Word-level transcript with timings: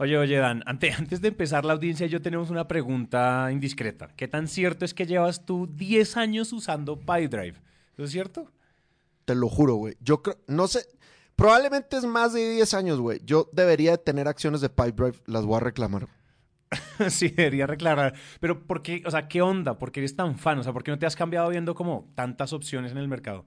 Oye, 0.00 0.16
oye, 0.16 0.38
Dan, 0.38 0.62
antes, 0.66 0.96
antes 0.98 1.20
de 1.20 1.28
empezar 1.28 1.64
la 1.64 1.72
audiencia, 1.72 2.06
yo 2.06 2.22
tenemos 2.22 2.50
una 2.50 2.68
pregunta 2.68 3.48
indiscreta. 3.50 4.08
¿Qué 4.16 4.28
tan 4.28 4.46
cierto 4.46 4.84
es 4.84 4.94
que 4.94 5.06
llevas 5.06 5.44
tú 5.44 5.66
10 5.66 6.16
años 6.16 6.52
usando 6.52 6.98
PyDrive? 6.98 7.56
¿Eso 7.94 8.04
es 8.04 8.10
cierto? 8.10 8.50
Te 9.24 9.34
lo 9.34 9.48
juro, 9.48 9.74
güey. 9.74 9.96
Yo 10.00 10.22
creo, 10.22 10.38
no 10.46 10.68
sé, 10.68 10.86
probablemente 11.34 11.96
es 11.96 12.04
más 12.04 12.32
de 12.32 12.54
10 12.54 12.74
años, 12.74 13.00
güey. 13.00 13.20
Yo 13.24 13.50
debería 13.52 13.90
de 13.90 13.98
tener 13.98 14.28
acciones 14.28 14.60
de 14.60 14.70
PyDrive, 14.70 15.18
las 15.26 15.44
voy 15.44 15.56
a 15.56 15.60
reclamar. 15.60 16.06
sí, 17.08 17.28
debería 17.28 17.66
reclamar. 17.66 18.14
Pero 18.40 18.66
¿por 18.66 18.82
qué? 18.82 19.02
O 19.04 19.10
sea, 19.10 19.26
¿qué 19.26 19.42
onda? 19.42 19.78
¿Por 19.78 19.90
qué 19.90 20.00
eres 20.00 20.14
tan 20.14 20.38
fan? 20.38 20.60
O 20.60 20.62
sea, 20.62 20.72
¿por 20.72 20.84
qué 20.84 20.92
no 20.92 20.98
te 20.98 21.06
has 21.06 21.16
cambiado 21.16 21.48
viendo 21.48 21.74
como 21.74 22.08
tantas 22.14 22.52
opciones 22.52 22.92
en 22.92 22.98
el 22.98 23.08
mercado? 23.08 23.46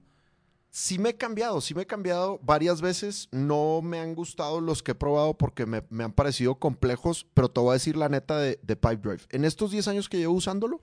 Sí 0.72 0.98
me 0.98 1.10
he 1.10 1.16
cambiado, 1.16 1.60
sí 1.60 1.74
me 1.74 1.82
he 1.82 1.86
cambiado 1.86 2.40
varias 2.42 2.80
veces. 2.80 3.28
No 3.30 3.80
me 3.82 4.00
han 4.00 4.16
gustado 4.16 4.60
los 4.60 4.82
que 4.82 4.92
he 4.92 4.96
probado 4.96 5.34
porque 5.34 5.66
me, 5.66 5.84
han 6.02 6.12
parecido 6.12 6.56
complejos, 6.56 7.26
pero 7.34 7.48
te 7.48 7.60
voy 7.60 7.70
a 7.70 7.74
decir 7.74 7.96
la 7.96 8.08
neta 8.08 8.38
de, 8.38 8.58
de 8.62 8.74
Pipedrive. 8.74 9.22
En 9.30 9.44
estos 9.44 9.70
10 9.70 9.86
años 9.88 10.08
que 10.08 10.18
llevo 10.18 10.34
usándolo, 10.34 10.80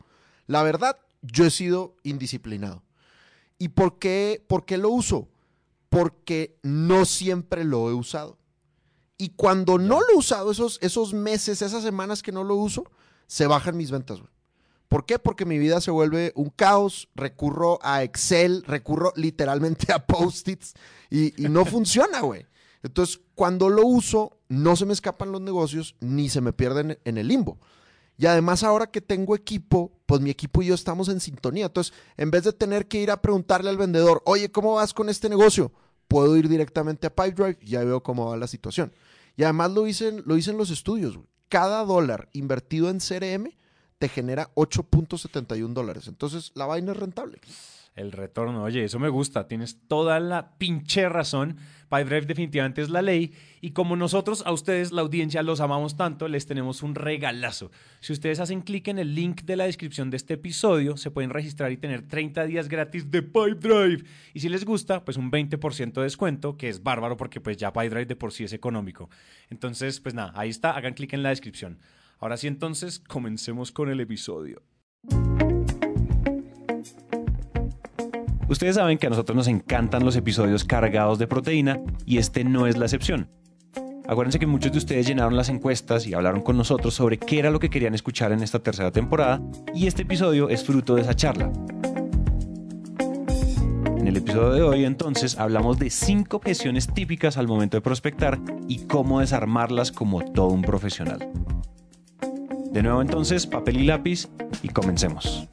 la 0.47 0.63
verdad, 0.63 0.97
yo 1.21 1.45
he 1.45 1.51
sido 1.51 1.95
indisciplinado. 2.03 2.83
¿Y 3.57 3.69
por 3.69 3.99
qué, 3.99 4.45
por 4.47 4.65
qué 4.65 4.77
lo 4.77 4.89
uso? 4.89 5.27
Porque 5.89 6.57
no 6.61 7.03
siempre 7.03 7.65
lo 7.65 7.89
he 7.89 7.93
usado. 7.93 8.37
Y 9.17 9.31
cuando 9.31 9.77
no 9.77 9.99
lo 9.99 10.11
he 10.13 10.17
usado, 10.17 10.51
esos, 10.51 10.77
esos 10.81 11.13
meses, 11.13 11.61
esas 11.61 11.83
semanas 11.83 12.23
que 12.23 12.31
no 12.31 12.45
lo 12.45 12.55
uso, 12.55 12.89
se 13.27 13.47
bajan 13.47 13.75
mis 13.75 13.91
ventas. 13.91 14.19
Güey. 14.19 14.31
¿Por 14.89 15.05
qué? 15.05 15.19
Porque 15.19 15.45
mi 15.45 15.59
vida 15.59 15.79
se 15.81 15.91
vuelve 15.91 16.33
un 16.35 16.49
caos, 16.49 17.09
recurro 17.13 17.77
a 17.83 18.01
Excel, 18.03 18.63
recurro 18.65 19.13
literalmente 19.15 19.93
a 19.93 20.05
post-its 20.05 20.73
y, 21.11 21.33
no 21.37 21.63
funciona, 21.65 22.21
güey. 22.21 22.47
Entonces, 22.81 23.21
cuando 23.35 23.69
lo 23.69 23.85
uso, 23.85 24.39
no 24.47 24.75
se 24.75 24.87
me 24.87 24.93
escapan 24.93 25.31
los 25.31 25.41
negocios 25.41 25.95
ni 25.99 26.27
se 26.27 26.41
me 26.41 26.53
pierden 26.53 26.97
en 27.05 27.17
el 27.19 27.27
limbo. 27.27 27.59
Y 28.17 28.25
además 28.25 28.63
ahora 28.63 28.87
que 28.87 28.99
tengo 28.99 29.35
equipo, 29.35 29.91
pues 30.07 30.21
mi 30.21 30.31
equipo 30.31 30.63
y 30.63 30.67
yo 30.67 30.73
estamos 30.73 31.07
en 31.07 31.19
sintonía. 31.19 31.67
Entonces, 31.67 31.93
en 32.17 32.31
vez 32.31 32.43
de 32.43 32.51
tener 32.51 32.87
que 32.87 32.99
ir 32.99 33.11
a 33.11 33.21
preguntarle 33.21 33.69
al 33.69 33.77
vendedor, 33.77 34.23
oye, 34.25 34.51
¿cómo 34.51 34.73
vas 34.73 34.93
con 34.93 35.07
este 35.07 35.29
negocio? 35.29 35.71
Puedo 36.07 36.35
ir 36.35 36.49
directamente 36.49 37.05
a 37.05 37.15
Pipedrive 37.15 37.59
y 37.61 37.67
ya 37.67 37.83
veo 37.83 38.01
cómo 38.01 38.31
va 38.31 38.37
la 38.37 38.47
situación. 38.47 38.91
Y 39.37 39.43
además 39.43 39.71
lo 39.71 39.83
dicen, 39.83 40.23
lo 40.25 40.33
dicen 40.33 40.57
los 40.57 40.71
estudios. 40.71 41.19
Cada 41.47 41.85
dólar 41.85 42.27
invertido 42.33 42.89
en 42.89 42.97
CRM 42.99 43.51
te 43.99 44.09
genera 44.09 44.49
8.71 44.55 45.73
dólares. 45.73 46.07
Entonces, 46.07 46.51
la 46.55 46.65
vaina 46.65 46.93
es 46.93 46.97
rentable. 46.97 47.39
El 47.95 48.13
retorno, 48.13 48.63
oye, 48.63 48.85
eso 48.85 48.97
me 48.97 49.09
gusta, 49.09 49.47
tienes 49.47 49.77
toda 49.87 50.21
la 50.21 50.57
pinche 50.57 51.09
razón. 51.09 51.57
PyDrive 51.89 52.27
definitivamente 52.27 52.81
es 52.81 52.89
la 52.89 53.01
ley 53.01 53.33
y 53.61 53.71
como 53.71 53.95
nosotros 53.97 54.43
a 54.45 54.53
ustedes, 54.53 54.93
la 54.93 55.01
audiencia, 55.01 55.43
los 55.43 55.59
amamos 55.59 55.97
tanto, 55.97 56.27
les 56.29 56.45
tenemos 56.45 56.81
un 56.81 56.95
regalazo. 56.95 57.71
Si 57.99 58.13
ustedes 58.13 58.39
hacen 58.39 58.61
clic 58.61 58.87
en 58.87 58.99
el 58.99 59.15
link 59.15 59.41
de 59.41 59.57
la 59.57 59.65
descripción 59.65 60.11
de 60.11 60.17
este 60.17 60.35
episodio, 60.35 60.95
se 60.95 61.11
pueden 61.11 61.31
registrar 61.31 61.71
y 61.71 61.77
tener 61.77 62.07
30 62.07 62.45
días 62.45 62.69
gratis 62.69 63.11
de 63.11 63.21
PyDrive. 63.21 64.05
Y 64.33 64.39
si 64.39 64.47
les 64.47 64.63
gusta, 64.63 65.03
pues 65.03 65.17
un 65.17 65.29
20% 65.29 65.93
de 65.93 66.03
descuento, 66.03 66.55
que 66.55 66.69
es 66.69 66.83
bárbaro 66.83 67.17
porque 67.17 67.41
pues 67.41 67.57
ya 67.57 67.73
PyDrive 67.73 68.05
de 68.05 68.15
por 68.15 68.31
sí 68.31 68.45
es 68.45 68.53
económico. 68.53 69.09
Entonces, 69.49 69.99
pues 69.99 70.15
nada, 70.15 70.31
ahí 70.35 70.49
está, 70.49 70.71
hagan 70.71 70.93
clic 70.93 71.11
en 71.13 71.23
la 71.23 71.29
descripción. 71.29 71.79
Ahora 72.21 72.35
sí, 72.35 72.47
entonces, 72.47 72.99
comencemos 72.99 73.71
con 73.71 73.89
el 73.89 74.01
episodio. 74.01 74.61
Ustedes 78.49 78.75
saben 78.75 78.97
que 78.97 79.07
a 79.07 79.09
nosotros 79.09 79.37
nos 79.37 79.47
encantan 79.47 80.03
los 80.03 80.17
episodios 80.17 80.65
cargados 80.65 81.17
de 81.17 81.27
proteína 81.27 81.79
y 82.05 82.17
este 82.17 82.43
no 82.43 82.67
es 82.67 82.77
la 82.77 82.85
excepción. 82.85 83.29
Acuérdense 84.05 84.39
que 84.39 84.47
muchos 84.47 84.73
de 84.73 84.79
ustedes 84.79 85.07
llenaron 85.07 85.37
las 85.37 85.47
encuestas 85.47 86.07
y 86.07 86.13
hablaron 86.13 86.41
con 86.41 86.57
nosotros 86.57 86.93
sobre 86.93 87.19
qué 87.19 87.39
era 87.39 87.51
lo 87.51 87.59
que 87.59 87.69
querían 87.69 87.93
escuchar 87.93 88.33
en 88.33 88.43
esta 88.43 88.59
tercera 88.59 88.91
temporada 88.91 89.39
y 89.73 89.87
este 89.87 90.01
episodio 90.01 90.49
es 90.49 90.65
fruto 90.65 90.95
de 90.95 91.03
esa 91.03 91.15
charla. 91.15 91.49
En 93.97 94.07
el 94.07 94.17
episodio 94.17 94.51
de 94.51 94.61
hoy 94.63 94.83
entonces 94.83 95.37
hablamos 95.37 95.79
de 95.79 95.89
cinco 95.89 96.37
objeciones 96.37 96.87
típicas 96.91 97.37
al 97.37 97.47
momento 97.47 97.77
de 97.77 97.81
prospectar 97.81 98.39
y 98.67 98.79
cómo 98.87 99.21
desarmarlas 99.21 99.91
como 99.91 100.25
todo 100.33 100.47
un 100.47 100.63
profesional. 100.63 101.31
De 102.71 102.83
nuevo 102.83 103.01
entonces, 103.01 103.47
papel 103.47 103.77
y 103.77 103.83
lápiz 103.85 104.29
y 104.61 104.69
comencemos. 104.69 105.47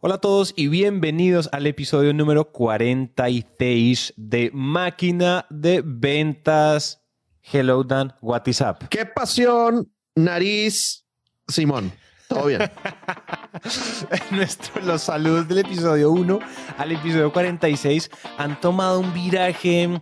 Hola 0.00 0.14
a 0.14 0.20
todos 0.20 0.54
y 0.56 0.68
bienvenidos 0.68 1.50
al 1.52 1.66
episodio 1.66 2.14
número 2.14 2.50
46 2.50 4.14
de 4.16 4.50
Máquina 4.54 5.44
de 5.50 5.82
Ventas. 5.84 7.02
Hello 7.42 7.84
Dan, 7.84 8.14
what 8.22 8.46
is 8.46 8.62
up? 8.62 8.88
¡Qué 8.88 9.04
pasión, 9.04 9.92
nariz, 10.14 11.04
Simón! 11.46 11.92
Todo 12.28 12.46
bien. 12.46 12.60
Nuestro, 14.30 14.82
los 14.82 15.02
saludos 15.02 15.48
del 15.48 15.58
episodio 15.58 16.10
1 16.10 16.38
al 16.76 16.92
episodio 16.92 17.32
46 17.32 18.10
han 18.36 18.60
tomado 18.60 19.00
un 19.00 19.12
viraje 19.14 20.00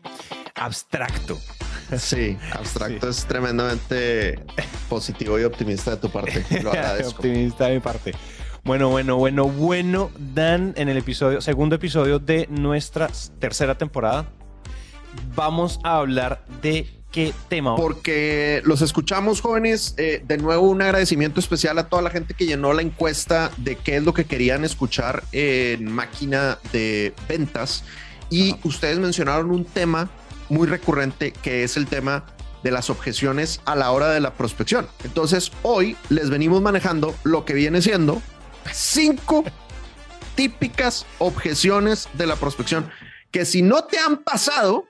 abstracto. 0.57 1.39
Sí, 1.97 2.37
abstracto 2.53 3.09
es 3.09 3.25
tremendamente 3.27 4.45
positivo 4.89 5.39
y 5.39 5.45
optimista 5.45 5.93
de 5.93 5.97
tu 5.99 6.11
parte. 6.11 6.45
Lo 6.63 6.71
agradezco. 6.71 7.11
optimista 7.11 7.67
de 7.67 7.75
mi 7.75 7.81
parte. 7.81 8.13
Bueno, 8.65 8.89
bueno, 8.89 9.17
bueno, 9.17 9.45
bueno, 9.45 10.11
Dan, 10.19 10.75
en 10.77 10.89
el 10.89 10.97
episodio, 10.97 11.41
segundo 11.41 11.77
episodio 11.77 12.19
de 12.19 12.49
nuestra 12.51 13.09
tercera 13.39 13.79
temporada, 13.79 14.27
vamos 15.35 15.81
a 15.83 15.99
hablar 15.99 16.45
de 16.63 16.87
qué 17.13 17.33
tema. 17.49 17.77
Porque 17.77 18.63
los 18.65 18.83
escuchamos, 18.83 19.41
jóvenes. 19.41 19.95
Eh, 19.97 20.23
de 20.27 20.39
nuevo, 20.39 20.69
un 20.69 20.83
agradecimiento 20.83 21.41
especial 21.41 21.79
a 21.79 21.89
toda 21.89 22.03
la 22.03 22.11
gente 22.11 22.35
que 22.35 22.47
llenó 22.47 22.73
la 22.73 22.83
encuesta 22.83 23.51
de 23.57 23.77
qué 23.77 23.97
es 23.97 24.05
lo 24.05 24.13
que 24.13 24.25
querían 24.25 24.65
escuchar 24.65 25.23
en 25.33 25.91
máquina 25.91 26.59
de 26.73 27.15
ventas. 27.29 27.85
Y 28.29 28.57
ustedes 28.65 28.99
mencionaron 28.99 29.51
un 29.51 29.65
tema 29.65 30.11
muy 30.49 30.67
recurrente 30.67 31.33
que 31.33 31.65
es 31.65 31.77
el 31.77 31.87
tema 31.87 32.25
de 32.63 32.71
las 32.71 32.91
objeciones 32.91 33.61
a 33.65 33.77
la 33.77 33.91
hora 33.93 34.11
de 34.11 34.21
la 34.21 34.35
prospección. 34.35 34.89
Entonces, 35.05 35.53
hoy 35.63 35.97
les 36.09 36.31
venimos 36.31 36.61
manejando 36.61 37.15
lo 37.23 37.45
que 37.45 37.55
viene 37.55 37.81
siendo 37.81 38.21
cinco 38.73 39.45
típicas 40.35 41.07
objeciones 41.19 42.09
de 42.15 42.27
la 42.27 42.37
prospección 42.37 42.91
que 43.31 43.45
si 43.45 43.63
no 43.63 43.85
te 43.85 43.99
han 43.99 44.19
pasado, 44.23 44.87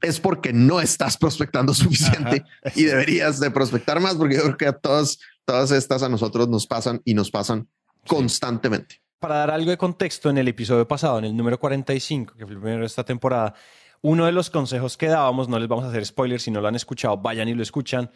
es 0.00 0.20
porque 0.20 0.52
no 0.52 0.80
estás 0.80 1.16
prospectando 1.16 1.72
suficiente 1.74 2.44
y 2.74 2.84
deberías 2.84 3.40
de 3.40 3.50
prospectar 3.50 4.00
más 4.00 4.16
porque 4.16 4.36
yo 4.36 4.42
creo 4.42 4.56
que 4.56 4.66
a 4.66 4.72
todas, 4.72 5.18
todas 5.44 5.70
estas 5.70 6.02
a 6.02 6.08
nosotros 6.08 6.48
nos 6.48 6.66
pasan 6.66 7.00
y 7.04 7.14
nos 7.14 7.30
pasan 7.30 7.68
constantemente. 8.06 9.00
Para 9.20 9.36
dar 9.36 9.52
algo 9.52 9.70
de 9.70 9.78
contexto, 9.78 10.30
en 10.30 10.38
el 10.38 10.48
episodio 10.48 10.86
pasado, 10.88 11.20
en 11.20 11.26
el 11.26 11.36
número 11.36 11.58
45, 11.60 12.34
que 12.34 12.44
fue 12.44 12.54
el 12.54 12.60
primero 12.60 12.80
de 12.80 12.86
esta 12.86 13.04
temporada, 13.04 13.54
uno 14.00 14.26
de 14.26 14.32
los 14.32 14.50
consejos 14.50 14.96
que 14.96 15.06
dábamos, 15.06 15.48
no 15.48 15.60
les 15.60 15.68
vamos 15.68 15.84
a 15.84 15.88
hacer 15.88 16.04
spoilers, 16.04 16.42
si 16.42 16.50
no 16.50 16.60
lo 16.60 16.66
han 16.66 16.74
escuchado, 16.74 17.16
vayan 17.18 17.48
y 17.48 17.54
lo 17.54 17.62
escuchan, 17.62 18.10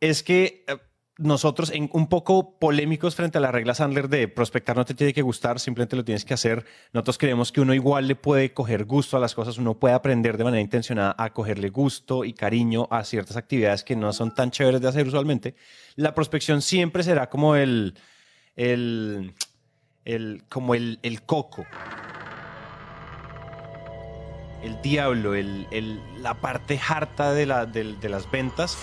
es 0.00 0.24
que 0.24 0.64
eh, 0.66 0.76
nosotros 1.18 1.70
en, 1.70 1.90
un 1.92 2.08
poco 2.08 2.58
polémicos 2.58 3.16
frente 3.16 3.38
a 3.38 3.40
la 3.40 3.50
regla 3.50 3.74
Sandler 3.74 4.08
de 4.08 4.28
prospectar 4.28 4.76
no 4.76 4.84
te 4.84 4.94
tiene 4.94 5.12
que 5.12 5.22
gustar, 5.22 5.58
simplemente 5.58 5.96
lo 5.96 6.04
tienes 6.04 6.24
que 6.24 6.32
hacer. 6.32 6.64
Nosotros 6.92 7.18
creemos 7.18 7.50
que 7.50 7.60
uno 7.60 7.74
igual 7.74 8.06
le 8.06 8.14
puede 8.14 8.54
coger 8.54 8.84
gusto 8.84 9.16
a 9.16 9.20
las 9.20 9.34
cosas, 9.34 9.58
uno 9.58 9.74
puede 9.78 9.94
aprender 9.94 10.38
de 10.38 10.44
manera 10.44 10.60
intencionada 10.60 11.14
a 11.18 11.32
cogerle 11.32 11.70
gusto 11.70 12.24
y 12.24 12.32
cariño 12.32 12.86
a 12.90 13.02
ciertas 13.02 13.36
actividades 13.36 13.82
que 13.82 13.96
no 13.96 14.12
son 14.12 14.32
tan 14.32 14.52
chéveres 14.52 14.80
de 14.80 14.88
hacer 14.88 15.06
usualmente. 15.08 15.56
La 15.96 16.14
prospección 16.14 16.62
siempre 16.62 17.02
será 17.02 17.28
como 17.28 17.56
el, 17.56 17.94
el, 18.54 19.34
el 20.04 20.44
como 20.48 20.74
el, 20.74 21.00
el 21.02 21.22
coco 21.22 21.66
el 24.62 24.80
diablo, 24.82 25.36
el, 25.36 25.68
el, 25.70 26.00
la 26.20 26.34
parte 26.34 26.80
harta 26.88 27.32
de, 27.32 27.46
la, 27.46 27.64
de, 27.64 27.94
de 27.94 28.08
las 28.08 28.28
ventas 28.30 28.76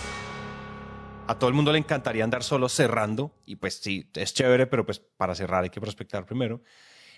a 1.28 1.40
todo 1.40 1.50
el 1.50 1.56
mundo 1.56 1.72
le 1.72 1.80
encantaría 1.80 2.24
andar 2.24 2.44
solo 2.44 2.70
cerrando 2.70 3.32
y 3.46 3.56
pues 3.56 3.76
sí, 3.76 4.10
es 4.16 4.34
chévere, 4.34 4.68
pero 4.68 4.86
pues 4.86 5.00
para 5.00 5.36
cerrar 5.36 5.64
hay 5.64 5.70
que 5.70 5.82
prospectar 5.82 6.26
primero. 6.26 6.62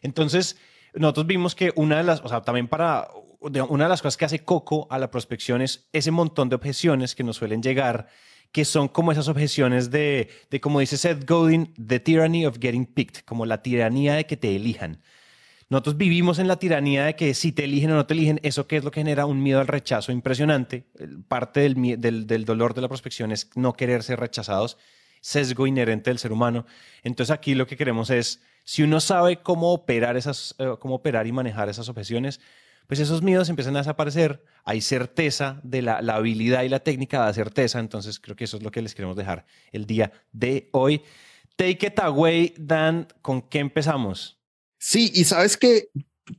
Entonces, 0.01 0.57
nosotros 0.93 1.27
vimos 1.27 1.55
que 1.55 1.73
una 1.75 1.97
de 1.97 2.03
las, 2.03 2.21
o 2.21 2.29
sea, 2.29 2.41
también 2.41 2.67
para, 2.67 3.09
una 3.39 3.85
de 3.85 3.89
las 3.89 4.01
cosas 4.01 4.17
que 4.17 4.25
hace 4.25 4.43
Coco 4.43 4.87
a 4.89 4.97
la 4.97 5.11
prospección 5.11 5.61
es 5.61 5.89
ese 5.91 6.11
montón 6.11 6.49
de 6.49 6.55
objeciones 6.55 7.15
que 7.15 7.23
nos 7.23 7.37
suelen 7.37 7.61
llegar, 7.61 8.07
que 8.51 8.65
son 8.65 8.87
como 8.87 9.11
esas 9.11 9.27
objeciones 9.27 9.91
de, 9.91 10.29
de 10.49 10.61
como 10.61 10.79
dice 10.79 10.97
Seth 10.97 11.27
Godin, 11.27 11.73
the 11.75 11.99
tyranny 11.99 12.45
of 12.45 12.57
getting 12.59 12.85
picked, 12.85 13.25
como 13.25 13.45
la 13.45 13.61
tiranía 13.61 14.15
de 14.15 14.25
que 14.25 14.37
te 14.37 14.55
elijan. 14.55 15.01
Nosotros 15.69 15.97
vivimos 15.97 16.39
en 16.39 16.47
la 16.47 16.57
tiranía 16.57 17.05
de 17.05 17.15
que 17.15 17.33
si 17.33 17.51
te 17.51 17.65
eligen 17.65 17.91
o 17.91 17.95
no 17.95 18.05
te 18.05 18.13
eligen, 18.13 18.39
eso 18.41 18.67
que 18.67 18.77
es 18.77 18.85
lo 18.85 18.91
que 18.91 19.01
genera 19.01 19.25
un 19.25 19.43
miedo 19.43 19.59
al 19.59 19.67
rechazo 19.67 20.13
impresionante. 20.13 20.85
Parte 21.27 21.59
del, 21.59 22.25
del, 22.25 22.45
dolor 22.45 22.73
de 22.73 22.81
la 22.81 22.87
prospección 22.87 23.33
es 23.33 23.49
no 23.55 23.73
querer 23.73 24.01
ser 24.03 24.19
rechazados, 24.19 24.77
sesgo 25.19 25.67
inherente 25.67 26.09
del 26.09 26.19
ser 26.19 26.31
humano. 26.31 26.65
Entonces 27.03 27.33
aquí 27.33 27.53
lo 27.53 27.67
que 27.67 27.75
queremos 27.75 28.09
es 28.09 28.41
si 28.63 28.83
uno 28.83 29.01
sabe 29.01 29.41
cómo 29.41 29.73
operar, 29.73 30.15
esas, 30.15 30.55
eh, 30.57 30.75
cómo 30.79 30.95
operar 30.95 31.27
y 31.27 31.33
manejar 31.33 31.67
esas 31.67 31.89
objeciones, 31.89 32.39
pues 32.87 33.01
esos 33.01 33.21
miedos 33.21 33.49
empiezan 33.49 33.75
a 33.75 33.79
desaparecer. 33.79 34.45
Hay 34.63 34.79
certeza 34.79 35.59
de 35.63 35.81
la, 35.81 36.01
la 36.01 36.15
habilidad 36.15 36.63
y 36.63 36.69
la 36.69 36.79
técnica 36.79 37.19
da 37.19 37.33
certeza. 37.33 37.79
Entonces 37.79 38.21
creo 38.21 38.37
que 38.37 38.45
eso 38.45 38.55
es 38.55 38.63
lo 38.63 38.71
que 38.71 38.81
les 38.81 38.95
queremos 38.95 39.17
dejar 39.17 39.45
el 39.73 39.85
día 39.85 40.13
de 40.31 40.69
hoy. 40.71 41.01
Take 41.57 41.87
it 41.87 41.99
away, 41.99 42.53
Dan. 42.57 43.09
¿Con 43.21 43.41
qué 43.41 43.59
empezamos? 43.59 44.36
Sí, 44.77 45.11
y 45.13 45.23
sabes 45.23 45.57
que 45.57 45.89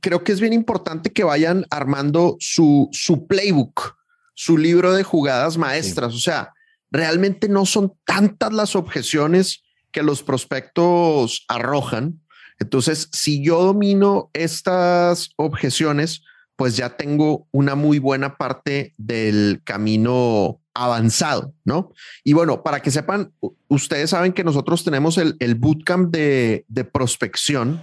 creo 0.01 0.23
que 0.23 0.31
es 0.31 0.39
bien 0.39 0.53
importante 0.53 1.11
que 1.11 1.23
vayan 1.23 1.65
armando 1.69 2.37
su, 2.39 2.89
su 2.91 3.27
playbook, 3.27 3.95
su 4.33 4.57
libro 4.57 4.93
de 4.93 5.03
jugadas 5.03 5.57
maestras. 5.57 6.13
O 6.13 6.19
sea, 6.19 6.53
realmente 6.91 7.49
no 7.49 7.65
son 7.65 7.93
tantas 8.05 8.53
las 8.53 8.75
objeciones 8.75 9.63
que 9.91 10.03
los 10.03 10.23
prospectos 10.23 11.45
arrojan. 11.47 12.21
Entonces, 12.59 13.09
si 13.11 13.43
yo 13.43 13.63
domino 13.63 14.29
estas 14.33 15.31
objeciones, 15.37 16.23
pues 16.55 16.75
ya 16.75 16.97
tengo 16.97 17.47
una 17.51 17.75
muy 17.75 17.99
buena 17.99 18.35
parte 18.37 18.93
del 18.97 19.61
camino 19.63 20.59
avanzado, 20.73 21.53
¿no? 21.63 21.93
Y 22.23 22.33
bueno, 22.33 22.63
para 22.63 22.81
que 22.81 22.91
sepan, 22.91 23.33
ustedes 23.69 24.09
saben 24.09 24.33
que 24.33 24.43
nosotros 24.43 24.83
tenemos 24.83 25.17
el, 25.17 25.37
el 25.39 25.55
bootcamp 25.55 26.11
de, 26.11 26.65
de 26.67 26.83
prospección 26.83 27.81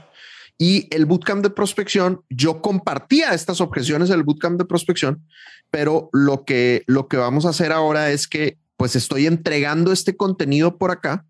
y 0.58 0.86
el 0.94 1.04
bootcamp 1.04 1.42
de 1.42 1.50
prospección, 1.50 2.22
yo 2.30 2.62
compartía 2.62 3.34
estas 3.34 3.60
objeciones 3.60 4.08
del 4.08 4.22
bootcamp 4.22 4.58
de 4.58 4.64
prospección, 4.64 5.22
pero 5.70 6.08
lo 6.12 6.44
que, 6.44 6.82
lo 6.86 7.08
que 7.08 7.18
vamos 7.18 7.44
a 7.44 7.50
hacer 7.50 7.72
ahora 7.72 8.10
es 8.10 8.26
que 8.26 8.56
pues 8.76 8.96
estoy 8.96 9.26
entregando 9.26 9.92
este 9.92 10.16
contenido 10.16 10.78
por 10.78 10.90
acá 10.90 11.26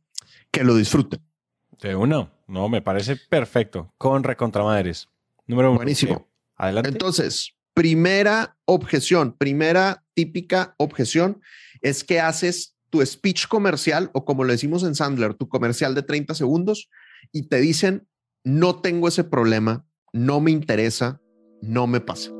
que 0.52 0.64
lo 0.64 0.76
disfruten. 0.76 1.22
De 1.82 1.96
uno. 1.96 2.32
No, 2.48 2.68
me 2.68 2.82
parece 2.82 3.16
perfecto. 3.16 3.94
Con 3.98 4.24
recontramadres. 4.24 5.08
Número 5.48 5.70
uno. 5.70 5.78
Buenísimo. 5.78 6.28
adelante. 6.58 6.90
Entonces, 6.90 7.54
primera 7.74 8.58
objeción, 8.66 9.34
primera 9.38 10.04
típica 10.14 10.76
objeción 10.78 11.42
es 11.82 12.04
que 12.04 12.20
haces 12.20 12.76
tu 12.90 13.06
speech 13.06 13.48
comercial 13.48 14.10
o 14.14 14.26
como 14.26 14.44
lo 14.44 14.52
decimos 14.52 14.84
en 14.84 14.96
Sandler, 14.96 15.34
tu 15.34 15.48
comercial 15.48 15.96
de 15.96 16.04
30 16.04 16.36
segundos 16.36 16.90
y 17.32 17.48
te 17.48 17.62
dicen, 17.62 18.08
no 18.44 18.76
tengo 18.82 19.08
ese 19.08 19.24
problema, 19.24 19.86
no 20.14 20.40
me 20.40 20.52
interesa, 20.52 21.22
no 21.62 21.88
me 21.88 22.00
pasa. 22.00 22.32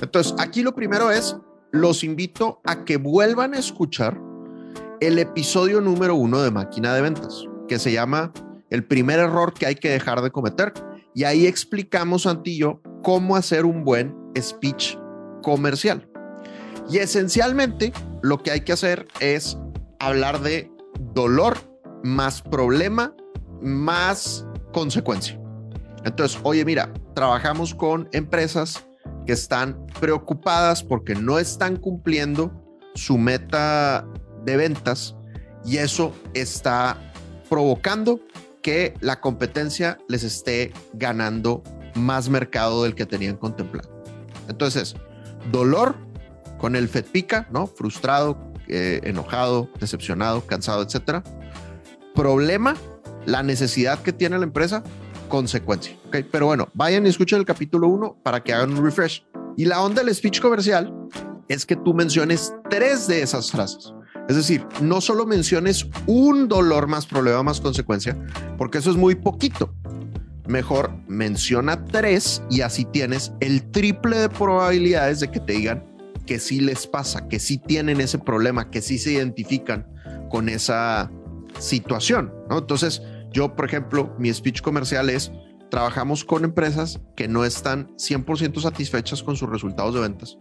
Entonces, 0.00 0.34
aquí 0.38 0.62
lo 0.62 0.74
primero 0.74 1.10
es, 1.10 1.36
los 1.72 2.04
invito 2.04 2.60
a 2.64 2.84
que 2.84 2.96
vuelvan 2.96 3.54
a 3.54 3.58
escuchar 3.58 4.20
el 5.00 5.18
episodio 5.18 5.80
número 5.80 6.14
uno 6.14 6.42
de 6.42 6.50
Máquina 6.50 6.94
de 6.94 7.02
Ventas 7.02 7.46
que 7.68 7.78
se 7.78 7.92
llama 7.92 8.32
El 8.70 8.84
primer 8.84 9.18
error 9.18 9.52
que 9.52 9.66
hay 9.66 9.74
que 9.74 9.90
dejar 9.90 10.22
de 10.22 10.30
cometer. 10.30 10.72
Y 11.14 11.24
ahí 11.24 11.46
explicamos, 11.46 12.26
Antillo, 12.26 12.80
cómo 13.02 13.36
hacer 13.36 13.64
un 13.64 13.84
buen 13.84 14.14
speech 14.38 14.96
comercial. 15.42 16.08
Y 16.90 16.98
esencialmente 16.98 17.92
lo 18.22 18.42
que 18.42 18.50
hay 18.50 18.60
que 18.60 18.72
hacer 18.72 19.06
es 19.20 19.58
hablar 19.98 20.40
de 20.40 20.70
dolor 21.14 21.56
más 22.04 22.42
problema 22.42 23.14
más 23.60 24.46
consecuencia. 24.72 25.40
Entonces, 26.04 26.38
oye, 26.42 26.64
mira, 26.64 26.92
trabajamos 27.14 27.74
con 27.74 28.08
empresas 28.12 28.86
que 29.26 29.32
están 29.32 29.86
preocupadas 30.00 30.82
porque 30.82 31.14
no 31.14 31.38
están 31.38 31.76
cumpliendo 31.76 32.52
su 32.94 33.18
meta 33.18 34.06
de 34.44 34.56
ventas 34.56 35.16
y 35.64 35.78
eso 35.78 36.12
está 36.34 37.12
provocando 37.48 38.20
que 38.62 38.94
la 39.00 39.20
competencia 39.20 39.98
les 40.08 40.22
esté 40.22 40.72
ganando 40.92 41.62
más 41.94 42.28
mercado 42.28 42.84
del 42.84 42.94
que 42.94 43.06
tenían 43.06 43.36
contemplado. 43.36 43.88
Entonces, 44.48 44.94
dolor 45.50 45.96
con 46.58 46.76
el 46.76 46.88
FedPica, 46.88 47.48
¿no? 47.50 47.66
Frustrado, 47.66 48.52
eh, 48.68 49.00
enojado, 49.04 49.70
decepcionado, 49.78 50.46
cansado, 50.46 50.82
etcétera. 50.82 51.22
Problema, 52.14 52.76
la 53.26 53.42
necesidad 53.42 54.00
que 54.02 54.12
tiene 54.12 54.38
la 54.38 54.44
empresa, 54.44 54.82
consecuencia. 55.28 55.96
¿ok? 56.06 56.18
Pero 56.30 56.46
bueno, 56.46 56.68
vayan 56.74 57.04
y 57.06 57.10
escuchen 57.10 57.38
el 57.38 57.44
capítulo 57.44 57.88
1 57.88 58.20
para 58.22 58.42
que 58.42 58.52
hagan 58.52 58.70
un 58.70 58.84
refresh. 58.84 59.24
Y 59.56 59.64
la 59.64 59.82
onda 59.82 60.02
del 60.02 60.14
speech 60.14 60.40
comercial 60.40 60.94
es 61.48 61.66
que 61.66 61.76
tú 61.76 61.94
menciones 61.94 62.54
tres 62.70 63.06
de 63.06 63.22
esas 63.22 63.50
frases. 63.50 63.92
Es 64.28 64.36
decir, 64.36 64.66
no 64.80 65.00
solo 65.00 65.24
menciones 65.26 65.86
un 66.06 66.48
dolor 66.48 66.88
más 66.88 67.06
problema 67.06 67.42
más 67.42 67.60
consecuencia, 67.60 68.16
porque 68.58 68.78
eso 68.78 68.90
es 68.90 68.96
muy 68.96 69.14
poquito. 69.14 69.72
Mejor 70.48 70.92
menciona 71.08 71.84
tres 71.84 72.42
y 72.50 72.60
así 72.60 72.84
tienes 72.84 73.32
el 73.40 73.70
triple 73.70 74.16
de 74.18 74.28
probabilidades 74.28 75.20
de 75.20 75.30
que 75.30 75.40
te 75.40 75.52
digan 75.54 75.84
que 76.26 76.38
sí 76.40 76.60
les 76.60 76.86
pasa, 76.86 77.28
que 77.28 77.38
sí 77.38 77.58
tienen 77.58 78.00
ese 78.00 78.18
problema, 78.18 78.70
que 78.70 78.82
sí 78.82 78.98
se 78.98 79.12
identifican 79.12 79.86
con 80.28 80.48
esa 80.48 81.10
situación. 81.58 82.32
Entonces, 82.50 83.02
yo, 83.36 83.54
por 83.54 83.66
ejemplo, 83.66 84.14
mi 84.18 84.32
speech 84.32 84.62
comercial 84.62 85.10
es, 85.10 85.30
trabajamos 85.70 86.24
con 86.24 86.44
empresas 86.44 87.00
que 87.16 87.28
no 87.28 87.44
están 87.44 87.94
100% 87.96 88.60
satisfechas 88.62 89.22
con 89.22 89.36
sus 89.36 89.50
resultados 89.50 89.94
de 89.94 90.00
ventas, 90.00 90.38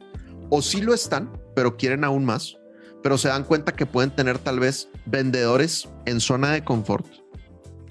o 0.49 0.61
sí 0.61 0.81
lo 0.81 0.93
están, 0.93 1.29
pero 1.55 1.75
quieren 1.75 2.03
aún 2.03 2.23
más 2.25 2.57
pero 3.05 3.19
se 3.19 3.27
dan 3.27 3.43
cuenta 3.43 3.75
que 3.75 3.85
pueden 3.85 4.09
tener 4.09 4.39
tal 4.39 4.59
vez 4.59 4.89
vendedores 5.05 5.87
en 6.07 6.19
zona 6.19 6.53
de 6.53 6.63
confort 6.63 7.05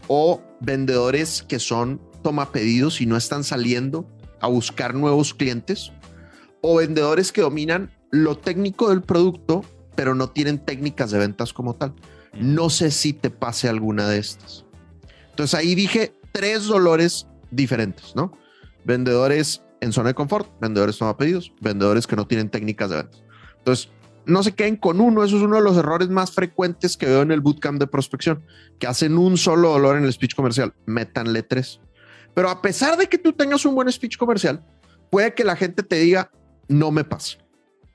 o 0.09 0.43
vendedores 0.61 1.45
que 1.45 1.61
son 1.61 2.01
toma 2.25 2.51
pedidos 2.51 3.01
y 3.01 3.07
no 3.07 3.17
están 3.17 3.45
saliendo 3.45 4.11
a 4.41 4.49
buscar 4.49 4.93
nuevos 4.93 5.33
clientes 5.33 5.93
o 6.63 6.79
vendedores 6.79 7.31
que 7.31 7.43
dominan 7.43 7.93
lo 8.11 8.37
técnico 8.37 8.91
del 8.91 9.03
producto 9.03 9.65
pero 9.95 10.17
no 10.17 10.31
tienen 10.31 10.59
técnicas 10.59 11.13
de 11.13 11.19
ventas 11.19 11.53
como 11.53 11.77
tal. 11.77 11.95
No 12.33 12.69
sé 12.69 12.91
si 12.91 13.13
te 13.13 13.31
pase 13.31 13.69
alguna 13.69 14.09
de 14.09 14.19
estas. 14.19 14.64
Entonces 15.35 15.59
ahí 15.59 15.75
dije 15.75 16.15
tres 16.31 16.67
dolores 16.67 17.27
diferentes, 17.51 18.15
¿no? 18.15 18.39
Vendedores 18.85 19.65
en 19.81 19.93
zona 19.93 20.11
de 20.11 20.15
confort, 20.15 20.49
vendedores 20.61 20.97
toma 20.97 21.17
pedidos, 21.17 21.53
vendedores 21.61 22.07
que 22.07 22.15
no 22.15 22.25
tienen 22.29 22.51
técnicas 22.51 22.89
de 22.91 22.97
ventas. 22.99 23.25
Entonces, 23.59 23.91
no 24.27 24.45
se 24.45 24.53
queden 24.53 24.77
con 24.77 25.01
uno. 25.01 25.25
Eso 25.25 25.37
es 25.37 25.43
uno 25.43 25.57
de 25.57 25.63
los 25.63 25.77
errores 25.77 26.09
más 26.09 26.31
frecuentes 26.31 26.97
que 26.97 27.07
veo 27.07 27.23
en 27.23 27.33
el 27.33 27.41
bootcamp 27.41 27.81
de 27.81 27.89
prospección, 27.89 28.45
que 28.79 28.87
hacen 28.87 29.19
un 29.19 29.37
solo 29.37 29.71
dolor 29.71 29.97
en 29.97 30.05
el 30.05 30.13
speech 30.13 30.37
comercial. 30.37 30.73
Métanle 30.87 31.43
tres. 31.43 31.81
Pero 32.33 32.49
a 32.49 32.63
pesar 32.63 32.97
de 32.97 33.09
que 33.09 33.19
tú 33.19 33.33
tengas 33.33 33.67
un 33.67 33.75
buen 33.75 33.91
speech 33.91 34.17
comercial, 34.17 34.65
puede 35.11 35.35
que 35.35 35.43
la 35.43 35.57
gente 35.57 35.83
te 35.83 35.97
diga, 35.97 36.31
no 36.69 36.93
me 36.93 37.03
pasa. 37.03 37.39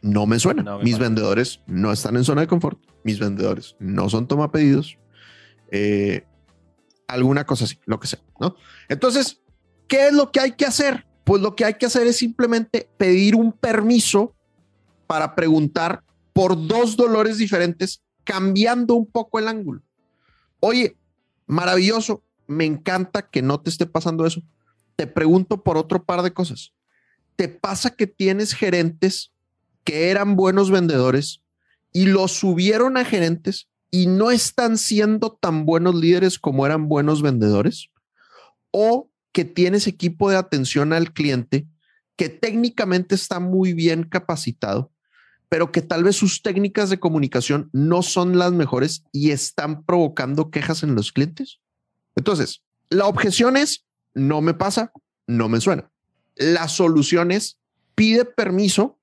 No 0.02 0.26
me 0.26 0.40
suena. 0.40 0.78
Mis 0.80 1.00
vendedores 1.00 1.62
no 1.68 1.94
están 1.94 2.18
en 2.18 2.26
zona 2.26 2.42
de 2.42 2.48
confort. 2.48 2.80
Mis 3.06 3.18
vendedores 3.18 3.78
no 3.80 4.10
son 4.10 4.28
toma 4.28 4.52
pedidos. 4.52 4.98
Eh, 5.72 6.26
alguna 7.10 7.46
cosa 7.46 7.66
así, 7.66 7.80
lo 7.86 8.00
que 8.00 8.08
sea, 8.08 8.20
¿no? 8.40 8.56
Entonces, 8.88 9.42
¿qué 9.88 10.08
es 10.08 10.14
lo 10.14 10.32
que 10.32 10.40
hay 10.40 10.52
que 10.52 10.66
hacer? 10.66 11.08
Pues 11.24 11.42
lo 11.42 11.56
que 11.56 11.66
hay 11.66 11.74
que 11.74 11.88
hacer 11.88 12.08
es 12.08 12.18
simplemente 12.18 12.90
pedir 12.98 13.36
un 13.36 13.52
permiso 13.52 14.36
para 15.08 15.36
preguntar 15.36 16.04
por 16.34 16.68
dos 16.68 16.96
dolores 16.96 17.38
diferentes, 17.38 18.04
cambiando 18.24 18.94
un 18.94 19.08
poco 19.08 19.40
el 19.40 19.48
ángulo. 19.48 19.82
Oye, 20.60 20.98
maravilloso, 21.48 22.24
me 22.48 22.66
encanta 22.66 23.28
que 23.30 23.42
no 23.42 23.60
te 23.60 23.72
esté 23.72 23.88
pasando 23.88 24.26
eso. 24.26 24.42
Te 24.96 25.08
pregunto 25.08 25.64
por 25.64 25.78
otro 25.78 26.04
par 26.04 26.22
de 26.22 26.32
cosas. 26.32 26.74
¿Te 27.36 27.48
pasa 27.48 27.90
que 27.90 28.06
tienes 28.06 28.54
gerentes 28.54 29.32
que 29.84 30.10
eran 30.12 30.36
buenos 30.36 30.70
vendedores 30.70 31.42
y 31.92 32.06
los 32.06 32.34
subieron 32.34 32.98
a 32.98 33.06
gerentes 33.06 33.68
y 33.92 34.08
no 34.08 34.32
están 34.32 34.78
siendo 34.78 35.32
tan 35.32 35.66
buenos 35.66 35.96
líderes 35.96 36.40
como 36.40 36.66
eran 36.66 36.88
buenos 36.88 37.22
vendedores? 37.22 37.90
¿O 38.72 39.10
que 39.32 39.46
tienes 39.46 39.88
equipo 39.88 40.30
de 40.30 40.38
atención 40.38 40.94
al 40.94 41.14
cliente 41.14 41.68
que 42.16 42.30
técnicamente 42.30 43.16
está 43.16 43.40
muy 43.40 43.74
bien 43.74 44.04
capacitado, 44.04 44.92
pero 45.48 45.72
que 45.72 45.82
tal 45.82 46.04
vez 46.04 46.18
sus 46.18 46.42
técnicas 46.42 46.90
de 46.90 47.00
comunicación 47.00 47.70
no 47.72 48.02
son 48.02 48.38
las 48.38 48.52
mejores 48.52 49.04
y 49.14 49.32
están 49.32 49.84
provocando 49.86 50.52
quejas 50.52 50.84
en 50.84 50.96
los 50.96 51.12
clientes. 51.12 51.60
Entonces, 52.16 52.62
La 52.92 53.06
objeción 53.06 53.56
es, 53.56 53.86
no 54.16 54.42
me 54.42 54.56
pasa, 54.56 54.92
no 55.28 55.48
me 55.48 55.62
suena. 55.62 55.92
La 56.36 56.68
solución 56.68 57.32
es, 57.32 57.60
pide 57.94 58.26
permiso 58.26 59.00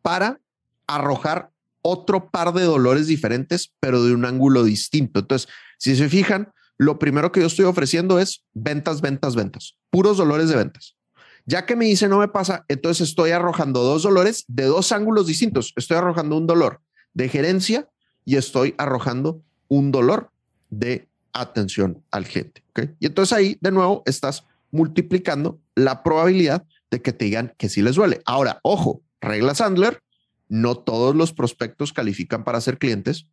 para 0.00 0.40
arrojar 0.86 1.50
otro 1.86 2.30
par 2.30 2.52
de 2.52 2.64
dolores 2.64 3.06
diferentes, 3.06 3.72
pero 3.78 4.02
de 4.02 4.12
un 4.12 4.24
ángulo 4.24 4.64
distinto. 4.64 5.20
Entonces, 5.20 5.48
si 5.78 5.94
se 5.94 6.08
fijan, 6.08 6.50
lo 6.78 6.98
primero 6.98 7.30
que 7.30 7.40
yo 7.40 7.46
estoy 7.46 7.64
ofreciendo 7.64 8.18
es 8.18 8.44
ventas, 8.54 9.00
ventas, 9.00 9.36
ventas, 9.36 9.78
puros 9.88 10.16
dolores 10.16 10.48
de 10.48 10.56
ventas. 10.56 10.96
Ya 11.44 11.64
que 11.64 11.76
me 11.76 11.84
dice 11.84 12.08
no 12.08 12.18
me 12.18 12.26
pasa, 12.26 12.64
entonces 12.66 13.08
estoy 13.08 13.30
arrojando 13.30 13.84
dos 13.84 14.02
dolores 14.02 14.44
de 14.48 14.64
dos 14.64 14.90
ángulos 14.90 15.28
distintos. 15.28 15.72
Estoy 15.76 15.96
arrojando 15.96 16.36
un 16.36 16.48
dolor 16.48 16.80
de 17.14 17.28
gerencia 17.28 17.88
y 18.24 18.34
estoy 18.34 18.74
arrojando 18.78 19.42
un 19.68 19.92
dolor 19.92 20.32
de 20.70 21.08
atención 21.32 22.02
al 22.10 22.24
cliente. 22.24 22.64
Y 22.98 23.06
entonces 23.06 23.32
ahí 23.32 23.58
de 23.60 23.70
nuevo 23.70 24.02
estás 24.06 24.44
multiplicando 24.72 25.60
la 25.76 26.02
probabilidad 26.02 26.64
de 26.90 27.00
que 27.00 27.12
te 27.12 27.26
digan 27.26 27.54
que 27.56 27.68
sí 27.68 27.80
les 27.80 27.94
duele. 27.94 28.22
Ahora, 28.26 28.58
ojo, 28.64 29.02
regla 29.20 29.54
Sandler, 29.54 30.02
no 30.48 30.76
todos 30.76 31.14
los 31.14 31.32
prospectos 31.32 31.92
califican 31.92 32.44
para 32.44 32.60
ser 32.60 32.78
clientes 32.78 33.26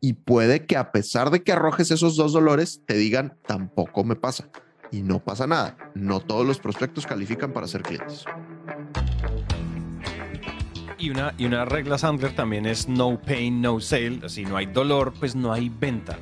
y 0.00 0.14
puede 0.14 0.66
que 0.66 0.76
a 0.76 0.90
pesar 0.90 1.30
de 1.30 1.42
que 1.42 1.52
arrojes 1.52 1.92
esos 1.92 2.16
dos 2.16 2.32
dolores, 2.32 2.82
te 2.86 2.94
digan 2.94 3.38
tampoco 3.46 4.02
me 4.02 4.16
pasa. 4.16 4.50
Y 4.90 5.02
no 5.02 5.20
pasa 5.20 5.46
nada. 5.46 5.76
No 5.94 6.20
todos 6.20 6.44
los 6.44 6.58
prospectos 6.58 7.06
califican 7.06 7.52
para 7.52 7.68
ser 7.68 7.82
clientes. 7.82 8.24
Y 10.98 11.10
una, 11.10 11.34
y 11.38 11.46
una 11.46 11.64
regla 11.64 11.98
Sandler 11.98 12.34
también 12.34 12.66
es 12.66 12.88
no 12.88 13.20
pain, 13.20 13.62
no 13.62 13.80
sale. 13.80 14.28
Si 14.28 14.44
no 14.44 14.56
hay 14.56 14.66
dolor, 14.66 15.14
pues 15.18 15.34
no 15.34 15.52
hay 15.52 15.68
venta. 15.68 16.18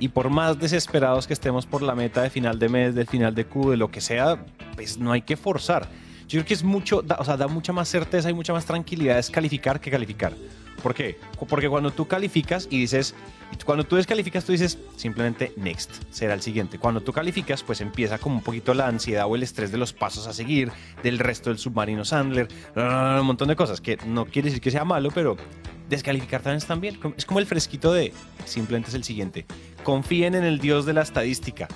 Y 0.00 0.08
por 0.08 0.28
más 0.28 0.58
desesperados 0.58 1.26
que 1.26 1.32
estemos 1.32 1.66
por 1.66 1.82
la 1.82 1.94
meta 1.94 2.22
de 2.22 2.30
final 2.30 2.58
de 2.58 2.68
mes, 2.68 2.94
del 2.94 3.06
final 3.06 3.34
de 3.34 3.46
Q, 3.46 3.70
de 3.70 3.76
lo 3.76 3.90
que 3.90 4.00
sea, 4.00 4.44
pues 4.74 4.98
no 4.98 5.12
hay 5.12 5.22
que 5.22 5.36
forzar. 5.36 5.88
Yo 6.28 6.38
creo 6.40 6.44
que 6.44 6.54
es 6.54 6.64
mucho, 6.64 7.04
o 7.18 7.24
sea, 7.24 7.36
da 7.36 7.48
mucha 7.48 7.72
más 7.72 7.88
certeza 7.88 8.30
y 8.30 8.34
mucha 8.34 8.52
más 8.52 8.64
tranquilidad 8.64 9.18
es 9.18 9.30
calificar 9.30 9.80
que 9.80 9.90
calificar. 9.90 10.34
¿Por 10.82 10.94
qué? 10.94 11.18
Porque 11.48 11.68
cuando 11.68 11.90
tú 11.92 12.06
calificas 12.06 12.66
y 12.70 12.80
dices, 12.80 13.14
cuando 13.64 13.84
tú 13.84 13.96
descalificas, 13.96 14.44
tú 14.44 14.52
dices 14.52 14.78
simplemente 14.96 15.52
next, 15.56 15.90
será 16.10 16.34
el 16.34 16.42
siguiente. 16.42 16.78
Cuando 16.78 17.00
tú 17.00 17.12
calificas, 17.12 17.62
pues 17.62 17.80
empieza 17.80 18.18
como 18.18 18.36
un 18.36 18.42
poquito 18.42 18.74
la 18.74 18.86
ansiedad 18.86 19.26
o 19.26 19.34
el 19.34 19.42
estrés 19.42 19.72
de 19.72 19.78
los 19.78 19.92
pasos 19.92 20.26
a 20.26 20.32
seguir, 20.32 20.70
del 21.02 21.18
resto 21.18 21.50
del 21.50 21.58
submarino 21.58 22.04
Sandler, 22.04 22.48
un 22.76 23.24
montón 23.24 23.48
de 23.48 23.56
cosas 23.56 23.80
que 23.80 23.98
no 24.06 24.26
quiere 24.26 24.48
decir 24.48 24.60
que 24.60 24.70
sea 24.70 24.84
malo, 24.84 25.10
pero 25.14 25.36
descalificar 25.88 26.42
también 26.42 26.98
bien. 27.00 27.14
Es 27.16 27.24
como 27.24 27.38
el 27.38 27.46
fresquito 27.46 27.92
de 27.92 28.12
simplemente 28.44 28.88
es 28.90 28.94
el 28.94 29.04
siguiente. 29.04 29.46
Confíen 29.84 30.34
en 30.34 30.44
el 30.44 30.58
dios 30.58 30.86
de 30.86 30.92
la 30.92 31.02
estadística. 31.02 31.68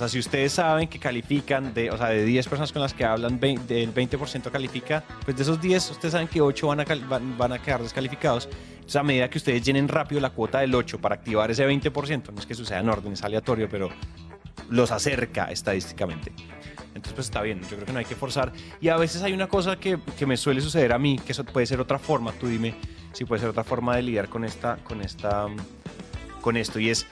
Sea, 0.00 0.08
si 0.08 0.18
ustedes 0.18 0.52
saben 0.54 0.88
que 0.88 0.98
califican, 0.98 1.74
de, 1.74 1.90
o 1.90 1.98
sea, 1.98 2.06
de 2.06 2.24
10 2.24 2.48
personas 2.48 2.72
con 2.72 2.80
las 2.80 2.94
que 2.94 3.04
hablan, 3.04 3.38
del 3.38 3.92
20% 3.92 4.50
califica, 4.50 5.04
pues 5.26 5.36
de 5.36 5.42
esos 5.42 5.60
10, 5.60 5.90
ustedes 5.90 6.12
saben 6.12 6.26
que 6.26 6.40
8 6.40 6.68
van 6.68 6.80
a, 6.80 6.84
van, 7.36 7.52
a 7.52 7.58
quedar 7.58 7.82
descalificados. 7.82 8.48
Entonces, 8.76 8.96
a 8.96 9.02
medida 9.02 9.28
que 9.28 9.36
ustedes 9.36 9.62
llenen 9.62 9.88
rápido 9.88 10.18
la 10.22 10.30
cuota 10.30 10.60
del 10.60 10.74
8 10.74 11.02
para 11.02 11.16
activar 11.16 11.50
ese 11.50 11.68
20%, 11.68 12.32
no 12.32 12.40
es 12.40 12.46
que 12.46 12.54
suceda 12.54 12.78
en 12.78 12.88
orden, 12.88 13.12
es 13.12 13.22
aleatorio, 13.22 13.68
pero 13.68 13.90
los 14.70 14.90
acerca 14.90 15.50
estadísticamente. 15.50 16.32
Entonces, 16.94 17.12
pues 17.12 17.26
está 17.26 17.42
bien, 17.42 17.60
yo 17.60 17.76
creo 17.76 17.84
que 17.84 17.92
no 17.92 17.98
hay 17.98 18.06
que 18.06 18.16
forzar. 18.16 18.54
Y 18.80 18.88
a 18.88 18.96
veces 18.96 19.20
hay 19.20 19.34
una 19.34 19.48
cosa 19.48 19.76
que, 19.76 19.98
que 20.18 20.24
me 20.24 20.38
suele 20.38 20.62
suceder 20.62 20.94
a 20.94 20.98
mí, 20.98 21.18
que 21.18 21.32
eso 21.32 21.44
puede 21.44 21.66
ser 21.66 21.78
otra 21.78 21.98
forma, 21.98 22.32
tú 22.32 22.46
dime 22.46 22.74
si 23.12 23.26
puede 23.26 23.40
ser 23.40 23.50
otra 23.50 23.64
forma 23.64 23.96
de 23.96 24.02
lidiar 24.02 24.30
con 24.30 24.46
esta, 24.46 24.76
con 24.76 25.02
esta, 25.02 25.46
con 26.40 26.56
esto, 26.56 26.80
y 26.80 26.88
es 26.88 27.06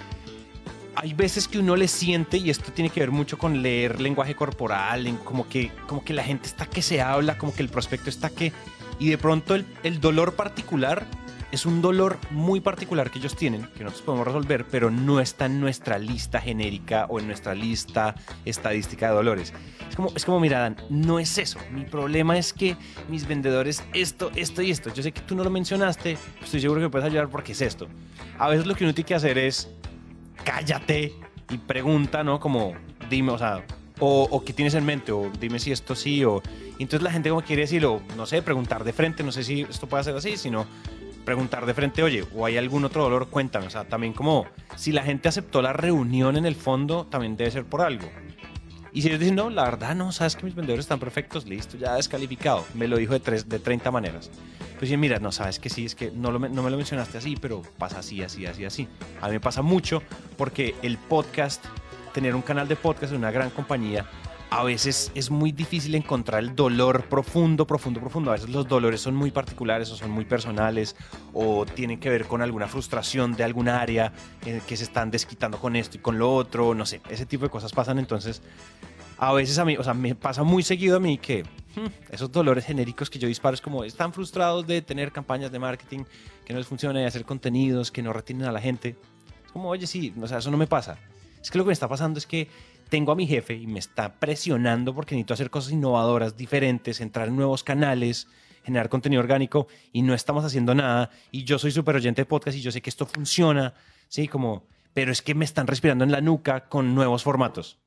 hay 1.00 1.14
veces 1.14 1.47
que 1.47 1.61
uno 1.61 1.76
le 1.76 1.87
siente, 1.87 2.38
y 2.38 2.50
esto 2.50 2.73
tiene 2.73 2.90
que 2.90 2.99
ver 2.99 3.12
mucho 3.12 3.38
con 3.38 3.62
leer 3.62 4.00
lenguaje 4.00 4.35
corporal, 4.35 5.17
como, 5.25 5.49
que, 5.49 5.71
como 5.87 6.05
que 6.05 6.12
la 6.12 6.25
gente 6.25 6.49
está 6.49 6.67
que 6.67 6.83
se 6.83 7.00
habla, 7.00 7.38
como 7.38 7.55
que 7.55 7.62
el 7.62 7.69
prospecto 7.69 8.11
está 8.11 8.31
que... 8.31 8.52
Y 8.99 9.09
de 9.09 9.17
pronto 9.17 9.55
el, 9.55 9.64
el 9.85 10.00
dolor 10.00 10.35
particular 10.35 11.07
es 11.52 11.67
un 11.67 11.81
dolor 11.81 12.19
muy 12.31 12.61
particular 12.61 13.12
que 13.12 13.21
ellos 13.21 13.37
tienen, 13.37 13.62
que 13.76 13.85
nosotros 13.85 14.02
podemos 14.02 14.26
resolver, 14.26 14.67
pero 14.71 14.90
no 14.90 15.21
está 15.21 15.47
en 15.47 15.61
nuestra 15.61 15.99
lista 15.99 16.40
genérica 16.40 17.07
o 17.09 17.21
en 17.21 17.28
nuestra 17.28 17.55
lista 17.55 18.17
estadística 18.45 19.09
de 19.09 19.14
dolores. 19.14 19.55
Es 19.88 19.95
como, 19.95 20.12
es 20.17 20.25
como 20.25 20.40
mira, 20.40 20.75
no 20.90 21.21
es 21.21 21.38
eso. 21.38 21.61
Mi 21.71 21.85
problema 21.85 22.37
es 22.37 22.52
que 22.52 22.76
mis 23.09 23.26
vendedores, 23.28 23.85
esto, 23.95 24.33
esto 24.35 24.62
y 24.62 24.73
esto. 24.73 24.93
Yo 24.93 25.02
sé 25.02 25.12
que 25.12 25.21
tú 25.21 25.37
no 25.37 25.45
lo 25.45 25.50
mencionaste, 25.50 26.19
estoy 26.43 26.61
seguro 26.61 26.81
que 26.81 26.87
me 26.87 26.90
puedes 26.90 27.07
ayudar 27.07 27.28
porque 27.28 27.52
es 27.52 27.61
esto. 27.61 27.87
A 28.37 28.49
veces 28.49 28.67
lo 28.67 28.75
que 28.75 28.85
uno 28.85 28.93
tiene 28.93 29.07
que 29.07 29.14
hacer 29.14 29.38
es 29.38 29.71
cállate 30.49 31.12
y 31.50 31.59
pregunta, 31.59 32.25
¿no? 32.25 32.40
Como, 32.40 32.73
dime, 33.11 33.33
o 33.33 33.38
sea, 33.38 33.62
o, 34.00 34.43
qué 34.47 34.55
tienes 34.55 34.73
en 34.75 34.87
mente, 34.87 35.12
o 35.12 35.31
dime 35.38 35.59
si 35.59 35.73
esto 35.73 35.95
sí, 35.95 36.25
o... 36.25 36.40
entonces 36.78 37.02
la 37.02 37.11
gente 37.11 37.28
como 37.28 37.43
quiere 37.43 37.62
decirlo, 37.62 38.00
no 38.17 38.25
sé, 38.25 38.40
preguntar 38.40 38.83
de 38.83 38.95
frente, 38.95 39.23
no 39.23 39.31
sé 39.31 39.45
si 39.45 39.62
esto 39.62 39.87
puede 39.87 40.05
ser 40.05 40.17
así, 40.17 40.38
sino 40.38 40.67
preguntar 41.26 41.67
de 41.67 41.75
frente, 41.75 42.02
oye, 42.02 42.25
o 42.35 42.47
hay 42.47 42.57
algún 42.57 42.87
otro 42.87 43.02
dolor, 43.02 43.28
cuéntame. 43.28 43.67
O 43.67 43.71
sea, 43.71 43.85
también 43.85 44.14
como 44.14 44.47
si 44.76 44.93
la 44.93 45.02
gente 45.02 45.28
aceptó 45.28 45.61
la 45.61 45.75
reunión 45.75 46.38
en 46.38 46.47
el 46.47 46.55
fondo, 46.55 47.05
también 47.05 47.37
debe 47.37 47.50
ser 47.50 47.67
por 47.67 47.83
algo. 47.83 48.09
Y 48.99 49.02
si 49.02 49.09
ellos 49.11 49.21
dicen, 49.21 49.37
no, 49.37 49.49
la 49.49 49.62
verdad 49.62 49.95
no, 49.95 50.11
sabes 50.11 50.35
que 50.35 50.45
mis 50.45 50.57
vendedores 50.57 50.87
están 50.87 50.99
perfectos, 50.99 51.47
listo, 51.47 51.76
ya 51.76 51.95
descalificado. 51.95 52.64
Me 52.75 52.88
lo 52.88 52.97
dijo 52.97 53.12
de, 53.12 53.21
tres, 53.21 53.49
de 53.49 53.61
30 53.61 53.93
maneras. 53.93 54.28
Pues 54.76 54.90
mira, 54.99 55.21
no 55.21 55.31
sabes 55.31 55.61
que 55.61 55.71
sí, 55.71 55.85
es 55.85 55.95
que 55.95 56.11
no, 56.11 56.33
no 56.33 56.40
me 56.40 56.69
lo 56.69 56.76
mencionaste 56.76 57.17
así, 57.17 57.37
pero 57.40 57.62
pasa 57.78 58.00
así, 58.00 58.25
así, 58.25 58.45
así, 58.45 58.64
así. 58.64 58.88
A 59.21 59.28
mí 59.28 59.35
me 59.35 59.40
pasa 59.40 59.62
mucho 59.62 60.02
porque 60.37 60.75
el 60.83 60.99
podcast, 60.99 61.64
tener 62.12 62.35
un 62.35 62.43
canal 62.43 62.67
de 62.67 62.75
podcast 62.75 63.12
en 63.12 63.19
una 63.19 63.31
gran 63.31 63.50
compañía, 63.50 64.05
a 64.50 64.64
veces 64.64 65.12
es 65.14 65.31
muy 65.31 65.52
difícil 65.52 65.95
encontrar 65.95 66.43
el 66.43 66.57
dolor 66.57 67.05
profundo, 67.05 67.67
profundo, 67.67 68.00
profundo. 68.00 68.31
A 68.31 68.35
veces 68.35 68.49
los 68.49 68.67
dolores 68.67 69.00
son 69.00 69.14
muy 69.14 69.31
particulares 69.31 69.90
o 69.90 69.97
son 69.97 70.11
muy 70.11 70.25
personales 70.25 70.97
o 71.35 71.67
tienen 71.67 72.00
que 72.00 72.09
ver 72.09 72.25
con 72.26 72.40
alguna 72.40 72.67
frustración 72.67 73.35
de 73.35 73.45
alguna 73.45 73.81
área 73.81 74.12
en 74.47 74.61
que 74.62 74.76
se 74.76 74.85
están 74.85 75.11
desquitando 75.11 75.59
con 75.59 75.76
esto 75.76 75.99
y 75.99 76.00
con 76.00 76.19
lo 76.19 76.35
otro, 76.35 76.75
no 76.75 76.87
sé, 76.87 77.00
ese 77.11 77.26
tipo 77.26 77.45
de 77.45 77.50
cosas 77.50 77.73
pasan. 77.73 77.99
Entonces, 77.99 78.43
a 79.19 79.33
veces 79.33 79.59
a 79.59 79.64
mí, 79.64 79.76
o 79.76 79.85
sea, 79.85 79.93
me 79.93 80.14
pasa 80.14 80.43
muy 80.45 80.62
seguido 80.62 80.97
a 80.97 81.00
mí 81.00 81.19
que 81.19 81.43
hmm, 81.43 82.11
esos 82.11 82.33
dolores 82.33 82.64
genéricos 82.64 83.11
que 83.11 83.19
yo 83.19 83.28
disparo 83.28 83.55
es 83.55 83.61
como 83.61 83.85
están 83.85 84.14
frustrados 84.14 84.67
de 84.67 84.81
tener 84.81 85.12
campañas 85.12 85.52
de 85.52 85.59
marketing 85.59 86.05
que 86.47 86.55
no 86.55 86.59
les 86.59 86.67
funcionan, 86.67 87.02
de 87.02 87.07
hacer 87.07 87.26
contenidos 87.26 87.90
que 87.90 88.02
no 88.02 88.14
retienen 88.14 88.49
a 88.49 88.52
la 88.52 88.61
gente. 88.61 88.97
Es 89.45 89.52
como, 89.52 89.69
oye, 89.69 89.87
sí, 89.87 90.14
o 90.19 90.26
sea, 90.26 90.38
eso 90.38 90.50
no 90.50 90.57
me 90.57 90.67
pasa. 90.67 90.99
Es 91.43 91.50
que 91.50 91.59
lo 91.59 91.64
que 91.64 91.69
me 91.69 91.73
está 91.73 91.88
pasando 91.88 92.19
es 92.19 92.26
que 92.26 92.49
tengo 92.88 93.12
a 93.12 93.16
mi 93.16 93.26
jefe 93.26 93.54
y 93.54 93.66
me 93.66 93.78
está 93.78 94.14
presionando 94.18 94.95
porque 94.95 95.14
necesito 95.14 95.35
hacer 95.35 95.50
cosas 95.50 95.73
innovadoras, 95.73 96.37
diferentes, 96.37 97.00
entrar 97.00 97.28
en 97.28 97.37
nuevos 97.37 97.62
canales, 97.62 98.28
generar 98.64 98.88
contenido 98.88 99.21
orgánico 99.21 99.68
y 99.92 100.02
no 100.02 100.14
estamos 100.14 100.45
haciendo 100.45 100.75
nada. 100.75 101.11
Y 101.30 101.45
yo 101.45 101.59
soy 101.59 101.71
súper 101.71 101.97
oyente 101.97 102.23
de 102.23 102.26
podcast 102.26 102.57
y 102.57 102.61
yo 102.61 102.73
sé 102.73 102.83
que 102.83 102.90
esto 102.90 103.07
funciona, 103.07 103.75
¿sí? 104.09 104.28
Como, 104.28 104.64
pero 104.95 105.12
es 105.12 105.23
que 105.23 105.35
me 105.35 105.45
están 105.45 105.66
respirando 105.66 106.04
en 106.04 106.12
la 106.12 106.21
nuca 106.21 106.68
con 106.68 106.95
nuevos 106.95 107.23
formatos. 107.23 107.78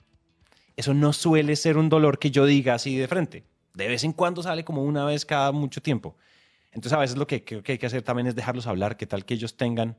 Eso 0.76 0.94
no 0.94 1.14
suele 1.14 1.56
ser 1.56 1.78
un 1.78 1.90
dolor 1.90 2.18
que 2.18 2.32
yo 2.32 2.46
diga 2.46 2.74
así 2.74 2.98
de 2.98 3.08
frente. 3.08 3.44
De 3.74 3.88
vez 3.88 4.04
en 4.04 4.14
cuando 4.14 4.44
sale 4.44 4.64
como 4.64 4.84
una 4.84 5.06
vez 5.06 5.26
cada 5.26 5.52
mucho 5.52 5.82
tiempo. 5.82 6.16
Entonces 6.72 6.94
a 6.94 7.00
veces 7.00 7.18
lo 7.18 7.28
que 7.28 7.44
creo 7.44 7.64
que 7.64 7.74
hay 7.74 7.78
que 7.78 7.86
hacer 7.86 8.02
también 8.02 8.28
es 8.28 8.36
dejarlos 8.36 8.68
hablar, 8.68 8.98
que 8.98 9.06
tal 9.06 9.26
que 9.26 9.34
ellos 9.34 9.58
tengan 9.58 9.98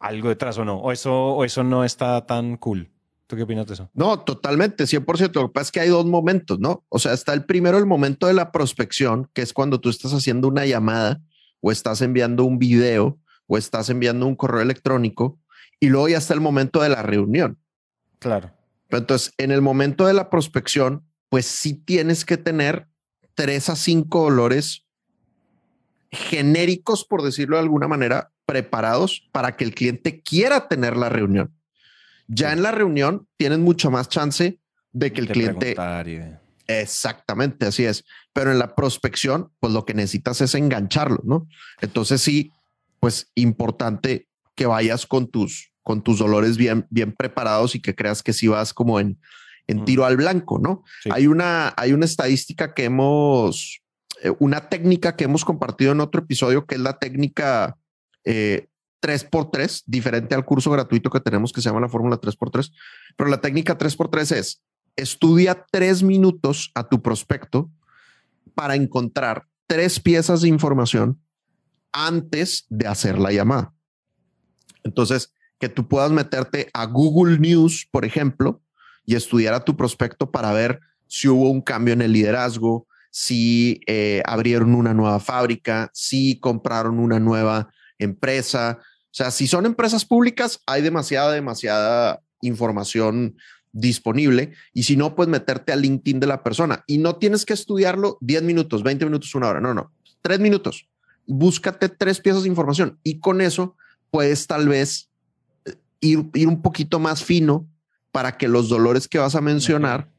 algo 0.00 0.28
detrás 0.28 0.58
o 0.58 0.64
no. 0.64 0.78
O 0.78 0.92
eso, 0.92 1.12
o 1.12 1.44
eso 1.44 1.62
no 1.62 1.84
está 1.84 2.26
tan 2.26 2.56
cool. 2.56 2.91
¿Tú 3.32 3.36
qué 3.36 3.44
opinas 3.44 3.66
de 3.66 3.72
eso? 3.72 3.90
No, 3.94 4.20
totalmente, 4.20 4.84
100%. 4.84 5.40
Lo 5.40 5.48
que 5.48 5.54
pasa 5.54 5.62
es 5.62 5.72
que 5.72 5.80
hay 5.80 5.88
dos 5.88 6.04
momentos, 6.04 6.60
¿no? 6.60 6.84
O 6.90 6.98
sea, 6.98 7.14
está 7.14 7.32
el 7.32 7.46
primero, 7.46 7.78
el 7.78 7.86
momento 7.86 8.26
de 8.26 8.34
la 8.34 8.52
prospección, 8.52 9.30
que 9.32 9.40
es 9.40 9.54
cuando 9.54 9.80
tú 9.80 9.88
estás 9.88 10.12
haciendo 10.12 10.48
una 10.48 10.66
llamada 10.66 11.22
o 11.62 11.72
estás 11.72 12.02
enviando 12.02 12.44
un 12.44 12.58
video 12.58 13.18
o 13.46 13.56
estás 13.56 13.88
enviando 13.88 14.26
un 14.26 14.36
correo 14.36 14.60
electrónico 14.60 15.40
y 15.80 15.88
luego 15.88 16.10
ya 16.10 16.18
está 16.18 16.34
el 16.34 16.42
momento 16.42 16.82
de 16.82 16.90
la 16.90 17.00
reunión. 17.00 17.58
Claro. 18.18 18.52
Entonces, 18.90 19.32
en 19.38 19.50
el 19.50 19.62
momento 19.62 20.04
de 20.04 20.12
la 20.12 20.28
prospección, 20.28 21.02
pues 21.30 21.46
sí 21.46 21.72
tienes 21.72 22.26
que 22.26 22.36
tener 22.36 22.86
tres 23.34 23.70
a 23.70 23.76
cinco 23.76 24.24
dolores 24.24 24.84
genéricos, 26.10 27.06
por 27.06 27.22
decirlo 27.22 27.56
de 27.56 27.62
alguna 27.62 27.88
manera, 27.88 28.30
preparados 28.44 29.26
para 29.32 29.56
que 29.56 29.64
el 29.64 29.74
cliente 29.74 30.20
quiera 30.20 30.68
tener 30.68 30.98
la 30.98 31.08
reunión. 31.08 31.56
Ya 32.34 32.52
en 32.52 32.62
la 32.62 32.70
reunión 32.70 33.28
tienes 33.36 33.58
mucho 33.58 33.90
más 33.90 34.08
chance 34.08 34.58
de 34.92 35.12
que 35.12 35.20
el 35.20 35.28
cliente... 35.28 35.74
Exactamente, 36.68 37.66
así 37.66 37.84
es. 37.84 38.04
Pero 38.32 38.52
en 38.52 38.58
la 38.58 38.74
prospección, 38.74 39.50
pues 39.60 39.72
lo 39.72 39.84
que 39.84 39.94
necesitas 39.94 40.40
es 40.40 40.54
engancharlo, 40.54 41.20
¿no? 41.24 41.48
Entonces 41.80 42.20
sí, 42.22 42.52
pues 43.00 43.30
importante 43.34 44.28
que 44.54 44.66
vayas 44.66 45.06
con 45.06 45.28
tus 45.28 45.72
con 45.82 46.02
tus 46.02 46.18
dolores 46.18 46.56
bien, 46.56 46.86
bien 46.90 47.12
preparados 47.12 47.74
y 47.74 47.80
que 47.80 47.94
creas 47.94 48.22
que 48.22 48.32
sí 48.32 48.48
vas 48.48 48.72
como 48.72 49.00
en, 49.00 49.18
en 49.66 49.84
tiro 49.84 50.04
al 50.04 50.16
blanco, 50.16 50.58
¿no? 50.58 50.84
Hay, 51.10 51.26
una, 51.26 51.74
hay 51.76 51.92
una 51.92 52.04
estadística 52.04 52.74
que 52.74 52.84
hemos, 52.84 53.82
eh, 54.22 54.32
una 54.38 54.68
técnica 54.68 55.16
que 55.16 55.24
hemos 55.24 55.44
compartido 55.44 55.92
en 55.92 56.00
otro 56.00 56.22
episodio, 56.22 56.66
que 56.66 56.76
es 56.76 56.80
la 56.80 56.98
técnica 56.98 57.76
eh, 58.24 58.68
3x3, 59.02 59.82
diferente 59.86 60.34
al 60.34 60.44
curso 60.44 60.70
gratuito 60.70 61.10
que 61.10 61.20
tenemos 61.20 61.52
que 61.52 61.60
se 61.60 61.68
llama 61.68 61.80
la 61.80 61.88
fórmula 61.88 62.20
3x3, 62.20 62.72
pero 63.16 63.28
la 63.28 63.40
técnica 63.40 63.76
3x3 63.76 64.36
es 64.36 64.62
estudia 64.96 65.64
tres 65.70 66.02
minutos 66.02 66.70
a 66.74 66.88
tu 66.88 67.02
prospecto 67.02 67.70
para 68.54 68.74
encontrar 68.74 69.46
tres 69.66 70.00
piezas 70.00 70.42
de 70.42 70.48
información 70.48 71.20
antes 71.92 72.66
de 72.68 72.86
hacer 72.86 73.18
la 73.18 73.32
llamada. 73.32 73.72
Entonces, 74.82 75.32
que 75.58 75.68
tú 75.68 75.88
puedas 75.88 76.10
meterte 76.10 76.68
a 76.74 76.86
Google 76.86 77.38
News, 77.38 77.88
por 77.90 78.04
ejemplo, 78.04 78.60
y 79.04 79.14
estudiar 79.14 79.54
a 79.54 79.64
tu 79.64 79.76
prospecto 79.76 80.30
para 80.30 80.52
ver 80.52 80.80
si 81.06 81.28
hubo 81.28 81.50
un 81.50 81.60
cambio 81.60 81.94
en 81.94 82.02
el 82.02 82.12
liderazgo, 82.12 82.86
si 83.10 83.80
eh, 83.86 84.22
abrieron 84.26 84.74
una 84.74 84.94
nueva 84.94 85.20
fábrica, 85.20 85.90
si 85.92 86.40
compraron 86.40 86.98
una 86.98 87.20
nueva 87.20 87.70
empresa. 87.98 88.78
O 89.12 89.14
sea, 89.14 89.30
si 89.30 89.46
son 89.46 89.66
empresas 89.66 90.06
públicas, 90.06 90.60
hay 90.66 90.80
demasiada, 90.80 91.32
demasiada 91.32 92.22
información 92.40 93.36
disponible. 93.72 94.52
Y 94.72 94.84
si 94.84 94.96
no, 94.96 95.14
pues 95.14 95.28
meterte 95.28 95.70
al 95.70 95.82
LinkedIn 95.82 96.18
de 96.18 96.26
la 96.26 96.42
persona. 96.42 96.82
Y 96.86 96.96
no 96.96 97.16
tienes 97.16 97.44
que 97.44 97.52
estudiarlo 97.52 98.16
10 98.22 98.42
minutos, 98.42 98.82
20 98.82 99.04
minutos, 99.04 99.34
una 99.34 99.48
hora, 99.48 99.60
no, 99.60 99.74
no, 99.74 99.92
tres 100.22 100.40
minutos. 100.40 100.88
Búscate 101.26 101.90
tres 101.90 102.20
piezas 102.20 102.44
de 102.44 102.48
información. 102.48 102.98
Y 103.02 103.20
con 103.20 103.42
eso 103.42 103.76
puedes 104.10 104.46
tal 104.46 104.66
vez 104.68 105.10
eh, 105.66 105.74
ir, 106.00 106.30
ir 106.32 106.48
un 106.48 106.62
poquito 106.62 106.98
más 106.98 107.22
fino 107.22 107.68
para 108.12 108.38
que 108.38 108.48
los 108.48 108.70
dolores 108.70 109.08
que 109.08 109.18
vas 109.18 109.34
a 109.34 109.42
mencionar 109.42 110.10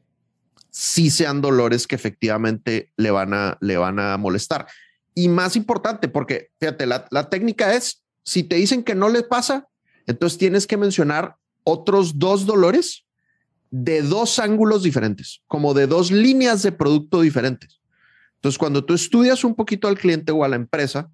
sí 0.70 1.10
sean 1.10 1.40
dolores 1.40 1.88
que 1.88 1.96
efectivamente 1.96 2.92
le 2.96 3.10
van 3.10 3.34
a, 3.34 3.58
le 3.60 3.76
van 3.76 3.98
a 3.98 4.16
molestar. 4.18 4.68
Y 5.16 5.28
más 5.28 5.56
importante, 5.56 6.06
porque 6.06 6.50
fíjate, 6.60 6.86
la, 6.86 7.06
la 7.10 7.28
técnica 7.28 7.74
es, 7.74 8.03
si 8.24 8.42
te 8.42 8.56
dicen 8.56 8.82
que 8.82 8.94
no 8.94 9.08
le 9.08 9.22
pasa, 9.22 9.68
entonces 10.06 10.38
tienes 10.38 10.66
que 10.66 10.76
mencionar 10.76 11.36
otros 11.62 12.18
dos 12.18 12.46
dolores 12.46 13.04
de 13.70 14.02
dos 14.02 14.38
ángulos 14.38 14.82
diferentes, 14.82 15.42
como 15.46 15.74
de 15.74 15.86
dos 15.86 16.10
líneas 16.10 16.62
de 16.62 16.72
producto 16.72 17.20
diferentes. 17.20 17.80
Entonces, 18.36 18.58
cuando 18.58 18.84
tú 18.84 18.94
estudias 18.94 19.44
un 19.44 19.54
poquito 19.54 19.88
al 19.88 19.98
cliente 19.98 20.32
o 20.32 20.44
a 20.44 20.48
la 20.48 20.56
empresa, 20.56 21.10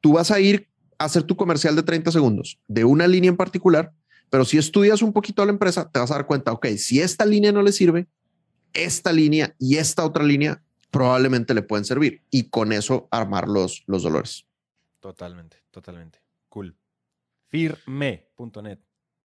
tú 0.00 0.14
vas 0.14 0.30
a 0.30 0.40
ir 0.40 0.68
a 0.98 1.04
hacer 1.04 1.22
tu 1.22 1.36
comercial 1.36 1.76
de 1.76 1.82
30 1.82 2.10
segundos 2.12 2.58
de 2.68 2.84
una 2.84 3.06
línea 3.06 3.30
en 3.30 3.36
particular, 3.36 3.92
pero 4.28 4.44
si 4.44 4.58
estudias 4.58 5.02
un 5.02 5.12
poquito 5.12 5.42
a 5.42 5.46
la 5.46 5.52
empresa, 5.52 5.90
te 5.90 6.00
vas 6.00 6.10
a 6.10 6.14
dar 6.14 6.26
cuenta, 6.26 6.52
ok, 6.52 6.66
si 6.76 7.00
esta 7.00 7.24
línea 7.24 7.52
no 7.52 7.62
le 7.62 7.72
sirve, 7.72 8.08
esta 8.72 9.12
línea 9.12 9.54
y 9.58 9.76
esta 9.76 10.04
otra 10.04 10.24
línea 10.24 10.62
probablemente 10.90 11.54
le 11.54 11.62
pueden 11.62 11.84
servir 11.84 12.22
y 12.30 12.50
con 12.50 12.72
eso 12.72 13.08
armar 13.10 13.48
los, 13.48 13.84
los 13.86 14.02
dolores. 14.02 14.46
Totalmente, 15.02 15.56
totalmente. 15.72 16.20
Cool. 16.48 16.76
Firme.net. 17.48 18.78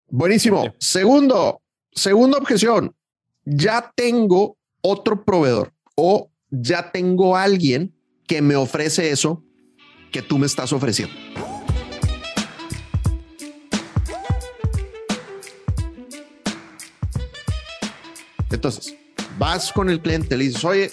Buenísimo. 0.09 0.75
Segundo, 0.78 1.61
segunda 1.92 2.38
objeción. 2.38 2.97
Ya 3.45 3.92
tengo 3.95 4.56
otro 4.80 5.23
proveedor 5.23 5.75
o 5.95 6.30
ya 6.49 6.90
tengo 6.90 7.37
alguien 7.37 7.95
que 8.26 8.40
me 8.40 8.56
ofrece 8.56 9.11
eso 9.11 9.45
que 10.11 10.23
tú 10.23 10.38
me 10.38 10.47
estás 10.47 10.73
ofreciendo. 10.73 11.14
Entonces, 18.50 18.97
vas 19.38 19.71
con 19.75 19.90
el 19.90 20.00
cliente, 20.00 20.38
le 20.38 20.45
dices, 20.45 20.64
oye, 20.64 20.90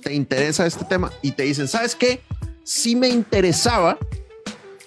¿te 0.00 0.14
interesa 0.14 0.64
este 0.64 0.84
tema? 0.84 1.10
Y 1.22 1.32
te 1.32 1.42
dicen, 1.42 1.66
¿sabes 1.66 1.96
qué? 1.96 2.22
Sí 2.64 2.94
me 2.94 3.08
interesaba, 3.08 3.98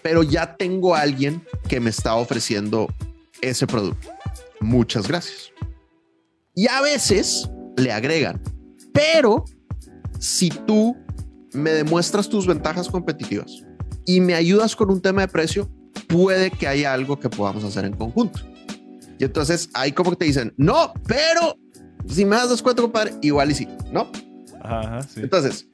pero 0.01 0.23
ya 0.23 0.55
tengo 0.55 0.95
a 0.95 1.01
alguien 1.01 1.43
que 1.67 1.79
me 1.79 1.89
está 1.89 2.15
ofreciendo 2.15 2.87
ese 3.41 3.67
producto. 3.67 4.09
Muchas 4.59 5.07
gracias. 5.07 5.51
Y 6.55 6.67
a 6.67 6.81
veces 6.81 7.49
le 7.75 7.91
agregan, 7.91 8.41
pero 8.93 9.43
si 10.19 10.49
tú 10.49 10.95
me 11.53 11.71
demuestras 11.71 12.29
tus 12.29 12.47
ventajas 12.47 12.87
competitivas 12.87 13.63
y 14.05 14.21
me 14.21 14.35
ayudas 14.35 14.75
con 14.75 14.89
un 14.89 15.01
tema 15.01 15.21
de 15.21 15.27
precio, 15.27 15.69
puede 16.07 16.51
que 16.51 16.67
haya 16.67 16.93
algo 16.93 17.19
que 17.19 17.29
podamos 17.29 17.63
hacer 17.63 17.85
en 17.85 17.93
conjunto. 17.93 18.39
Y 19.17 19.23
entonces 19.23 19.69
ahí 19.73 19.91
como 19.91 20.11
que 20.11 20.17
te 20.17 20.25
dicen, 20.25 20.53
no, 20.57 20.93
pero 21.07 21.57
si 22.07 22.25
me 22.25 22.35
das 22.35 22.49
descuento, 22.49 22.81
compadre, 22.81 23.13
igual 23.21 23.51
y 23.51 23.55
sí, 23.55 23.67
¿no? 23.91 24.11
Ajá, 24.61 25.01
sí. 25.03 25.21
Entonces, 25.21 25.67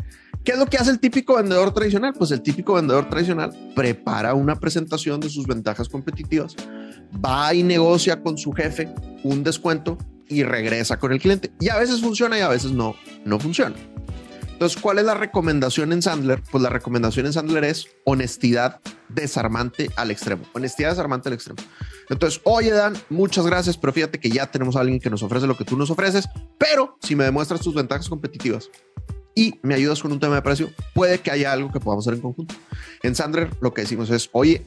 ¿qué 0.43 0.53
es 0.53 0.57
lo 0.57 0.65
que 0.65 0.77
hace 0.77 0.91
el 0.91 0.99
típico 0.99 1.35
vendedor 1.35 1.73
tradicional? 1.73 2.13
Pues 2.13 2.31
el 2.31 2.41
típico 2.41 2.73
vendedor 2.73 3.09
tradicional 3.09 3.51
prepara 3.75 4.33
una 4.33 4.55
presentación 4.55 5.19
de 5.19 5.29
sus 5.29 5.47
ventajas 5.47 5.89
competitivas, 5.89 6.55
va 7.23 7.53
y 7.53 7.63
negocia 7.63 8.21
con 8.21 8.37
su 8.37 8.51
jefe 8.51 8.93
un 9.23 9.43
descuento 9.43 9.97
y 10.27 10.43
regresa 10.43 10.97
con 10.97 11.11
el 11.11 11.19
cliente. 11.19 11.51
Y 11.59 11.69
a 11.69 11.77
veces 11.77 12.01
funciona 12.01 12.37
y 12.37 12.41
a 12.41 12.47
veces 12.47 12.71
no, 12.71 12.95
no 13.25 13.39
funciona. 13.39 13.75
Entonces, 14.61 14.79
¿cuál 14.79 14.99
es 14.99 15.05
la 15.05 15.15
recomendación 15.15 15.91
en 15.91 16.03
Sandler? 16.03 16.41
Pues 16.51 16.61
la 16.61 16.69
recomendación 16.69 17.25
en 17.25 17.33
Sandler 17.33 17.63
es 17.63 17.87
honestidad 18.05 18.79
desarmante 19.09 19.89
al 19.95 20.11
extremo. 20.11 20.43
Honestidad 20.53 20.91
desarmante 20.91 21.29
al 21.29 21.33
extremo. 21.33 21.59
Entonces, 22.09 22.41
oye, 22.43 22.69
Dan, 22.69 22.93
muchas 23.09 23.47
gracias, 23.47 23.75
pero 23.75 23.91
fíjate 23.91 24.19
que 24.19 24.29
ya 24.29 24.51
tenemos 24.51 24.75
a 24.75 24.81
alguien 24.81 24.99
que 24.99 25.09
nos 25.09 25.23
ofrece 25.23 25.47
lo 25.47 25.57
que 25.57 25.65
tú 25.65 25.77
nos 25.77 25.89
ofreces, 25.89 26.29
pero 26.59 26.95
si 27.01 27.15
me 27.15 27.23
demuestras 27.23 27.61
tus 27.61 27.73
ventajas 27.73 28.07
competitivas 28.07 28.69
y 29.35 29.59
me 29.61 29.75
ayudas 29.75 30.01
con 30.01 30.11
un 30.11 30.19
tema 30.19 30.35
de 30.35 30.41
precio, 30.41 30.69
puede 30.93 31.19
que 31.19 31.31
haya 31.31 31.51
algo 31.51 31.71
que 31.71 31.79
podamos 31.79 32.05
hacer 32.05 32.15
en 32.15 32.21
conjunto. 32.21 32.55
En 33.03 33.15
Sandler 33.15 33.49
lo 33.61 33.73
que 33.73 33.81
decimos 33.81 34.09
es, 34.09 34.29
oye, 34.33 34.65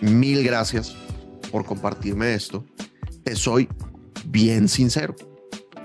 mil 0.00 0.42
gracias 0.44 0.96
por 1.50 1.64
compartirme 1.64 2.34
esto. 2.34 2.64
Te 3.24 3.36
soy 3.36 3.68
bien 4.26 4.68
sincero. 4.68 5.14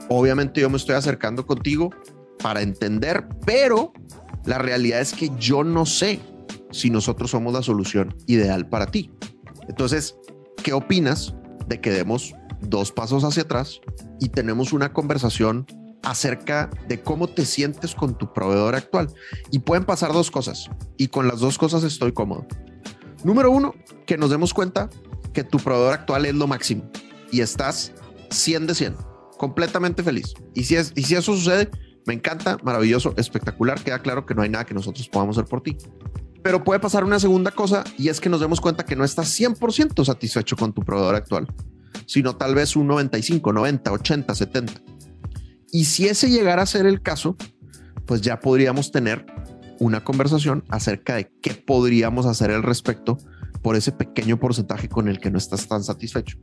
Obviamente 0.09 0.61
yo 0.61 0.69
me 0.69 0.77
estoy 0.77 0.95
acercando 0.95 1.45
contigo 1.45 1.89
para 2.41 2.61
entender, 2.61 3.27
pero 3.45 3.93
la 4.45 4.57
realidad 4.57 5.01
es 5.01 5.13
que 5.13 5.31
yo 5.37 5.63
no 5.63 5.85
sé 5.85 6.19
si 6.71 6.89
nosotros 6.89 7.31
somos 7.31 7.53
la 7.53 7.61
solución 7.61 8.15
ideal 8.27 8.67
para 8.67 8.87
ti. 8.87 9.11
Entonces, 9.67 10.15
¿qué 10.63 10.73
opinas 10.73 11.35
de 11.67 11.79
que 11.79 11.91
demos 11.91 12.33
dos 12.61 12.91
pasos 12.91 13.23
hacia 13.23 13.43
atrás 13.43 13.81
y 14.19 14.29
tenemos 14.29 14.73
una 14.73 14.93
conversación 14.93 15.65
acerca 16.03 16.69
de 16.87 17.01
cómo 17.01 17.27
te 17.27 17.45
sientes 17.45 17.95
con 17.95 18.17
tu 18.17 18.33
proveedor 18.33 18.75
actual? 18.75 19.07
Y 19.51 19.59
pueden 19.59 19.85
pasar 19.85 20.13
dos 20.13 20.31
cosas 20.31 20.69
y 20.97 21.07
con 21.07 21.27
las 21.27 21.39
dos 21.39 21.57
cosas 21.57 21.83
estoy 21.83 22.11
cómodo. 22.11 22.45
Número 23.23 23.51
uno, 23.51 23.75
que 24.05 24.17
nos 24.17 24.29
demos 24.29 24.53
cuenta 24.53 24.89
que 25.33 25.43
tu 25.43 25.57
proveedor 25.59 25.93
actual 25.93 26.25
es 26.25 26.35
lo 26.35 26.47
máximo 26.47 26.89
y 27.31 27.41
estás 27.41 27.93
100 28.31 28.67
de 28.67 28.75
100, 28.75 28.95
completamente 29.37 30.03
feliz. 30.03 30.33
Y 30.53 30.63
si, 30.63 30.75
es, 30.75 30.91
y 30.95 31.03
si 31.03 31.15
eso 31.15 31.35
sucede, 31.35 31.69
me 32.05 32.13
encanta, 32.13 32.57
maravilloso, 32.63 33.13
espectacular. 33.17 33.81
Queda 33.81 33.99
claro 33.99 34.25
que 34.25 34.33
no 34.33 34.41
hay 34.41 34.49
nada 34.49 34.65
que 34.65 34.73
nosotros 34.73 35.07
podamos 35.07 35.37
hacer 35.37 35.49
por 35.49 35.61
ti. 35.61 35.77
Pero 36.43 36.63
puede 36.63 36.79
pasar 36.79 37.03
una 37.03 37.19
segunda 37.19 37.51
cosa 37.51 37.83
y 37.97 38.09
es 38.09 38.19
que 38.19 38.29
nos 38.29 38.39
demos 38.39 38.59
cuenta 38.59 38.85
que 38.85 38.95
no 38.95 39.03
estás 39.03 39.39
100% 39.39 40.03
satisfecho 40.03 40.55
con 40.55 40.73
tu 40.73 40.81
proveedor 40.81 41.15
actual, 41.15 41.47
sino 42.07 42.35
tal 42.35 42.55
vez 42.55 42.75
un 42.75 42.87
95, 42.87 43.53
90, 43.53 43.91
80, 43.91 44.35
70. 44.35 44.73
Y 45.71 45.85
si 45.85 46.07
ese 46.07 46.29
llegara 46.29 46.63
a 46.63 46.65
ser 46.65 46.85
el 46.85 47.01
caso, 47.01 47.37
pues 48.05 48.21
ya 48.21 48.39
podríamos 48.41 48.91
tener 48.91 49.25
una 49.79 50.03
conversación 50.03 50.63
acerca 50.69 51.15
de 51.15 51.31
qué 51.41 51.53
podríamos 51.53 52.25
hacer 52.25 52.51
al 52.51 52.61
respecto 52.61 53.17
por 53.61 53.77
ese 53.77 53.93
pequeño 53.93 54.37
porcentaje 54.37 54.89
con 54.89 55.07
el 55.07 55.19
que 55.19 55.31
no 55.31 55.37
estás 55.37 55.67
tan 55.67 55.83
satisfecho. 55.83 56.37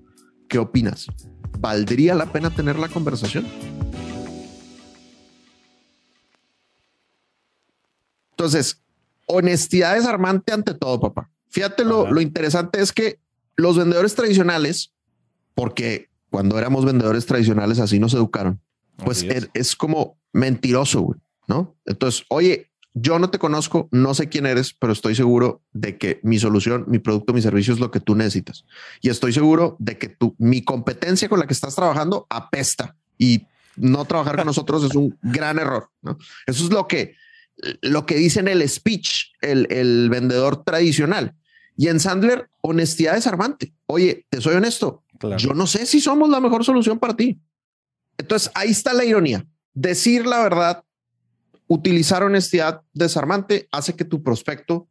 ¿Qué 0.48 0.58
opinas? 0.58 1.06
¿Valdría 1.58 2.14
la 2.14 2.32
pena 2.32 2.50
tener 2.50 2.78
la 2.78 2.88
conversación? 2.88 3.46
Entonces, 8.30 8.82
honestidad 9.26 9.94
desarmante 9.94 10.52
ante 10.52 10.72
todo, 10.72 11.00
papá. 11.00 11.30
Fíjate, 11.48 11.84
lo, 11.84 12.10
lo, 12.10 12.20
interesante 12.20 12.80
es 12.80 12.92
que 12.92 13.20
los 13.56 13.76
vendedores 13.76 14.14
tradicionales, 14.14 14.94
porque 15.54 16.08
cuando 16.30 16.58
éramos 16.58 16.84
vendedores 16.84 17.26
tradicionales 17.26 17.78
así 17.78 17.98
nos 17.98 18.14
educaron, 18.14 18.60
pues 19.04 19.22
es. 19.22 19.48
es. 19.54 19.76
como 19.76 20.18
mentiroso, 20.32 21.16
¿no? 21.46 21.76
Entonces, 21.86 22.24
oye, 22.28 22.70
yo 22.94 23.18
no 23.18 23.30
te 23.30 23.38
conozco, 23.38 23.88
no 23.92 24.14
sé 24.14 24.28
quién 24.28 24.46
eres, 24.46 24.74
pero 24.74 24.92
estoy 24.92 25.14
seguro 25.14 25.62
de 25.72 25.98
que 25.98 26.20
mi 26.22 26.38
solución, 26.38 26.84
mi 26.88 26.98
producto, 26.98 27.32
mi 27.32 27.42
servicio 27.42 27.72
es 27.72 27.80
lo 27.80 27.90
que 27.90 28.00
tú 28.00 28.14
necesitas. 28.14 28.64
Y 29.00 29.10
estoy 29.10 29.32
seguro 29.32 29.76
de 29.78 29.98
que 29.98 30.08
tu, 30.08 30.34
mi 30.38 30.62
competencia 30.62 31.28
con 31.28 31.38
la 31.38 31.46
que 31.46 31.52
estás 31.52 31.74
trabajando 31.74 32.26
apesta 32.28 32.96
y 33.16 33.46
no 33.76 34.04
trabajar 34.04 34.36
con 34.36 34.46
nosotros 34.46 34.84
es 34.84 34.94
un 34.94 35.16
gran 35.22 35.58
error. 35.58 35.88
¿no? 36.02 36.18
Eso 36.46 36.64
es 36.64 36.70
lo 36.70 36.88
que 36.88 37.14
lo 37.82 38.06
que 38.06 38.16
dice 38.16 38.40
en 38.40 38.48
el 38.48 38.68
speech 38.68 39.32
el, 39.40 40.08
vendedor 40.10 40.64
tradicional. 40.64 41.34
Y 41.76 41.88
en 41.88 42.00
Sandler, 42.00 42.48
honestidad 42.60 43.14
desarmante. 43.14 43.72
Oye, 43.86 44.26
te 44.30 44.40
soy 44.40 44.56
honesto. 44.56 45.04
Yo 45.36 45.54
no 45.54 45.66
sé 45.66 45.86
si 45.86 46.00
somos 46.00 46.28
la 46.28 46.40
mejor 46.40 46.64
solución 46.64 46.98
para 46.98 47.16
ti. 47.16 47.40
Entonces 48.18 48.50
ahí 48.54 48.70
está 48.70 48.92
la 48.92 49.04
ironía. 49.04 49.46
Decir 49.74 50.26
la 50.26 50.42
verdad, 50.42 50.84
utilizar 51.68 52.22
honestidad 52.22 52.82
desarmante 52.92 53.68
hace 53.70 53.94
que 53.94 54.04
tu 54.04 54.22
prospecto 54.22 54.88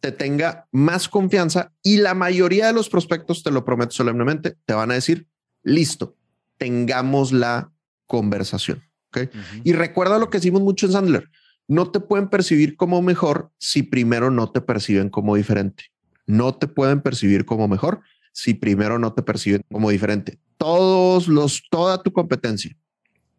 te 0.00 0.12
tenga 0.12 0.66
más 0.70 1.08
confianza 1.08 1.72
y 1.82 1.96
la 1.96 2.12
mayoría 2.12 2.66
de 2.66 2.74
los 2.74 2.90
prospectos, 2.90 3.42
te 3.42 3.50
lo 3.50 3.64
prometo 3.64 3.92
solemnemente, 3.92 4.56
te 4.66 4.74
van 4.74 4.90
a 4.90 4.94
decir, 4.94 5.26
listo, 5.62 6.16
tengamos 6.58 7.32
la 7.32 7.72
conversación. 8.06 8.82
¿okay? 9.08 9.30
Y 9.62 9.72
recuerda 9.72 10.18
lo 10.18 10.28
que 10.28 10.38
decimos 10.38 10.60
mucho 10.60 10.84
en 10.84 10.92
Sandler, 10.92 11.30
no 11.68 11.90
te 11.90 12.00
pueden 12.00 12.28
percibir 12.28 12.76
como 12.76 13.00
mejor 13.00 13.50
si 13.58 13.82
primero 13.82 14.30
no 14.30 14.50
te 14.50 14.60
perciben 14.60 15.08
como 15.08 15.36
diferente. 15.36 15.84
No 16.26 16.54
te 16.54 16.68
pueden 16.68 17.00
percibir 17.00 17.44
como 17.46 17.68
mejor 17.68 18.00
si 18.32 18.54
primero 18.54 18.98
no 18.98 19.14
te 19.14 19.22
perciben 19.22 19.62
como 19.70 19.90
diferente. 19.90 20.38
Todos 20.56 21.28
los, 21.28 21.62
toda 21.70 22.02
tu 22.02 22.12
competencia 22.12 22.76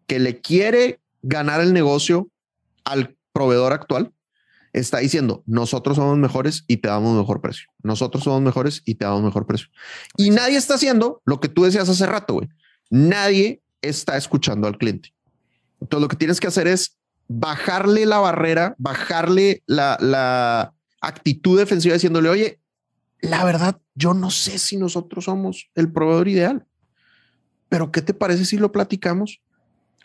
que 0.07 0.19
le 0.19 0.39
quiere 0.41 0.99
ganar 1.21 1.61
el 1.61 1.73
negocio 1.73 2.29
al 2.83 3.15
proveedor 3.33 3.73
actual, 3.73 4.13
está 4.71 4.99
diciendo, 4.99 5.43
nosotros 5.45 5.95
somos 5.95 6.17
mejores 6.17 6.63
y 6.67 6.77
te 6.77 6.89
damos 6.89 7.17
mejor 7.17 7.41
precio. 7.41 7.67
Nosotros 7.81 8.23
somos 8.23 8.41
mejores 8.41 8.81
y 8.85 8.95
te 8.95 9.05
damos 9.05 9.23
mejor 9.23 9.47
precio. 9.47 9.67
Y 10.17 10.29
nadie 10.29 10.57
está 10.57 10.75
haciendo 10.75 11.21
lo 11.25 11.39
que 11.39 11.47
tú 11.47 11.63
decías 11.63 11.87
hace 11.87 12.05
rato, 12.05 12.35
güey. 12.35 12.49
Nadie 12.89 13.61
está 13.81 14.17
escuchando 14.17 14.67
al 14.67 14.77
cliente. 14.77 15.13
Entonces 15.81 16.01
lo 16.01 16.07
que 16.07 16.17
tienes 16.17 16.39
que 16.39 16.47
hacer 16.47 16.67
es 16.67 16.97
bajarle 17.27 18.05
la 18.05 18.19
barrera, 18.19 18.75
bajarle 18.77 19.63
la, 19.65 19.97
la 19.99 20.73
actitud 21.01 21.57
defensiva 21.57 21.93
diciéndole, 21.93 22.29
oye, 22.29 22.59
la 23.21 23.43
verdad, 23.43 23.79
yo 23.95 24.13
no 24.13 24.29
sé 24.29 24.59
si 24.59 24.77
nosotros 24.77 25.25
somos 25.25 25.69
el 25.75 25.91
proveedor 25.91 26.27
ideal, 26.27 26.65
pero 27.69 27.91
¿qué 27.91 28.01
te 28.01 28.13
parece 28.13 28.45
si 28.45 28.57
lo 28.57 28.71
platicamos? 28.71 29.41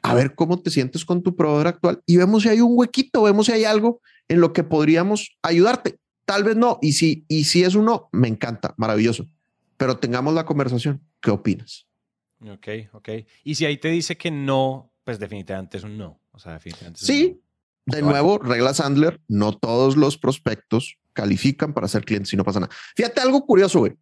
A 0.03 0.14
ver 0.14 0.35
cómo 0.35 0.61
te 0.61 0.70
sientes 0.70 1.05
con 1.05 1.23
tu 1.23 1.37
proveedor 1.37 1.66
actual 1.66 2.03
y 2.07 2.16
vemos 2.16 2.42
si 2.42 2.49
hay 2.49 2.61
un 2.61 2.73
huequito, 2.75 3.23
vemos 3.23 3.46
si 3.46 3.53
hay 3.53 3.64
algo 3.64 4.01
en 4.29 4.40
lo 4.40 4.53
que 4.53 4.64
podríamos 4.64 5.37
ayudarte. 5.42 5.99
Tal 6.25 6.44
vez 6.44 6.57
no. 6.57 6.79
Y 6.81 6.92
si, 6.92 7.25
y 7.29 7.44
si 7.44 7.64
es 7.64 7.75
uno, 7.75 8.09
me 8.12 8.29
encanta, 8.29 8.75
maravilloso. 8.77 9.27
Pero 9.77 9.99
tengamos 9.99 10.33
la 10.33 10.46
conversación. 10.46 11.03
¿Qué 11.20 11.31
opinas? 11.31 11.87
Ok, 12.49 12.68
ok. 12.92 13.09
Y 13.44 13.57
si 13.57 13.66
ahí 13.66 13.77
te 13.77 13.88
dice 13.88 14.16
que 14.16 14.31
no, 14.31 14.92
pues 15.05 15.18
definitivamente 15.18 15.77
es 15.77 15.85
un 15.85 15.99
no. 15.99 16.20
O 16.33 16.38
sea, 16.38 16.53
definitivamente. 16.53 17.05
sí. 17.05 17.40
De 17.87 18.03
nuevo, 18.03 18.38
regla 18.38 18.73
Sandler, 18.73 19.20
no 19.27 19.57
todos 19.57 19.96
los 19.96 20.16
prospectos 20.16 20.99
califican 21.12 21.75
para 21.75 21.88
ser 21.88 22.05
clientes 22.05 22.33
y 22.33 22.37
no 22.37 22.44
pasa 22.44 22.61
nada. 22.61 22.73
Fíjate 22.94 23.20
algo 23.20 23.44
curioso, 23.44 23.81
güey. 23.81 23.96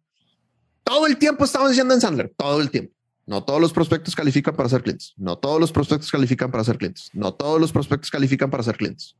Todo 0.83 1.07
el 1.07 1.17
tiempo 1.17 1.43
estamos 1.43 1.69
diciendo 1.69 1.93
en 1.93 2.01
Sandler, 2.01 2.31
todo 2.37 2.61
el 2.61 2.69
tiempo. 2.69 2.93
No 3.29 3.43
todos 3.43 3.61
los 3.61 3.71
prospectos 3.71 4.15
califican 4.15 4.55
para 4.55 4.67
ser 4.69 4.81
clientes. 4.81 5.13
No 5.15 5.37
todos 5.37 5.59
los 5.59 5.71
prospectos 5.71 6.09
califican 6.09 6.49
para 6.49 6.63
ser 6.63 6.79
clientes. 6.79 7.11
No 7.13 7.31
todos 7.31 7.61
los 7.61 7.71
prospectos 7.71 8.09
califican 8.09 8.49
para 8.49 8.63
ser 8.63 8.75
clientes. 8.75 9.15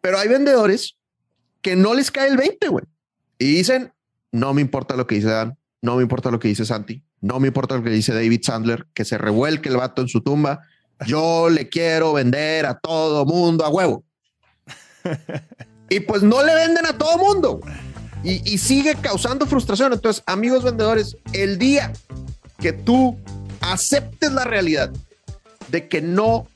Pero 0.00 0.18
hay 0.18 0.28
vendedores 0.28 0.96
que 1.60 1.76
no 1.76 1.92
les 1.92 2.10
cae 2.10 2.28
el 2.28 2.38
20, 2.38 2.68
güey. 2.68 2.86
Y 3.38 3.56
dicen, 3.56 3.92
no 4.32 4.54
me 4.54 4.62
importa 4.62 4.96
lo 4.96 5.06
que 5.06 5.16
dice 5.16 5.28
Dan, 5.28 5.58
no 5.82 5.96
me 5.96 6.02
importa 6.02 6.30
lo 6.30 6.38
que 6.38 6.48
dice 6.48 6.64
Santi, 6.64 7.02
no 7.20 7.38
me 7.38 7.48
importa 7.48 7.76
lo 7.76 7.82
que 7.82 7.90
dice 7.90 8.14
David 8.14 8.40
Sandler, 8.42 8.86
que 8.94 9.04
se 9.04 9.18
revuelque 9.18 9.68
el 9.68 9.76
vato 9.76 10.00
en 10.00 10.08
su 10.08 10.22
tumba. 10.22 10.62
Yo 11.06 11.50
le 11.50 11.68
quiero 11.68 12.14
vender 12.14 12.64
a 12.64 12.78
todo 12.78 13.26
mundo 13.26 13.66
a 13.66 13.68
huevo. 13.68 14.06
y 15.90 16.00
pues 16.00 16.22
no 16.22 16.42
le 16.42 16.54
venden 16.54 16.86
a 16.86 16.96
todo 16.96 17.18
mundo. 17.18 17.60
Y, 18.22 18.40
y 18.50 18.56
sigue 18.56 18.94
causando 18.94 19.44
frustración. 19.44 19.92
Entonces, 19.92 20.22
amigos 20.24 20.64
vendedores, 20.64 21.18
el 21.34 21.58
día 21.58 21.92
que 22.64 22.72
tú 22.72 23.18
aceptes 23.60 24.32
la 24.32 24.44
realidad 24.44 24.90
de 25.68 25.86
que 25.86 26.00
no 26.00 26.48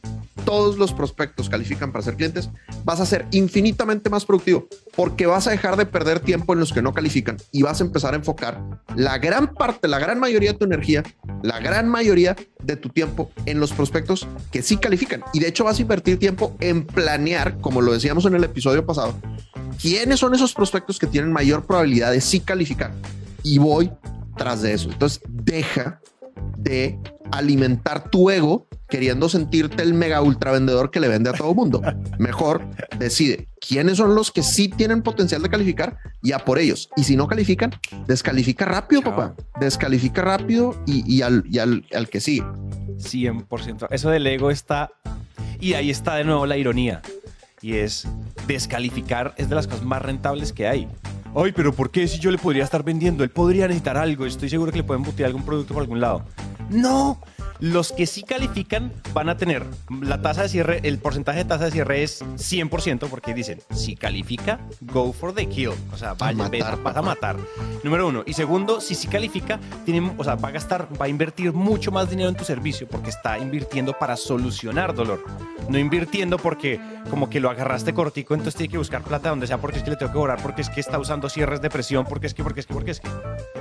todos 0.47 0.79
los 0.79 0.95
prospectos 0.95 1.51
califican 1.51 1.93
para 1.93 2.03
ser 2.03 2.17
clientes, 2.17 2.49
vas 2.83 2.99
a 3.01 3.05
ser 3.05 3.27
infinitamente 3.31 4.09
más 4.09 4.25
productivo 4.25 4.67
porque 4.97 5.27
vas 5.27 5.47
a 5.47 5.51
dejar 5.51 5.77
de 5.77 5.85
perder 5.85 6.21
tiempo 6.21 6.55
en 6.55 6.61
los 6.61 6.73
que 6.73 6.81
no 6.81 6.95
califican 6.95 7.37
y 7.53 7.61
vas 7.61 7.83
a 7.83 7.85
empezar 7.85 8.15
a 8.15 8.17
enfocar 8.17 8.59
la 8.97 9.19
gran 9.19 9.53
parte, 9.53 9.87
la 9.87 9.99
gran 9.99 10.19
mayoría 10.19 10.53
de 10.53 10.59
tu 10.59 10.65
energía, 10.65 11.03
la 11.43 11.61
gran 11.61 11.87
mayoría 11.91 12.35
de 12.65 12.77
tu 12.77 12.89
tiempo 12.89 13.31
en 13.45 13.61
los 13.61 13.75
prospectos 13.75 14.27
que 14.51 14.63
sí 14.63 14.79
califican. 14.79 15.23
Y 15.35 15.41
de 15.41 15.49
hecho 15.49 15.65
vas 15.65 15.79
a 15.79 15.83
invertir 15.83 16.19
tiempo 16.19 16.57
en 16.61 16.87
planear, 16.87 17.61
como 17.61 17.83
lo 17.83 17.93
decíamos 17.93 18.25
en 18.25 18.35
el 18.35 18.45
episodio 18.45 18.87
pasado, 18.87 19.15
quiénes 19.79 20.21
son 20.21 20.35
esos 20.35 20.55
prospectos 20.55 20.99
que 20.99 21.07
tienen 21.07 21.35
mayor 21.35 21.67
probabilidad 21.67 22.13
de 22.13 22.23
sí 22.23 22.41
calificar. 22.41 22.93
Y 23.43 23.59
voy 23.59 23.91
tras 24.39 24.63
de 24.63 24.73
eso. 24.73 24.91
Entonces, 24.91 25.21
deja 25.29 26.01
de 26.57 26.99
alimentar 27.31 28.11
tu 28.11 28.31
ego 28.31 28.67
queriendo 28.89 29.29
sentirte 29.29 29.83
el 29.83 29.93
mega 29.93 30.23
ultra 30.23 30.51
vendedor 30.51 30.91
que 30.91 31.01
le 31.01 31.09
vende 31.09 31.31
a 31.31 31.35
todo 31.35 31.55
mundo. 31.55 31.83
Mejor 32.19 32.67
decide 32.99 33.49
quiénes 33.61 33.99
son 33.99 34.15
los 34.15 34.31
que 34.31 34.43
sí 34.43 34.69
tienen 34.69 35.03
potencial 35.03 35.43
de 35.43 35.51
calificar 35.51 35.99
y 36.23 36.33
a 36.33 36.39
por 36.39 36.59
ellos. 36.59 36.89
Y 36.97 37.05
si 37.05 37.17
no 37.17 37.27
califican, 37.27 37.73
descalifica 38.07 38.65
rápido, 38.65 39.03
papá. 39.03 39.35
Descalifica 39.61 40.23
rápido 40.23 40.75
y, 40.87 41.21
al, 41.23 41.45
al, 41.95 42.09
que 42.09 42.21
sigue. 42.21 42.45
100%. 42.97 43.89
Eso 43.91 44.11
del 44.11 44.27
ego 44.27 44.51
está... 44.51 44.91
Y 45.61 45.75
ahí 45.75 45.91
está 45.91 46.15
de 46.15 46.25
nuevo 46.25 46.47
la 46.47 46.57
ironía. 46.57 47.03
Y 47.61 47.75
es 47.75 48.07
descalificar 48.47 49.35
es 49.37 49.49
de 49.49 49.57
las 49.57 49.67
cosas 49.67 49.85
más 49.85 50.01
rentables 50.01 50.53
que 50.53 50.69
hay. 50.69 50.89
Ay, 51.41 51.53
pero 51.53 51.73
¿por 51.73 51.93
qué 51.93 52.09
si 52.09 52.19
yo 52.19 52.33
le 52.33 52.39
podría 52.39 52.65
estar 52.65 52.83
vendiendo? 52.83 53.23
Él 53.23 53.31
podría 53.31 53.69
necesitar 53.69 53.97
algo. 53.97 54.27
Estoy 54.27 54.49
seguro 54.49 54.73
que 54.73 54.79
le 54.79 54.83
pueden 54.83 55.05
botear 55.05 55.29
algún 55.29 55.45
producto 55.45 55.73
por 55.73 55.85
algún 55.85 56.01
lado. 56.01 56.25
No, 56.69 57.21
los 57.61 57.93
que 57.93 58.07
sí 58.07 58.23
califican 58.23 58.93
van 59.13 59.29
a 59.29 59.37
tener 59.37 59.65
la 60.01 60.23
tasa 60.23 60.43
de 60.43 60.49
cierre, 60.49 60.81
el 60.85 60.99
porcentaje 60.99 61.39
de 61.39 61.45
tasa 61.45 61.67
de 61.67 61.71
cierre 61.71 62.03
es 62.03 62.23
100% 62.23 63.09
porque 63.09 63.35
dicen, 63.35 63.61
si 63.71 63.97
califica, 63.97 64.61
go 64.81 65.13
for 65.13 65.35
the 65.35 65.49
kill. 65.49 65.73
O 65.93 65.97
sea, 65.97 66.15
vaya, 66.15 66.45
a 66.45 66.77
vas 66.77 66.97
a 66.97 67.03
matar. 67.03 67.37
Número 67.83 68.09
uno. 68.09 68.23
Y 68.27 68.35
segundo, 68.35 68.81
si 68.81 68.95
sí 68.95 69.09
califica, 69.09 69.59
tiene, 69.85 70.13
o 70.17 70.25
sea, 70.25 70.37
va 70.37 70.49
a 70.49 70.53
gastar, 70.53 70.89
va 71.01 71.07
a 71.07 71.09
invertir 71.09 71.53
mucho 71.53 71.91
más 71.91 72.09
dinero 72.11 72.29
en 72.29 72.37
tu 72.37 72.45
servicio 72.45 72.87
porque 72.89 73.11
está 73.11 73.39
invirtiendo 73.39 73.93
para 73.99 74.17
solucionar 74.17 74.95
dolor. 74.95 75.25
No 75.69 75.79
invirtiendo 75.79 76.39
porque 76.39 76.81
como 77.11 77.29
que 77.29 77.41
lo 77.41 77.51
agarraste 77.51 77.93
cortico, 77.93 78.35
entonces 78.35 78.57
tiene 78.57 78.71
que 78.71 78.79
buscar 78.79 79.03
plata 79.03 79.31
donde 79.31 79.47
sea 79.47 79.59
porque 79.59 79.79
es 79.79 79.85
que 79.85 79.91
le 79.91 79.97
tengo 79.97 80.13
que 80.13 80.19
cobrar, 80.19 80.41
porque 80.43 80.63
es 80.63 80.71
que 80.71 80.81
está 80.81 80.99
usando 80.99 81.29
cierres 81.29 81.61
de 81.61 81.71
presión, 81.71 82.07
porque 82.07 82.27
es 82.27 82.35
que, 82.35 82.43
porque 82.43 82.61
es 82.61 82.67
que, 82.67 82.75
porque 82.75 82.91
es 82.93 83.01
que 83.01 83.58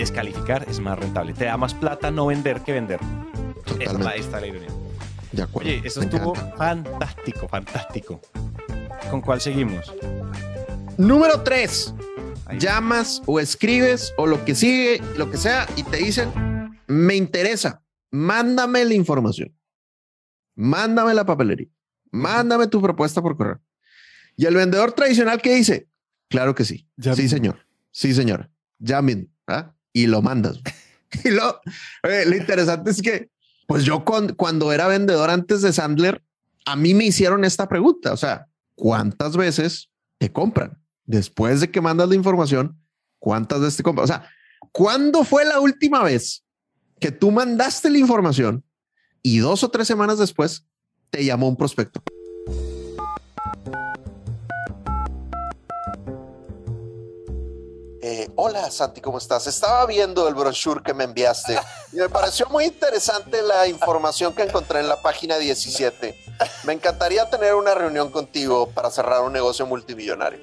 descalificar 0.00 0.66
es 0.68 0.80
más 0.80 0.98
rentable. 0.98 1.32
Te 1.32 1.46
da 1.46 1.56
más 1.56 1.74
plata 1.74 2.10
no 2.10 2.26
vender 2.26 2.62
que 2.62 2.72
vender. 2.72 3.00
Esa, 3.78 4.14
está 4.14 4.40
la 4.40 4.46
ironía. 4.46 4.68
De 5.32 5.42
acuerdo. 5.42 5.68
Oye, 5.68 5.82
eso 5.84 6.02
estuvo 6.02 6.34
fantástico, 6.34 7.48
fantástico. 7.48 8.20
¿Con 9.10 9.20
cuál 9.20 9.40
seguimos? 9.40 9.92
Número 10.96 11.42
3. 11.42 11.94
Llamas 12.58 13.22
o 13.26 13.38
escribes 13.40 14.12
o 14.16 14.26
lo 14.26 14.44
que 14.44 14.54
sigue, 14.54 15.02
lo 15.16 15.30
que 15.30 15.36
sea, 15.36 15.66
y 15.76 15.82
te 15.82 15.98
dicen, 15.98 16.32
me 16.86 17.14
interesa, 17.14 17.82
mándame 18.10 18.84
la 18.84 18.94
información. 18.94 19.54
Mándame 20.54 21.14
la 21.14 21.24
papelería. 21.24 21.68
Mándame 22.10 22.66
tu 22.66 22.80
propuesta 22.80 23.20
por 23.20 23.36
correo. 23.36 23.60
Y 24.34 24.46
el 24.46 24.54
vendedor 24.54 24.92
tradicional 24.92 25.42
que 25.42 25.54
dice, 25.54 25.88
claro 26.28 26.54
que 26.54 26.64
sí. 26.64 26.88
sí, 26.98 27.28
señor. 27.28 27.66
Sí, 27.90 28.14
señora. 28.14 28.50
Llamen. 28.78 29.30
¿ah? 29.46 29.74
Y 30.02 30.06
lo 30.06 30.22
mandas. 30.22 30.60
y 31.24 31.30
lo, 31.30 31.60
lo 32.02 32.36
interesante 32.36 32.90
es 32.90 33.02
que, 33.02 33.30
pues 33.66 33.84
yo 33.84 34.04
cuando 34.04 34.72
era 34.72 34.86
vendedor 34.86 35.30
antes 35.30 35.62
de 35.62 35.72
Sandler, 35.72 36.22
a 36.64 36.76
mí 36.76 36.94
me 36.94 37.04
hicieron 37.04 37.44
esta 37.44 37.68
pregunta, 37.68 38.12
o 38.12 38.16
sea, 38.16 38.46
¿cuántas 38.74 39.36
veces 39.36 39.90
te 40.18 40.30
compran? 40.30 40.78
Después 41.04 41.60
de 41.60 41.70
que 41.70 41.80
mandas 41.80 42.08
la 42.08 42.14
información, 42.14 42.78
¿cuántas 43.18 43.60
veces 43.60 43.76
te 43.78 43.82
compran? 43.82 44.04
O 44.04 44.06
sea, 44.06 44.28
¿cuándo 44.72 45.24
fue 45.24 45.44
la 45.44 45.60
última 45.60 46.02
vez 46.02 46.44
que 47.00 47.10
tú 47.10 47.30
mandaste 47.30 47.90
la 47.90 47.98
información 47.98 48.64
y 49.22 49.38
dos 49.38 49.64
o 49.64 49.70
tres 49.70 49.88
semanas 49.88 50.18
después 50.18 50.66
te 51.10 51.24
llamó 51.24 51.48
un 51.48 51.56
prospecto? 51.56 52.02
Hola 58.36 58.70
Santi, 58.70 59.00
¿cómo 59.00 59.18
estás? 59.18 59.46
Estaba 59.46 59.84
viendo 59.86 60.28
el 60.28 60.34
brochure 60.34 60.82
que 60.82 60.94
me 60.94 61.04
enviaste 61.04 61.58
y 61.92 61.96
me 61.96 62.08
pareció 62.08 62.46
muy 62.48 62.64
interesante 62.64 63.42
la 63.42 63.66
información 63.66 64.34
que 64.34 64.42
encontré 64.42 64.80
en 64.80 64.88
la 64.88 65.00
página 65.02 65.36
17. 65.36 66.14
Me 66.64 66.72
encantaría 66.72 67.28
tener 67.28 67.54
una 67.54 67.74
reunión 67.74 68.10
contigo 68.10 68.70
para 68.70 68.90
cerrar 68.90 69.22
un 69.22 69.32
negocio 69.32 69.66
multimillonario. 69.66 70.40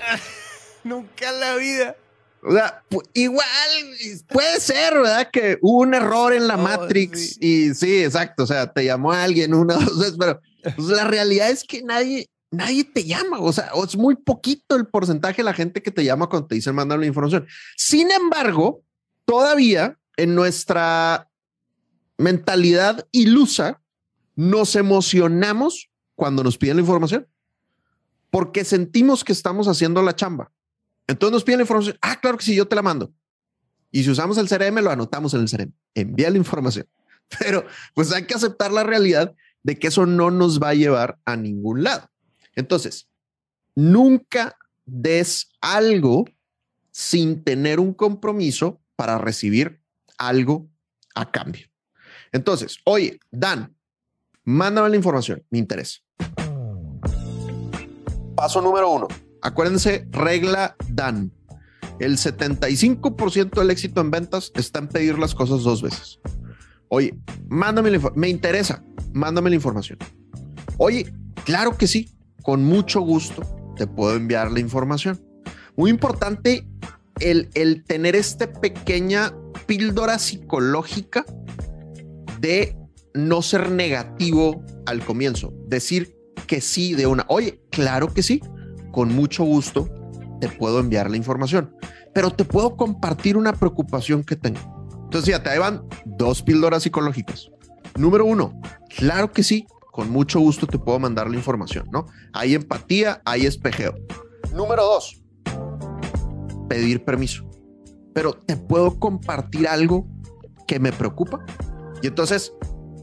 Nunca 0.84 1.30
en 1.30 1.40
la 1.40 1.54
vida. 1.56 1.96
O 2.42 2.52
sea, 2.52 2.82
igual 3.12 3.46
puede 4.28 4.60
ser, 4.60 4.94
¿verdad? 4.94 5.28
Que 5.30 5.58
hubo 5.60 5.80
un 5.80 5.94
error 5.94 6.32
en 6.32 6.48
la 6.48 6.54
oh, 6.54 6.58
Matrix 6.58 7.36
y 7.40 7.74
sí, 7.74 8.02
exacto. 8.02 8.44
O 8.44 8.46
sea, 8.46 8.72
te 8.72 8.84
llamó 8.84 9.12
alguien 9.12 9.54
una 9.54 9.76
o 9.76 9.80
dos 9.84 9.98
veces, 9.98 10.16
pero 10.18 10.40
pues, 10.62 10.88
la 10.88 11.04
realidad 11.04 11.50
es 11.50 11.64
que 11.64 11.82
nadie, 11.82 12.28
nadie 12.50 12.84
te 12.84 13.04
llama. 13.04 13.38
O 13.40 13.52
sea, 13.52 13.70
es 13.84 13.96
muy 13.96 14.16
poquito 14.16 14.76
el 14.76 14.86
porcentaje 14.86 15.38
de 15.38 15.44
la 15.44 15.54
gente 15.54 15.82
que 15.82 15.90
te 15.90 16.04
llama 16.04 16.28
cuando 16.28 16.48
te 16.48 16.54
dicen 16.56 16.74
mandar 16.74 16.98
la 16.98 17.06
información. 17.06 17.46
Sin 17.76 18.10
embargo, 18.10 18.82
todavía 19.24 19.98
en 20.16 20.34
nuestra 20.34 21.28
mentalidad 22.18 23.06
ilusa, 23.12 23.80
nos 24.36 24.76
emocionamos 24.76 25.90
cuando 26.14 26.44
nos 26.44 26.58
piden 26.58 26.76
la 26.76 26.82
información. 26.82 27.26
porque 28.30 28.64
sentimos 28.64 29.24
que 29.24 29.32
estamos 29.32 29.66
haciendo 29.66 30.02
la 30.02 30.14
chamba. 30.14 30.52
Entonces 31.08 31.32
nos 31.32 31.42
piden 31.42 31.58
la 31.58 31.62
información. 31.64 31.98
Ah, 32.00 32.20
claro 32.20 32.38
que 32.38 32.44
sí, 32.44 32.54
yo 32.54 32.68
te 32.68 32.76
la 32.76 32.82
mando. 32.82 33.12
Y 33.90 34.04
si 34.04 34.10
usamos 34.10 34.38
el 34.38 34.48
CRM, 34.48 34.80
lo 34.84 34.90
anotamos 34.92 35.34
en 35.34 35.40
el 35.40 35.50
CRM. 35.50 35.72
Envía 35.94 36.30
la 36.30 36.36
información. 36.36 36.86
Pero 37.40 37.66
pues 37.92 38.12
hay 38.12 38.26
que 38.26 38.34
aceptar 38.34 38.70
la 38.70 38.84
realidad 38.84 39.34
de 39.64 39.80
que 39.80 39.88
eso 39.88 40.06
no 40.06 40.30
nos 40.30 40.62
va 40.62 40.68
a 40.68 40.74
llevar 40.74 41.18
a 41.24 41.36
ningún 41.36 41.82
lado. 41.82 42.08
Entonces, 42.54 43.08
nunca 43.74 44.56
des 44.84 45.50
algo 45.60 46.24
sin 46.90 47.44
tener 47.44 47.80
un 47.80 47.94
compromiso 47.94 48.80
para 48.96 49.18
recibir 49.18 49.80
algo 50.18 50.68
a 51.14 51.30
cambio. 51.30 51.66
Entonces, 52.32 52.78
oye, 52.84 53.18
Dan, 53.30 53.74
mándame 54.44 54.90
la 54.90 54.96
información, 54.96 55.42
me 55.50 55.58
interesa. 55.58 56.00
Paso 58.34 58.60
número 58.60 58.90
uno. 58.90 59.08
Acuérdense, 59.42 60.06
regla 60.10 60.76
Dan. 60.88 61.32
El 61.98 62.16
75% 62.16 63.50
del 63.50 63.70
éxito 63.70 64.00
en 64.00 64.10
ventas 64.10 64.52
está 64.54 64.78
en 64.78 64.88
pedir 64.88 65.18
las 65.18 65.34
cosas 65.34 65.62
dos 65.62 65.82
veces. 65.82 66.18
Oye, 66.88 67.14
mándame 67.48 67.90
la 67.90 67.96
información. 67.96 68.20
Me 68.20 68.28
interesa, 68.28 68.82
mándame 69.12 69.50
la 69.50 69.56
información. 69.56 69.98
Oye, 70.78 71.12
claro 71.44 71.76
que 71.76 71.86
sí, 71.86 72.08
con 72.42 72.64
mucho 72.64 73.00
gusto 73.00 73.42
te 73.76 73.86
puedo 73.86 74.16
enviar 74.16 74.50
la 74.50 74.60
información. 74.60 75.20
Muy 75.76 75.90
importante 75.90 76.66
el, 77.20 77.48
el 77.54 77.84
tener 77.84 78.16
esta 78.16 78.52
pequeña 78.52 79.32
píldora 79.66 80.18
psicológica 80.18 81.24
de 82.40 82.76
no 83.14 83.42
ser 83.42 83.70
negativo 83.70 84.64
al 84.86 85.04
comienzo, 85.04 85.52
decir 85.66 86.16
que 86.46 86.60
sí 86.60 86.94
de 86.94 87.06
una, 87.06 87.24
oye, 87.28 87.60
claro 87.70 88.12
que 88.12 88.22
sí, 88.22 88.40
con 88.92 89.14
mucho 89.14 89.44
gusto 89.44 89.88
te 90.40 90.48
puedo 90.48 90.80
enviar 90.80 91.10
la 91.10 91.16
información, 91.16 91.74
pero 92.14 92.30
te 92.30 92.44
puedo 92.44 92.76
compartir 92.76 93.36
una 93.36 93.52
preocupación 93.52 94.24
que 94.24 94.36
tengo. 94.36 94.58
Entonces 95.04 95.30
ya 95.30 95.42
te 95.42 95.58
van 95.58 95.82
dos 96.04 96.42
píldoras 96.42 96.82
psicológicas. 96.82 97.50
Número 97.96 98.24
uno, 98.24 98.60
claro 98.96 99.32
que 99.32 99.42
sí, 99.42 99.66
con 100.00 100.10
mucho 100.10 100.40
gusto 100.40 100.66
te 100.66 100.78
puedo 100.78 100.98
mandar 100.98 101.28
la 101.28 101.36
información, 101.36 101.86
¿no? 101.92 102.06
Hay 102.32 102.54
empatía, 102.54 103.20
hay 103.26 103.44
espejeo. 103.44 103.94
Número 104.54 104.82
dos, 104.82 105.22
pedir 106.70 107.04
permiso. 107.04 107.46
Pero 108.14 108.32
te 108.32 108.56
puedo 108.56 108.98
compartir 108.98 109.68
algo 109.68 110.08
que 110.66 110.80
me 110.80 110.90
preocupa. 110.90 111.44
Y 112.00 112.06
entonces 112.06 112.54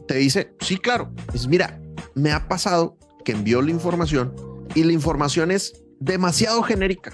te 0.07 0.15
dice, 0.15 0.55
sí, 0.59 0.77
claro, 0.77 1.13
pues 1.27 1.47
mira, 1.47 1.79
me 2.15 2.31
ha 2.31 2.47
pasado 2.47 2.97
que 3.23 3.33
envió 3.33 3.61
la 3.61 3.69
información 3.69 4.33
y 4.73 4.83
la 4.83 4.91
información 4.91 5.51
es 5.51 5.83
demasiado 5.99 6.63
genérica 6.63 7.11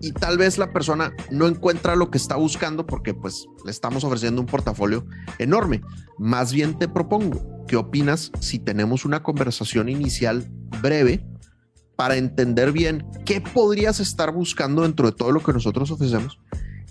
y 0.00 0.12
tal 0.12 0.38
vez 0.38 0.56
la 0.56 0.72
persona 0.72 1.12
no 1.30 1.46
encuentra 1.46 1.94
lo 1.94 2.10
que 2.10 2.16
está 2.16 2.36
buscando 2.36 2.86
porque 2.86 3.12
pues 3.12 3.46
le 3.66 3.70
estamos 3.70 4.02
ofreciendo 4.02 4.40
un 4.40 4.46
portafolio 4.46 5.04
enorme. 5.38 5.82
Más 6.16 6.54
bien 6.54 6.78
te 6.78 6.88
propongo, 6.88 7.55
¿qué 7.66 7.76
opinas 7.76 8.30
si 8.40 8.58
tenemos 8.58 9.04
una 9.04 9.22
conversación 9.22 9.88
inicial 9.88 10.48
breve 10.80 11.26
para 11.96 12.16
entender 12.16 12.72
bien 12.72 13.06
qué 13.24 13.40
podrías 13.40 14.00
estar 14.00 14.32
buscando 14.32 14.82
dentro 14.82 15.06
de 15.06 15.16
todo 15.16 15.32
lo 15.32 15.42
que 15.42 15.52
nosotros 15.52 15.90
ofrecemos? 15.90 16.38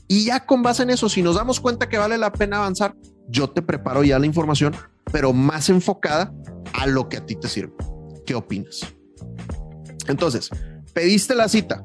Y 0.08 0.26
ya 0.26 0.46
con 0.46 0.62
base 0.62 0.84
en 0.84 0.92
eso, 0.92 1.10
si 1.10 1.22
nos 1.22 1.36
damos 1.36 1.60
cuenta 1.60 1.90
que 1.90 1.98
vale 1.98 2.18
la 2.18 2.32
pena 2.32 2.58
avanzar, 2.58 2.96
yo 3.28 3.50
te 3.50 3.62
preparo 3.62 4.04
ya 4.04 4.20
la 4.20 4.26
información, 4.26 4.76
pero 5.12 5.34
más 5.34 5.70
enfocada 5.70 6.34
a 6.74 6.86
lo 6.86 7.10
que 7.10 7.18
a 7.18 7.26
ti 7.26 7.36
te 7.36 7.48
sirve. 7.48 7.74
¿Qué 8.26 8.36
opinas? 8.36 8.82
Entonces, 10.08 10.50
pediste 10.94 11.34
la 11.34 11.50
cita, 11.50 11.84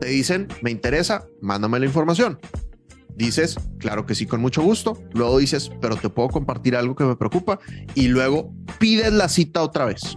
te 0.00 0.08
dicen, 0.08 0.48
me 0.62 0.70
interesa, 0.70 1.26
mándame 1.40 1.80
la 1.80 1.86
información. 1.86 2.38
Dices, 3.16 3.56
claro 3.78 4.06
que 4.06 4.14
sí, 4.14 4.26
con 4.26 4.40
mucho 4.40 4.62
gusto. 4.62 4.98
Luego 5.12 5.38
dices, 5.38 5.70
pero 5.80 5.96
te 5.96 6.08
puedo 6.08 6.28
compartir 6.28 6.76
algo 6.76 6.94
que 6.96 7.04
me 7.04 7.16
preocupa. 7.16 7.60
Y 7.94 8.08
luego 8.08 8.52
pides 8.78 9.12
la 9.12 9.28
cita 9.28 9.62
otra 9.62 9.84
vez. 9.84 10.16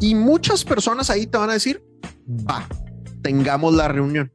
Y 0.00 0.14
muchas 0.14 0.64
personas 0.64 1.10
ahí 1.10 1.26
te 1.26 1.36
van 1.36 1.50
a 1.50 1.54
decir, 1.54 1.84
va, 2.28 2.66
tengamos 3.22 3.74
la 3.74 3.88
reunión. 3.88 4.32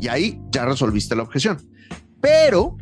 Y 0.00 0.08
ahí 0.08 0.40
ya 0.50 0.64
resolviste 0.64 1.14
la 1.14 1.22
objeción. 1.22 1.58
Pero 2.20 2.76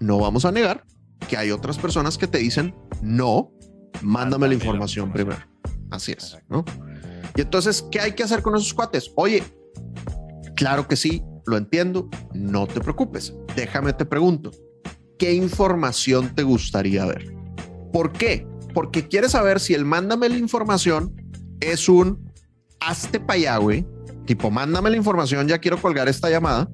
no 0.00 0.18
vamos 0.18 0.44
a 0.44 0.52
negar 0.52 0.84
que 1.28 1.36
hay 1.36 1.50
otras 1.50 1.78
personas 1.78 2.18
que 2.18 2.26
te 2.26 2.38
dicen, 2.38 2.74
no, 3.02 3.52
mándame 4.02 4.48
la 4.48 4.54
información 4.54 5.12
primero. 5.12 5.40
Así 5.90 6.12
es, 6.12 6.36
¿no? 6.48 6.64
Y 7.36 7.40
entonces, 7.40 7.84
¿qué 7.90 8.00
hay 8.00 8.12
que 8.12 8.22
hacer 8.22 8.42
con 8.42 8.54
esos 8.56 8.74
cuates? 8.74 9.12
Oye, 9.16 9.42
claro 10.56 10.86
que 10.86 10.96
sí, 10.96 11.22
lo 11.46 11.56
entiendo, 11.56 12.08
no 12.34 12.66
te 12.66 12.80
preocupes. 12.80 13.34
Déjame 13.56 13.92
te 13.92 14.04
pregunto, 14.04 14.50
¿qué 15.18 15.34
información 15.34 16.34
te 16.34 16.42
gustaría 16.42 17.04
ver? 17.06 17.34
¿Por 17.92 18.12
qué? 18.12 18.46
Porque 18.74 19.08
quieres 19.08 19.32
saber 19.32 19.60
si 19.60 19.74
el 19.74 19.84
mándame 19.84 20.28
la 20.28 20.36
información 20.36 21.14
es 21.60 21.88
un 21.88 22.30
hazte 22.80 23.20
para 23.20 23.60
tipo 24.26 24.50
mándame 24.50 24.90
la 24.90 24.96
información, 24.96 25.48
ya 25.48 25.58
quiero 25.58 25.80
colgar 25.80 26.08
esta 26.08 26.30
llamada, 26.30 26.70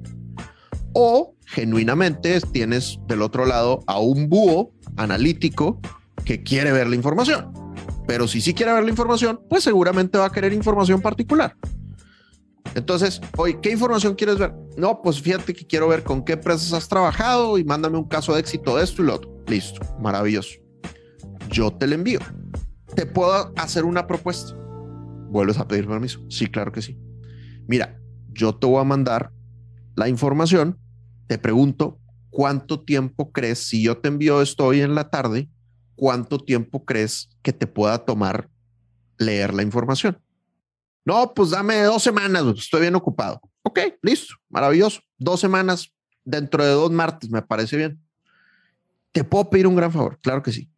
o 0.93 1.35
genuinamente 1.47 2.41
tienes 2.53 2.99
del 3.07 3.23
otro 3.23 3.47
lado 3.47 3.83
a 3.87 3.99
un 3.99 4.29
búho 4.29 4.73
analítico 4.97 5.81
que 6.25 6.43
quiere 6.43 6.73
ver 6.73 6.87
la 6.87 6.97
información. 6.97 7.53
Pero 8.07 8.29
si 8.29 8.41
sí 8.41 8.55
quiere 8.55 8.73
ver 8.73 8.85
la 8.85 8.91
información, 8.91 9.41
pues 9.49 9.65
seguramente 9.65 10.19
va 10.19 10.27
a 10.27 10.33
querer 10.33 10.53
información 10.53 11.01
particular. 11.01 11.57
Entonces, 12.75 13.21
oye, 13.37 13.59
¿qué 13.61 13.71
información 13.71 14.15
quieres 14.15 14.39
ver? 14.39 14.53
No, 14.77 15.01
pues 15.03 15.21
fíjate 15.21 15.55
que 15.55 15.67
quiero 15.67 15.89
ver 15.89 16.03
con 16.03 16.25
qué 16.25 16.35
empresas 16.35 16.73
has 16.73 16.89
trabajado 16.89 17.59
y 17.59 17.65
mándame 17.65 17.99
un 17.99 18.09
caso 18.09 18.35
de 18.35 18.41
éxito 18.41 18.77
de 18.77 18.85
esto 18.85 19.03
y 19.03 19.07
lo 19.07 19.15
otro. 19.15 19.45
Listo, 19.47 19.81
maravilloso. 20.01 20.55
Yo 21.51 21.71
te 21.71 21.87
lo 21.87 21.95
envío. 21.95 22.21
¿Te 22.95 23.07
puedo 23.07 23.53
hacer 23.57 23.85
una 23.85 24.07
propuesta? 24.07 24.55
¿Vuelves 25.29 25.59
a 25.59 25.69
pedir 25.69 25.87
permiso? 25.87 26.21
Sí, 26.29 26.47
claro 26.47 26.73
que 26.73 26.83
sí. 26.83 26.99
Mira, 27.67 28.01
yo 28.33 28.55
te 28.55 28.67
voy 28.67 28.81
a 28.81 28.85
mandar 28.85 29.33
la 29.95 30.09
información. 30.09 30.79
Te 31.27 31.39
pregunto, 31.39 31.99
¿cuánto 32.31 32.81
tiempo 32.81 33.33
crees, 33.33 33.59
si 33.61 33.83
yo 33.83 33.99
te 33.99 34.09
envío 34.09 34.43
esto 34.43 34.67
hoy 34.67 34.81
en 34.81 34.95
la 34.95 35.11
tarde, 35.11 35.49
cuánto 35.97 36.39
tiempo 36.39 36.85
crees 36.85 37.31
que 37.43 37.53
te 37.53 37.67
pueda 37.67 37.99
tomar 38.05 38.49
leer 39.19 39.55
la 39.55 39.63
información? 39.63 40.19
No, 41.07 41.33
pues 41.33 41.51
dame 41.51 41.83
dos 41.85 42.03
semanas, 42.03 42.45
estoy 42.57 42.81
bien 42.83 42.97
ocupado. 42.97 43.41
Ok, 43.63 43.79
listo, 44.03 44.35
maravilloso. 44.49 45.01
Dos 45.17 45.39
semanas 45.41 45.93
dentro 46.25 46.65
de 46.65 46.71
dos 46.73 46.91
martes, 46.91 47.31
me 47.31 47.43
parece 47.43 47.77
bien. 47.77 48.01
¿Te 49.13 49.23
puedo 49.23 49.49
pedir 49.49 49.69
un 49.69 49.77
gran 49.77 49.93
favor? 49.93 50.19
Claro 50.21 50.43
que 50.43 50.53
sí. 50.53 50.69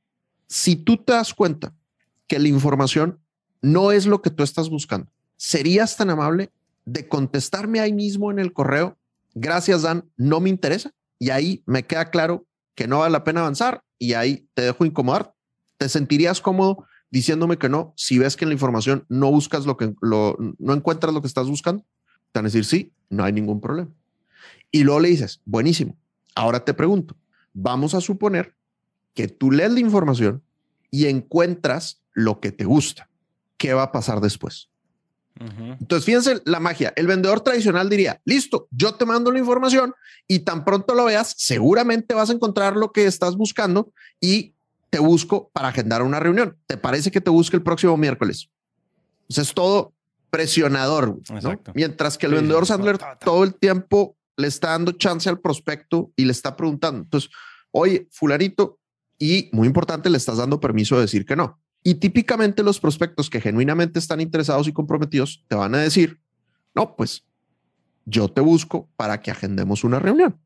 Si 0.46 0.76
tú 0.76 0.98
te 0.98 1.14
das 1.14 1.32
cuenta 1.32 1.74
que 2.26 2.38
la 2.38 2.48
información 2.48 3.18
no 3.62 3.90
es 3.90 4.04
lo 4.04 4.20
que 4.20 4.28
tú 4.28 4.42
estás 4.42 4.68
buscando, 4.68 5.10
¿serías 5.38 5.96
tan 5.96 6.10
amable 6.10 6.52
de 6.84 7.08
contestarme 7.08 7.80
ahí 7.80 7.94
mismo 7.94 8.30
en 8.30 8.38
el 8.38 8.52
correo? 8.52 8.98
Gracias, 9.34 9.80
Dan, 9.80 10.10
no 10.18 10.40
me 10.40 10.50
interesa. 10.50 10.92
Y 11.18 11.30
ahí 11.30 11.62
me 11.64 11.86
queda 11.86 12.10
claro 12.10 12.46
que 12.74 12.86
no 12.86 12.98
vale 12.98 13.12
la 13.12 13.24
pena 13.24 13.40
avanzar 13.40 13.82
y 13.98 14.12
ahí 14.12 14.46
te 14.52 14.60
dejo 14.62 14.84
incomodar. 14.84 15.32
¿Te 15.78 15.88
sentirías 15.88 16.42
cómodo 16.42 16.86
diciéndome 17.10 17.58
que 17.58 17.68
no, 17.68 17.92
si 17.96 18.18
ves 18.18 18.36
que 18.36 18.44
en 18.44 18.50
la 18.50 18.54
información 18.54 19.04
no 19.08 19.30
buscas 19.30 19.66
lo 19.66 19.76
que, 19.76 19.94
lo, 20.00 20.36
no 20.58 20.74
encuentras 20.74 21.12
lo 21.14 21.20
que 21.20 21.28
estás 21.28 21.48
buscando, 21.48 21.84
te 22.32 22.38
van 22.38 22.46
a 22.46 22.48
decir 22.48 22.64
sí, 22.64 22.92
no 23.08 23.24
hay 23.24 23.32
ningún 23.32 23.60
problema. 23.60 23.90
Y 24.70 24.84
luego 24.84 25.00
le 25.00 25.08
dices, 25.08 25.40
buenísimo. 25.44 25.96
Ahora 26.34 26.64
te 26.64 26.74
pregunto, 26.74 27.16
vamos 27.52 27.94
a 27.94 28.00
suponer 28.00 28.54
que 29.14 29.28
tú 29.28 29.50
lees 29.50 29.72
la 29.72 29.80
información 29.80 30.42
y 30.90 31.06
encuentras 31.06 32.02
lo 32.12 32.40
que 32.40 32.52
te 32.52 32.64
gusta. 32.64 33.08
¿Qué 33.56 33.74
va 33.74 33.84
a 33.84 33.92
pasar 33.92 34.20
después? 34.20 34.68
Entonces, 35.40 36.04
fíjense 36.04 36.42
la 36.46 36.58
magia. 36.58 36.92
El 36.96 37.06
vendedor 37.06 37.40
tradicional 37.40 37.88
diría, 37.88 38.20
listo, 38.24 38.66
yo 38.72 38.94
te 38.94 39.06
mando 39.06 39.30
la 39.30 39.38
información 39.38 39.94
y 40.26 40.40
tan 40.40 40.64
pronto 40.64 40.94
lo 40.94 41.04
veas, 41.04 41.34
seguramente 41.38 42.14
vas 42.14 42.30
a 42.30 42.32
encontrar 42.32 42.76
lo 42.76 42.90
que 42.90 43.06
estás 43.06 43.36
buscando 43.36 43.92
y 44.20 44.54
te 44.90 44.98
busco 44.98 45.50
para 45.52 45.68
agendar 45.68 46.02
una 46.02 46.20
reunión. 46.20 46.56
¿Te 46.66 46.76
parece 46.76 47.10
que 47.10 47.20
te 47.20 47.30
busque 47.30 47.56
el 47.56 47.62
próximo 47.62 47.96
miércoles? 47.96 48.48
es 49.28 49.52
todo 49.52 49.92
presionador. 50.30 51.18
Mientras 51.74 52.16
que 52.16 52.26
el 52.26 52.34
vendedor 52.34 52.66
Sandler 52.66 52.98
todo 53.20 53.44
el 53.44 53.54
tiempo 53.54 54.16
le 54.36 54.48
está 54.48 54.70
dando 54.70 54.92
chance 54.92 55.28
al 55.28 55.40
prospecto 55.40 56.12
y 56.16 56.24
le 56.24 56.32
está 56.32 56.56
preguntando. 56.56 57.02
Entonces, 57.02 57.30
oye, 57.70 58.08
fularito, 58.10 58.78
y 59.18 59.50
muy 59.52 59.66
importante, 59.66 60.08
le 60.08 60.16
estás 60.16 60.36
dando 60.38 60.60
permiso 60.60 60.94
de 60.94 61.02
decir 61.02 61.26
que 61.26 61.36
no. 61.36 61.60
Y 61.82 61.94
típicamente 61.94 62.62
los 62.62 62.78
prospectos 62.80 63.28
que 63.28 63.40
genuinamente 63.40 63.98
están 63.98 64.20
interesados 64.20 64.68
y 64.68 64.72
comprometidos 64.72 65.44
te 65.48 65.56
van 65.56 65.74
a 65.74 65.78
decir, 65.78 66.20
no, 66.74 66.94
pues 66.94 67.24
yo 68.04 68.28
te 68.28 68.40
busco 68.40 68.88
para 68.96 69.20
que 69.20 69.30
agendemos 69.30 69.84
una 69.84 69.98
reunión. 69.98 70.38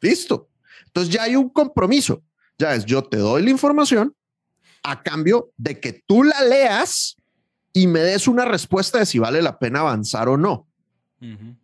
Listo. 0.00 0.48
Entonces 0.86 1.12
ya 1.12 1.22
hay 1.22 1.36
un 1.36 1.48
compromiso. 1.48 2.22
Ya 2.58 2.74
es, 2.74 2.84
yo 2.84 3.04
te 3.04 3.18
doy 3.18 3.42
la 3.42 3.50
información 3.50 4.14
a 4.82 5.02
cambio 5.02 5.52
de 5.56 5.80
que 5.80 5.92
tú 6.06 6.24
la 6.24 6.42
leas 6.42 7.16
y 7.72 7.86
me 7.86 8.00
des 8.00 8.26
una 8.26 8.44
respuesta 8.44 8.98
de 8.98 9.06
si 9.06 9.18
vale 9.18 9.42
la 9.42 9.58
pena 9.58 9.80
avanzar 9.80 10.28
o 10.28 10.36
no. 10.36 10.66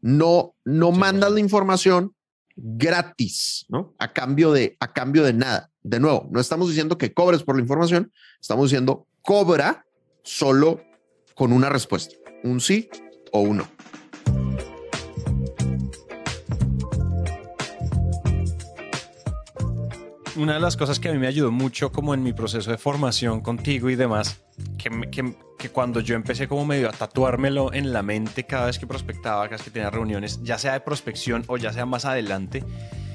No, 0.00 0.54
no 0.64 0.90
mandas 0.90 1.30
la 1.30 1.40
información 1.40 2.14
gratis, 2.56 3.66
¿no? 3.68 3.94
A 3.98 4.12
cambio 4.12 4.52
de, 4.52 4.76
a 4.80 4.92
cambio 4.92 5.24
de 5.24 5.32
nada. 5.32 5.70
De 5.82 6.00
nuevo, 6.00 6.28
no 6.30 6.40
estamos 6.40 6.68
diciendo 6.68 6.98
que 6.98 7.12
cobres 7.12 7.42
por 7.42 7.56
la 7.56 7.62
información, 7.62 8.12
estamos 8.40 8.70
diciendo 8.70 9.06
cobra 9.22 9.86
solo 10.22 10.82
con 11.34 11.52
una 11.52 11.68
respuesta, 11.68 12.16
un 12.42 12.60
sí 12.60 12.88
o 13.32 13.40
un 13.40 13.58
no. 13.58 13.73
Una 20.36 20.54
de 20.54 20.60
las 20.60 20.76
cosas 20.76 20.98
que 20.98 21.08
a 21.08 21.12
mí 21.12 21.18
me 21.18 21.28
ayudó 21.28 21.52
mucho 21.52 21.92
como 21.92 22.12
en 22.12 22.22
mi 22.22 22.32
proceso 22.32 22.70
de 22.70 22.78
formación 22.78 23.40
contigo 23.40 23.88
y 23.88 23.94
demás, 23.94 24.42
que, 24.76 24.90
que, 25.10 25.36
que 25.56 25.68
cuando 25.68 26.00
yo 26.00 26.16
empecé 26.16 26.48
como 26.48 26.66
medio 26.66 26.88
a 26.88 26.92
tatuármelo 26.92 27.72
en 27.72 27.92
la 27.92 28.02
mente 28.02 28.44
cada 28.44 28.66
vez 28.66 28.78
que 28.78 28.86
prospectaba, 28.86 29.44
cada 29.44 29.56
vez 29.56 29.62
que 29.62 29.70
tenía 29.70 29.90
reuniones, 29.90 30.40
ya 30.42 30.58
sea 30.58 30.72
de 30.72 30.80
prospección 30.80 31.44
o 31.46 31.56
ya 31.56 31.72
sea 31.72 31.86
más 31.86 32.04
adelante, 32.04 32.64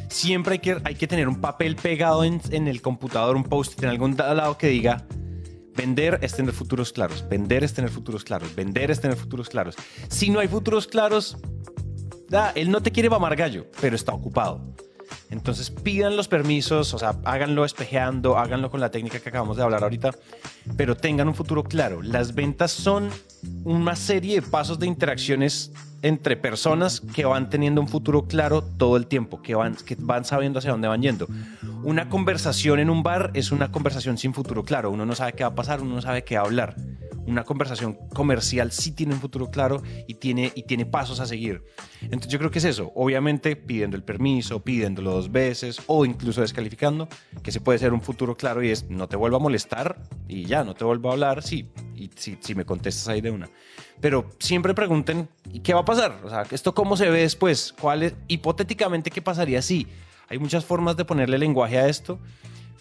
siempre 0.10 0.54
hay 0.54 0.60
que, 0.60 0.78
hay 0.84 0.96
que 0.96 1.08
tener 1.08 1.28
un 1.28 1.42
papel 1.42 1.76
pegado 1.76 2.24
en, 2.24 2.42
en 2.52 2.70
el 2.70 2.82
computador, 2.82 3.36
un 3.36 3.44
post 3.44 3.84
en 3.84 3.90
algún 3.90 4.16
lado 4.16 4.58
que 4.58 4.68
diga 4.68 5.06
Vender 5.80 6.20
es 6.22 6.34
tener 6.34 6.54
futuros 6.54 6.92
claros. 6.92 7.26
Vender 7.30 7.64
es 7.64 7.74
tener 7.74 7.90
futuros 7.90 8.26
claros. 8.26 8.54
Vender 8.54 8.92
es 8.92 9.00
tener 9.00 9.16
futuros 9.16 9.48
claros. 9.48 9.76
Si 10.10 10.30
no 10.30 10.42
hay 10.42 10.50
futuros 10.50 10.88
claros, 10.88 11.38
da, 12.28 12.52
él 12.52 12.70
no 12.70 12.82
te 12.82 12.92
quiere 12.92 13.10
mamar 13.10 13.38
gallo, 13.38 13.66
pero 13.80 13.96
está 13.96 14.12
ocupado. 14.14 14.76
Entonces 15.30 15.70
pidan 15.70 16.18
los 16.18 16.28
permisos, 16.28 16.94
o 16.94 16.98
sea, 16.98 17.16
háganlo 17.24 17.64
espejeando, 17.64 18.38
háganlo 18.38 18.72
con 18.72 18.80
la 18.80 18.90
técnica 18.90 19.20
que 19.20 19.30
acabamos 19.30 19.58
de 19.58 19.64
hablar 19.64 19.84
ahorita, 19.84 20.12
pero 20.78 20.96
tengan 20.96 21.28
un 21.28 21.36
futuro 21.36 21.64
claro. 21.64 22.02
Las 22.02 22.36
ventas 22.36 22.72
son 22.72 23.10
una 23.64 23.96
serie 23.96 24.36
de 24.36 24.42
pasos 24.42 24.80
de 24.80 24.88
interacciones 24.88 25.72
entre 26.02 26.38
personas 26.38 27.02
que 27.14 27.26
van 27.26 27.50
teniendo 27.50 27.82
un 27.82 27.88
futuro 27.88 28.26
claro 28.26 28.64
todo 28.64 28.98
el 28.98 29.08
tiempo, 29.08 29.42
que 29.42 29.56
van, 29.56 29.76
que 29.76 29.96
van 30.00 30.26
sabiendo 30.26 30.60
hacia 30.60 30.72
dónde 30.72 30.88
van 30.88 31.02
yendo. 31.02 31.28
Una 31.84 32.10
conversación 32.10 32.80
en 32.80 32.90
un 32.90 33.04
bar 33.04 33.32
es 33.34 33.52
una 33.52 33.72
conversación 33.72 34.18
sin 34.18 34.34
futuro 34.34 34.64
claro. 34.64 34.92
Uno 34.92 35.06
no 35.06 35.16
sabe 35.16 35.34
qué 35.34 35.44
va 35.44 35.50
a 35.50 35.56
pasar, 35.56 35.82
uno 35.82 35.96
no 35.96 36.02
sabe 36.02 36.24
qué 36.24 36.36
va 36.36 36.42
a 36.42 36.46
hablar. 36.46 36.76
Una 37.26 37.44
conversación 37.44 37.96
comercial 38.14 38.72
sí 38.72 38.92
tiene 38.92 39.14
un 39.14 39.20
futuro 39.20 39.52
claro 39.52 39.84
y 40.08 40.16
tiene, 40.16 40.52
y 40.56 40.64
tiene 40.64 40.86
pasos 40.86 41.20
a 41.20 41.28
seguir. 41.28 41.64
Entonces 42.02 42.32
yo 42.32 42.40
creo 42.40 42.50
que 42.50 42.60
es 42.60 42.66
eso. 42.66 42.92
Obviamente 42.96 43.56
pidiendo 43.56 43.96
el 43.96 44.04
permiso, 44.04 44.64
pidiéndolo 44.64 45.12
dos 45.12 45.32
veces 45.32 45.82
o 45.86 46.06
incluso 46.06 46.42
descalificando, 46.42 47.08
que 47.44 47.52
se 47.52 47.62
puede 47.62 47.78
ser 47.78 47.94
un 47.94 48.02
futuro 48.02 48.36
claro 48.36 48.64
y 48.64 48.70
es 48.70 48.90
no 48.90 49.08
te 49.08 49.16
vuelva 49.16 49.38
a 49.38 49.42
molestar 49.42 50.02
y 50.28 50.46
ya, 50.46 50.59
no 50.64 50.74
te 50.76 50.86
vuelva 50.86 51.10
a 51.10 51.14
hablar, 51.14 51.44
sí, 51.44 51.70
y 51.96 52.10
si, 52.16 52.38
si 52.40 52.56
me 52.56 52.66
contestas 52.66 53.08
ahí 53.08 53.22
de 53.22 53.32
una 53.32 53.50
pero 54.02 54.30
siempre 54.40 54.74
pregunten, 54.74 55.30
¿y 55.52 55.60
qué 55.60 55.74
va 55.74 55.82
a 55.82 55.86
pasar? 55.86 56.20
O 56.24 56.30
sea, 56.30 56.44
¿esto 56.52 56.74
cómo 56.74 56.96
se 56.96 57.10
ve 57.10 57.22
después? 57.22 57.74
¿Cuál 57.80 58.04
es, 58.04 58.16
hipotéticamente, 58.28 59.12
qué 59.12 59.22
pasaría 59.22 59.62
si? 59.62 59.88
Hay 60.30 60.40
muchas 60.40 60.64
formas 60.64 60.96
de 60.96 61.06
ponerle 61.06 61.38
lenguaje 61.38 61.78
a 61.78 61.88
esto, 61.88 62.20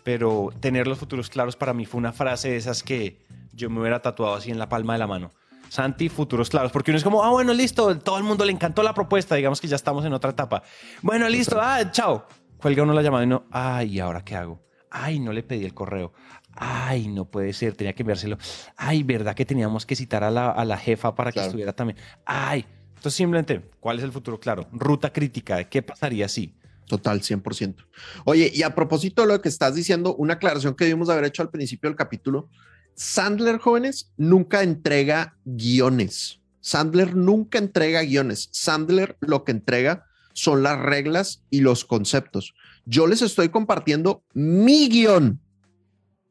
pero 0.05 0.51
tener 0.61 0.87
los 0.87 0.99
futuros 0.99 1.29
claros 1.29 1.57
para 1.57 1.75
mí 1.75 1.87
fue 1.87 1.99
una 1.99 2.13
frase 2.13 2.51
de 2.51 2.57
esas 2.57 2.83
que 2.83 3.25
yo 3.53 3.69
me 3.71 3.81
hubiera 3.81 4.01
tatuado 4.01 4.35
así 4.35 4.51
en 4.51 4.59
la 4.59 4.69
palma 4.69 4.93
de 4.93 4.99
la 5.01 5.07
mano. 5.07 5.33
Santi, 5.69 6.09
futuros 6.09 6.49
claros, 6.49 6.73
porque 6.73 6.93
uno 6.93 6.99
es 6.99 7.05
como, 7.05 7.23
ah, 7.23 7.31
bueno, 7.31 7.53
listo, 7.53 7.99
todo 7.99 8.17
el 8.17 8.25
mundo 8.25 8.45
le 8.45 8.53
encantó 8.53 8.83
la 8.83 8.95
propuesta, 8.95 9.35
digamos 9.35 9.61
que 9.61 9.67
ya 9.67 9.77
estamos 9.77 10.05
en 10.05 10.13
otra 10.13 10.31
etapa. 10.31 10.63
Bueno, 11.03 11.29
listo, 11.29 11.59
ah, 11.61 11.91
chao. 11.91 12.27
Cuelga 12.59 12.83
uno 12.83 12.93
la 12.93 13.03
llamada 13.03 13.25
y 13.25 13.27
no, 13.27 13.45
ay, 13.51 13.97
¿y 13.97 14.01
ahora 14.01 14.25
qué 14.25 14.35
hago? 14.35 14.61
Ay, 14.91 15.21
no 15.21 15.33
le 15.33 15.43
pedí 15.43 15.65
el 15.65 15.75
correo. 15.75 16.13
Ay, 16.61 17.07
no 17.07 17.25
puede 17.25 17.53
ser, 17.53 17.75
tenía 17.75 17.93
que 17.93 18.03
enviárselo. 18.03 18.37
Ay, 18.77 19.05
¿verdad 19.05 19.35
que 19.37 19.45
teníamos 19.45 19.87
que 19.87 19.95
citar 19.95 20.25
a 20.25 20.31
la, 20.31 20.51
a 20.51 20.65
la 20.65 20.77
jefa 20.77 21.15
para 21.15 21.31
que 21.31 21.41
estuviera 21.41 21.73
también? 21.73 21.99
Ay, 22.25 22.67
entonces 22.89 23.15
simplemente, 23.15 23.63
¿cuál 23.79 23.99
es 23.99 24.05
el 24.05 24.11
futuro? 24.11 24.41
Claro, 24.41 24.67
ruta 24.73 25.13
crítica, 25.13 25.63
¿qué 25.69 25.83
pasaría 25.83 26.29
si? 26.29 26.57
Total, 26.87 27.21
100%. 27.21 27.87
Oye, 28.25 28.51
y 28.53 28.63
a 28.63 28.75
propósito 28.75 29.23
de 29.23 29.29
lo 29.29 29.41
que 29.41 29.49
estás 29.49 29.77
diciendo, 29.77 30.17
una 30.17 30.35
aclaración 30.35 30.75
que 30.75 30.87
debimos 30.87 31.09
haber 31.11 31.25
hecho 31.27 31.43
al 31.43 31.51
principio 31.51 31.89
del 31.89 31.97
capítulo, 31.97 32.49
Sandler, 32.95 33.59
jóvenes, 33.59 34.11
nunca 34.17 34.65
entrega 34.65 35.37
guiones. 35.45 36.41
Sandler 36.61 37.15
nunca 37.15 37.59
entrega 37.59 38.03
guiones. 38.03 38.49
Sandler 38.51 39.17
lo 39.21 39.45
que 39.45 39.53
entrega 39.53 40.07
son 40.33 40.65
las 40.65 40.81
reglas 40.81 41.45
y 41.51 41.61
los 41.61 41.85
conceptos. 41.85 42.55
Yo 42.85 43.07
les 43.07 43.23
estoy 43.23 43.51
compartiendo 43.51 44.25
mi 44.35 44.89
guion 44.89 45.41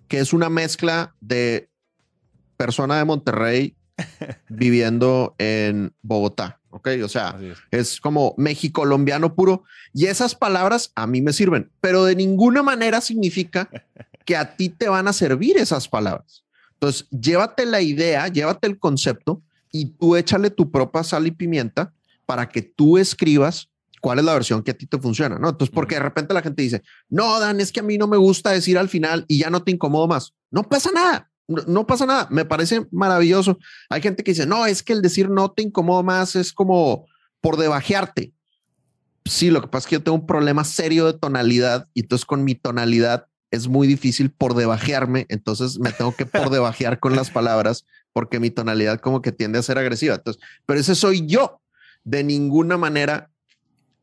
que 0.07 0.19
es 0.19 0.33
una 0.33 0.49
mezcla 0.49 1.15
de 1.19 1.69
persona 2.57 2.97
de 2.97 3.05
Monterrey 3.05 3.75
viviendo 4.49 5.35
en 5.37 5.93
Bogotá. 6.01 6.59
Ok, 6.69 6.89
o 7.03 7.07
sea, 7.07 7.39
es. 7.71 7.99
como 7.99 8.35
México 8.37 8.81
colombiano 8.81 9.33
puro. 9.33 9.63
Y 9.93 10.05
esas 10.05 10.35
palabras 10.35 10.91
a 10.95 11.07
mí 11.07 11.21
me 11.21 11.33
sirven, 11.33 11.71
pero 11.81 12.05
de 12.05 12.15
ninguna 12.15 12.61
manera 12.61 13.01
significa 13.01 13.69
que 14.25 14.35
a 14.35 14.55
ti 14.55 14.69
te 14.69 14.89
van 14.89 15.07
a 15.07 15.13
servir 15.13 15.57
esas 15.57 15.87
palabras. 15.87 16.43
Entonces, 16.73 17.07
llévate 17.09 17.65
la 17.65 17.81
idea, 17.81 18.27
llévate 18.27 18.67
el 18.67 18.77
concepto 18.77 19.41
y 19.71 19.85
tú 19.85 20.15
échale 20.15 20.51
tu 20.51 20.69
propia 20.69 21.03
sal 21.03 21.25
y 21.25 21.31
pimienta 21.31 21.93
para 22.25 22.49
que 22.49 22.61
tú 22.61 22.97
escribas 22.97 23.69
cuál 24.01 24.19
es 24.19 24.25
la 24.25 24.33
versión 24.33 24.63
que 24.63 24.71
a 24.71 24.77
ti 24.77 24.85
te 24.85 24.99
funciona, 24.99 25.37
¿no? 25.37 25.49
Entonces, 25.49 25.73
porque 25.73 25.95
de 25.95 26.01
repente 26.01 26.33
la 26.33 26.41
gente 26.41 26.61
dice, 26.61 26.83
no, 27.09 27.39
Dan, 27.39 27.59
es 27.59 27.71
que 27.71 27.79
a 27.79 27.83
mí 27.83 27.97
no 27.97 28.07
me 28.07 28.17
gusta 28.17 28.51
decir 28.51 28.77
al 28.77 28.89
final 28.89 29.25
y 29.27 29.39
ya 29.39 29.49
no 29.49 29.63
te 29.63 29.71
incomodo 29.71 30.07
más. 30.07 30.33
No 30.51 30.63
pasa 30.63 30.91
nada, 30.91 31.29
no, 31.47 31.87
pasa 31.87 32.05
nada, 32.05 32.27
me 32.29 32.45
parece 32.45 32.87
maravilloso. 32.91 33.57
Hay 33.89 34.01
gente 34.01 34.23
que 34.23 34.31
dice, 34.31 34.45
no, 34.45 34.65
es 34.65 34.83
que 34.83 34.93
el 34.93 35.01
decir 35.01 35.29
no 35.29 35.51
te 35.51 35.63
incomodo 35.63 36.03
más 36.03 36.35
es 36.35 36.51
como 36.51 37.05
por 37.41 37.57
debajearte. 37.57 38.33
Sí, 39.25 39.49
lo 39.49 39.61
que 39.61 39.67
pasa 39.67 39.85
es 39.85 39.89
que 39.89 39.95
yo 39.95 40.03
tengo 40.03 40.17
un 40.17 40.27
problema 40.27 40.63
serio 40.63 41.05
de 41.05 41.17
tonalidad 41.17 41.87
y 41.93 42.01
entonces 42.01 42.25
con 42.25 42.43
mi 42.43 42.55
tonalidad 42.55 43.27
es 43.51 43.67
muy 43.67 43.87
difícil 43.87 44.29
por 44.29 44.55
debajearme, 44.55 45.25
entonces 45.29 45.79
me 45.79 45.91
tengo 45.91 46.15
que 46.15 46.25
por 46.25 46.49
debajear 46.49 46.99
con 46.99 47.15
las 47.15 47.29
palabras 47.29 47.85
porque 48.11 48.39
mi 48.39 48.49
tonalidad 48.49 48.99
como 48.99 49.21
que 49.21 49.31
tiende 49.31 49.59
a 49.59 49.63
ser 49.63 49.77
agresiva. 49.77 50.15
Entonces, 50.15 50.41
pero 50.65 50.79
ese 50.79 50.95
soy 50.95 51.25
yo. 51.27 51.61
De 52.03 52.23
ninguna 52.23 52.77
manera 52.77 53.29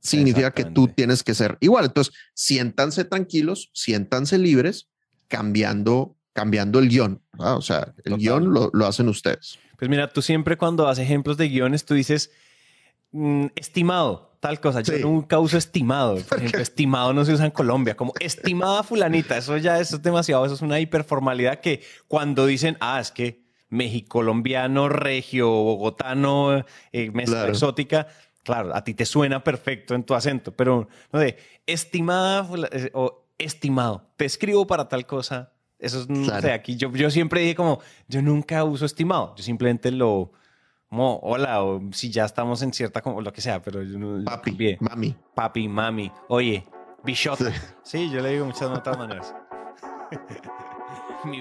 significa 0.05 0.53
que 0.53 0.64
tú 0.64 0.88
tienes 0.88 1.23
que 1.23 1.35
ser 1.35 1.57
igual. 1.61 1.87
Entonces, 1.87 2.14
siéntanse 2.35 3.05
tranquilos, 3.05 3.71
siéntanse 3.73 4.38
libres, 4.38 4.88
cambiando, 5.29 6.17
cambiando 6.33 6.79
el 6.79 6.88
guion. 6.88 7.23
O 7.38 7.62
sea, 7.62 7.95
el 8.05 8.19
guion 8.19 8.53
lo, 8.53 8.71
lo, 8.73 8.87
hacen 8.87 9.09
ustedes. 9.09 9.59
Pues 9.79 9.90
mira, 9.90 10.12
tú 10.12 10.23
siempre 10.23 10.57
cuando 10.57 10.85
das 10.85 10.99
ejemplos 10.99 11.37
de 11.37 11.49
guiones, 11.49 11.85
tú 11.85 11.95
dices, 11.95 12.31
mm, 13.12 13.47
estimado, 13.57 14.37
tal 14.40 14.61
cosa. 14.61 14.83
Yo 14.83 14.99
nunca 14.99 15.38
uso 15.38 15.57
estimado. 15.57 16.17
Por 16.29 16.38
ejemplo, 16.38 16.61
estimado 16.61 17.14
no 17.14 17.25
se 17.25 17.33
usa 17.33 17.47
en 17.47 17.51
Colombia. 17.51 17.97
Como 17.97 18.12
estimada 18.21 18.83
fulanita, 18.83 19.38
eso 19.38 19.57
ya 19.57 19.81
eso 19.81 19.97
es 19.97 20.03
demasiado, 20.03 20.45
eso 20.45 20.55
es 20.55 20.62
una 20.62 20.79
hiperformalidad 20.81 21.61
que 21.61 21.83
cuando 22.09 22.45
dicen, 22.45 22.77
ah, 22.81 23.01
es 23.01 23.11
que 23.11 23.43
México, 23.71 24.19
colombiano, 24.19 24.90
regio, 24.90 25.49
bogotano, 25.49 26.64
eh, 26.93 27.11
mezcla 27.11 27.49
exótica, 27.49 28.07
Claro, 28.45 28.75
a 28.75 28.85
ti 28.85 28.95
te 28.95 29.07
suena 29.07 29.43
perfecto 29.43 29.95
en 29.95 30.05
tu 30.05 30.15
acento, 30.15 30.53
pero 30.53 30.87
no 31.13 31.21
sé, 31.21 31.39
estimada 31.67 32.47
eh, 32.71 32.91
o 32.93 33.27
estimado, 33.39 34.07
te 34.17 34.27
escribo 34.27 34.67
para 34.67 34.89
tal 34.89 35.07
cosa. 35.07 35.53
Eso 35.79 36.01
es, 36.01 36.09
no 36.09 36.41
sé, 36.41 36.53
aquí 36.53 36.77
yo, 36.77 36.93
yo 36.93 37.11
siempre 37.11 37.41
dije 37.41 37.55
como, 37.55 37.81
yo 38.07 38.23
nunca 38.23 38.63
uso 38.65 38.87
estimado, 38.87 39.35
yo 39.37 39.43
simplemente 39.43 39.91
lo, 39.91 40.33
como, 40.89 41.19
hola, 41.23 41.63
o 41.65 41.83
si 41.93 42.11
ya 42.11 42.25
estamos 42.25 42.63
en 42.63 42.73
cierta, 42.73 43.01
como 43.03 43.21
lo 43.21 43.33
que 43.33 43.41
sea, 43.41 43.61
pero 43.61 43.83
yo 43.83 43.99
no. 43.99 44.25
Papi, 44.25 44.77
mami. 44.79 45.17
Papi, 45.35 45.67
mami. 45.67 46.13
Oye, 46.29 46.65
bichot. 47.03 47.41
Sí. 47.83 48.11
yo 48.11 48.21
le 48.21 48.31
digo 48.31 48.47
muchas 48.47 48.71
otras 48.71 48.97
maneras. 48.97 49.35
Mi 51.25 51.41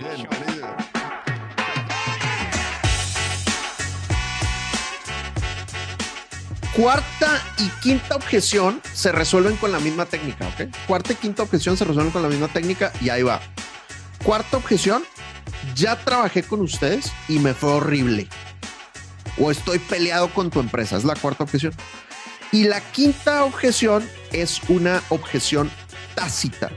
Cuarta 6.76 7.40
y 7.60 7.70
quinta 7.82 8.16
objeción 8.16 8.82
se 8.94 9.12
resuelven 9.12 9.56
con 9.58 9.72
la 9.72 9.80
misma 9.80 10.08
técnica, 10.08 10.48
¿ok? 10.48 10.76
Cuarta 10.88 11.14
y 11.14 11.16
quinta 11.16 11.44
objeción 11.44 11.78
se 11.78 11.86
resuelven 11.86 12.12
con 12.12 12.24
la 12.24 12.30
misma 12.30 12.48
técnica 12.48 12.92
y 13.00 13.10
ahí 13.10 13.22
va. 13.22 13.42
Cuarta 14.24 14.58
objeción, 14.58 15.04
ya 15.76 15.96
trabajé 16.04 16.42
con 16.42 16.62
ustedes 16.62 17.14
y 17.30 17.38
me 17.38 17.54
fue 17.54 17.74
horrible. 17.74 18.28
O 19.38 19.52
estoy 19.52 19.78
peleado 19.78 20.34
con 20.34 20.50
tu 20.50 20.60
empresa, 20.60 20.98
es 20.98 21.04
la 21.04 21.16
cuarta 21.16 21.44
objeción. 21.44 21.74
Y 22.52 22.64
la 22.64 22.82
quinta 22.92 23.44
objeción 23.44 24.10
es 24.32 24.60
una 24.68 25.04
objeción 25.10 25.70
tácita. 26.16 26.72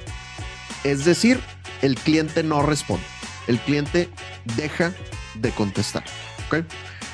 Es 0.84 1.07
decir, 1.07 1.40
el 1.80 1.94
cliente 1.94 2.42
no 2.42 2.62
responde. 2.62 3.07
El 3.47 3.59
cliente 3.61 4.11
deja 4.57 4.92
de 5.36 5.53
contestar. 5.53 6.05
¿ok? 6.49 6.64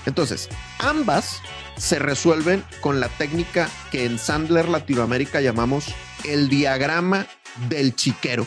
Entonces, 0.07 0.49
ambas 0.81 1.41
se 1.77 1.99
resuelven 1.99 2.65
con 2.81 3.01
la 3.01 3.09
técnica 3.09 3.69
que 3.91 4.05
en 4.05 4.19
Sandler 4.19 4.69
Latinoamérica 4.69 5.41
llamamos 5.41 5.87
el 6.25 6.49
diagrama 6.49 7.27
del 7.69 7.95
chiquero. 7.95 8.47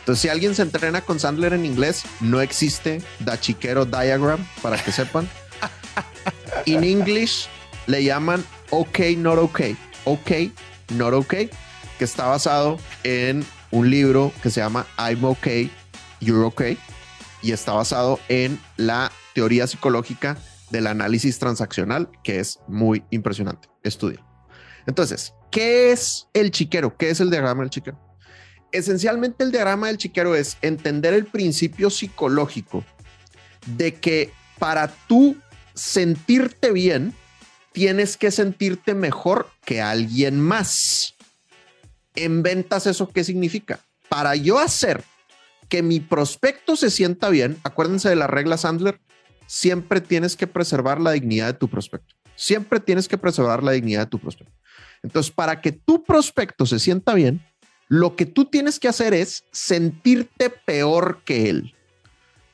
Entonces, 0.00 0.22
si 0.22 0.28
alguien 0.28 0.54
se 0.54 0.62
entrena 0.62 1.00
con 1.02 1.20
Sandler 1.20 1.52
en 1.52 1.64
inglés, 1.64 2.02
no 2.20 2.40
existe 2.40 3.00
Da 3.20 3.38
Chiquero 3.38 3.84
Diagram, 3.84 4.44
para 4.60 4.82
que 4.82 4.90
sepan. 4.90 5.28
En 6.66 6.84
English 6.84 7.48
le 7.86 8.02
llaman 8.02 8.44
OK, 8.70 8.98
not 9.16 9.38
OK. 9.38 9.60
OK, 10.04 10.30
not 10.94 11.14
OK, 11.14 11.34
que 11.98 12.04
está 12.04 12.26
basado 12.26 12.78
en 13.04 13.44
un 13.70 13.90
libro 13.90 14.32
que 14.42 14.50
se 14.50 14.60
llama 14.60 14.86
I'm 14.98 15.24
OK, 15.24 15.46
You're 16.20 16.44
OK, 16.44 16.62
y 17.42 17.52
está 17.52 17.72
basado 17.72 18.18
en 18.28 18.60
la 18.76 19.12
teoría 19.34 19.66
psicológica 19.66 20.36
del 20.72 20.88
análisis 20.88 21.38
transaccional, 21.38 22.10
que 22.24 22.40
es 22.40 22.58
muy 22.66 23.04
impresionante. 23.10 23.68
Estudia. 23.84 24.24
Entonces, 24.86 25.34
¿qué 25.50 25.92
es 25.92 26.28
el 26.32 26.50
chiquero? 26.50 26.96
¿Qué 26.96 27.10
es 27.10 27.20
el 27.20 27.30
diagrama 27.30 27.62
del 27.62 27.70
chiquero? 27.70 28.00
Esencialmente 28.72 29.44
el 29.44 29.52
diagrama 29.52 29.88
del 29.88 29.98
chiquero 29.98 30.34
es 30.34 30.56
entender 30.62 31.14
el 31.14 31.26
principio 31.26 31.90
psicológico 31.90 32.84
de 33.66 33.94
que 33.94 34.32
para 34.58 34.88
tú 34.88 35.36
sentirte 35.74 36.72
bien, 36.72 37.14
tienes 37.72 38.16
que 38.16 38.30
sentirte 38.30 38.94
mejor 38.94 39.48
que 39.64 39.80
alguien 39.80 40.40
más. 40.40 41.14
En 42.14 42.42
ventas, 42.42 42.86
¿eso 42.86 43.08
qué 43.08 43.24
significa? 43.24 43.80
Para 44.08 44.36
yo 44.36 44.58
hacer 44.58 45.04
que 45.68 45.82
mi 45.82 46.00
prospecto 46.00 46.76
se 46.76 46.90
sienta 46.90 47.30
bien, 47.30 47.58
acuérdense 47.64 48.08
de 48.08 48.16
la 48.16 48.26
regla 48.26 48.58
Sandler, 48.58 49.00
siempre 49.52 50.00
tienes 50.00 50.34
que 50.34 50.46
preservar 50.46 50.98
la 50.98 51.10
dignidad 51.10 51.48
de 51.48 51.52
tu 51.52 51.68
prospecto. 51.68 52.14
Siempre 52.34 52.80
tienes 52.80 53.06
que 53.06 53.18
preservar 53.18 53.62
la 53.62 53.72
dignidad 53.72 54.00
de 54.00 54.06
tu 54.06 54.18
prospecto. 54.18 54.54
Entonces, 55.02 55.30
para 55.30 55.60
que 55.60 55.72
tu 55.72 56.02
prospecto 56.02 56.64
se 56.64 56.78
sienta 56.78 57.12
bien, 57.12 57.44
lo 57.86 58.16
que 58.16 58.24
tú 58.24 58.46
tienes 58.46 58.80
que 58.80 58.88
hacer 58.88 59.12
es 59.12 59.44
sentirte 59.52 60.48
peor 60.48 61.20
que 61.26 61.50
él. 61.50 61.74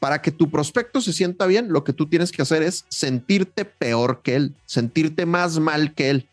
Para 0.01 0.21
que 0.21 0.33
tu 0.33 0.51
prospecto 0.51 1.01
se 1.01 1.13
sienta 1.13 1.47
bien, 1.47 1.73
lo 1.73 1.85
que 1.85 1.93
tú 1.93 2.09
tienes 2.09 2.33
que 2.33 2.43
hacer 2.43 2.65
es 2.65 2.85
sentirte 2.89 3.65
peor 3.65 4.21
que 4.23 4.35
él, 4.35 4.57
sentirte 4.67 5.25
más 5.25 5.61
mal 5.61 5.95
que 5.95 6.11
él. 6.11 6.29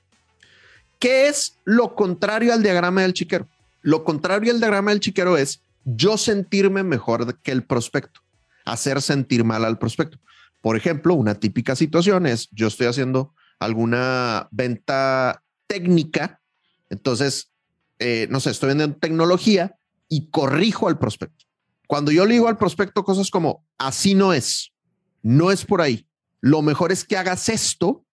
¿Qué 0.98 1.28
es 1.28 1.60
lo 1.64 1.94
contrario 1.94 2.52
al 2.52 2.64
diagrama 2.64 3.04
del 3.04 3.14
chiquero? 3.14 3.48
Lo 3.84 4.04
contrario 4.04 4.52
al 4.52 4.60
diagrama 4.60 4.90
del 4.90 5.00
chiquero 5.00 5.38
es 5.38 5.62
yo 5.84 6.18
sentirme 6.18 6.82
mejor 6.82 7.38
que 7.42 7.52
el 7.52 7.64
prospecto, 7.64 8.22
hacer 8.66 9.04
sentir 9.04 9.44
mal 9.44 9.64
al 9.64 9.78
prospecto. 9.78 10.18
Por 10.66 10.78
ejemplo, 10.78 11.14
una 11.14 11.36
típica 11.36 11.76
situación 11.76 12.26
es 12.26 12.50
yo 12.52 12.66
estoy 12.66 12.88
haciendo 12.88 13.36
alguna 13.60 14.48
venta 14.50 15.44
técnica, 15.68 16.42
entonces, 16.90 17.52
eh, 18.00 18.26
no 18.32 18.40
sé, 18.40 18.50
estoy 18.50 18.70
vendiendo 18.70 18.98
tecnología 18.98 19.76
y 20.10 20.32
corrijo 20.32 20.88
al 20.88 20.98
prospecto. 20.98 21.46
Cuando 21.88 22.12
yo 22.12 22.26
le 22.26 22.34
digo 22.34 22.48
al 22.48 22.58
prospecto 22.58 23.04
cosas 23.04 23.30
como, 23.30 23.64
así 23.78 24.16
no 24.16 24.34
es, 24.34 24.74
no 25.22 25.52
es 25.52 25.64
por 25.64 25.82
ahí, 25.84 26.08
lo 26.42 26.64
mejor 26.64 26.92
es 26.92 27.04
que 27.04 27.16
hagas 27.16 27.48
esto, 27.48 28.04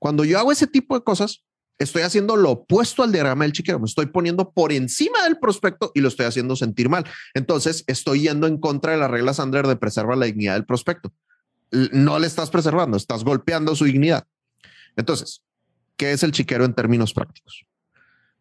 cuando 0.00 0.24
yo 0.24 0.36
hago 0.40 0.50
ese 0.50 0.66
tipo 0.66 0.96
de 0.96 1.04
cosas, 1.04 1.44
estoy 1.78 2.02
haciendo 2.02 2.34
lo 2.34 2.50
opuesto 2.50 3.04
al 3.04 3.12
diagrama 3.12 3.44
del 3.44 3.52
chiquero, 3.52 3.78
me 3.78 3.86
estoy 3.86 4.06
poniendo 4.06 4.50
por 4.50 4.72
encima 4.72 5.22
del 5.22 5.38
prospecto 5.38 5.92
y 5.94 6.00
lo 6.00 6.08
estoy 6.08 6.26
haciendo 6.26 6.56
sentir 6.56 6.88
mal. 6.88 7.04
Entonces, 7.34 7.84
estoy 7.86 8.22
yendo 8.22 8.48
en 8.48 8.58
contra 8.58 8.90
de 8.90 8.98
la 8.98 9.06
regla 9.06 9.32
Sandler 9.32 9.68
de 9.68 9.76
preservar 9.76 10.18
la 10.18 10.26
dignidad 10.26 10.54
del 10.54 10.66
prospecto. 10.66 11.12
No 11.70 12.18
le 12.18 12.26
estás 12.26 12.50
preservando, 12.50 12.96
estás 12.96 13.24
golpeando 13.24 13.76
su 13.76 13.84
dignidad. 13.84 14.26
Entonces, 14.96 15.44
¿qué 15.96 16.12
es 16.12 16.22
el 16.22 16.32
chiquero 16.32 16.64
en 16.64 16.74
términos 16.74 17.12
prácticos? 17.12 17.64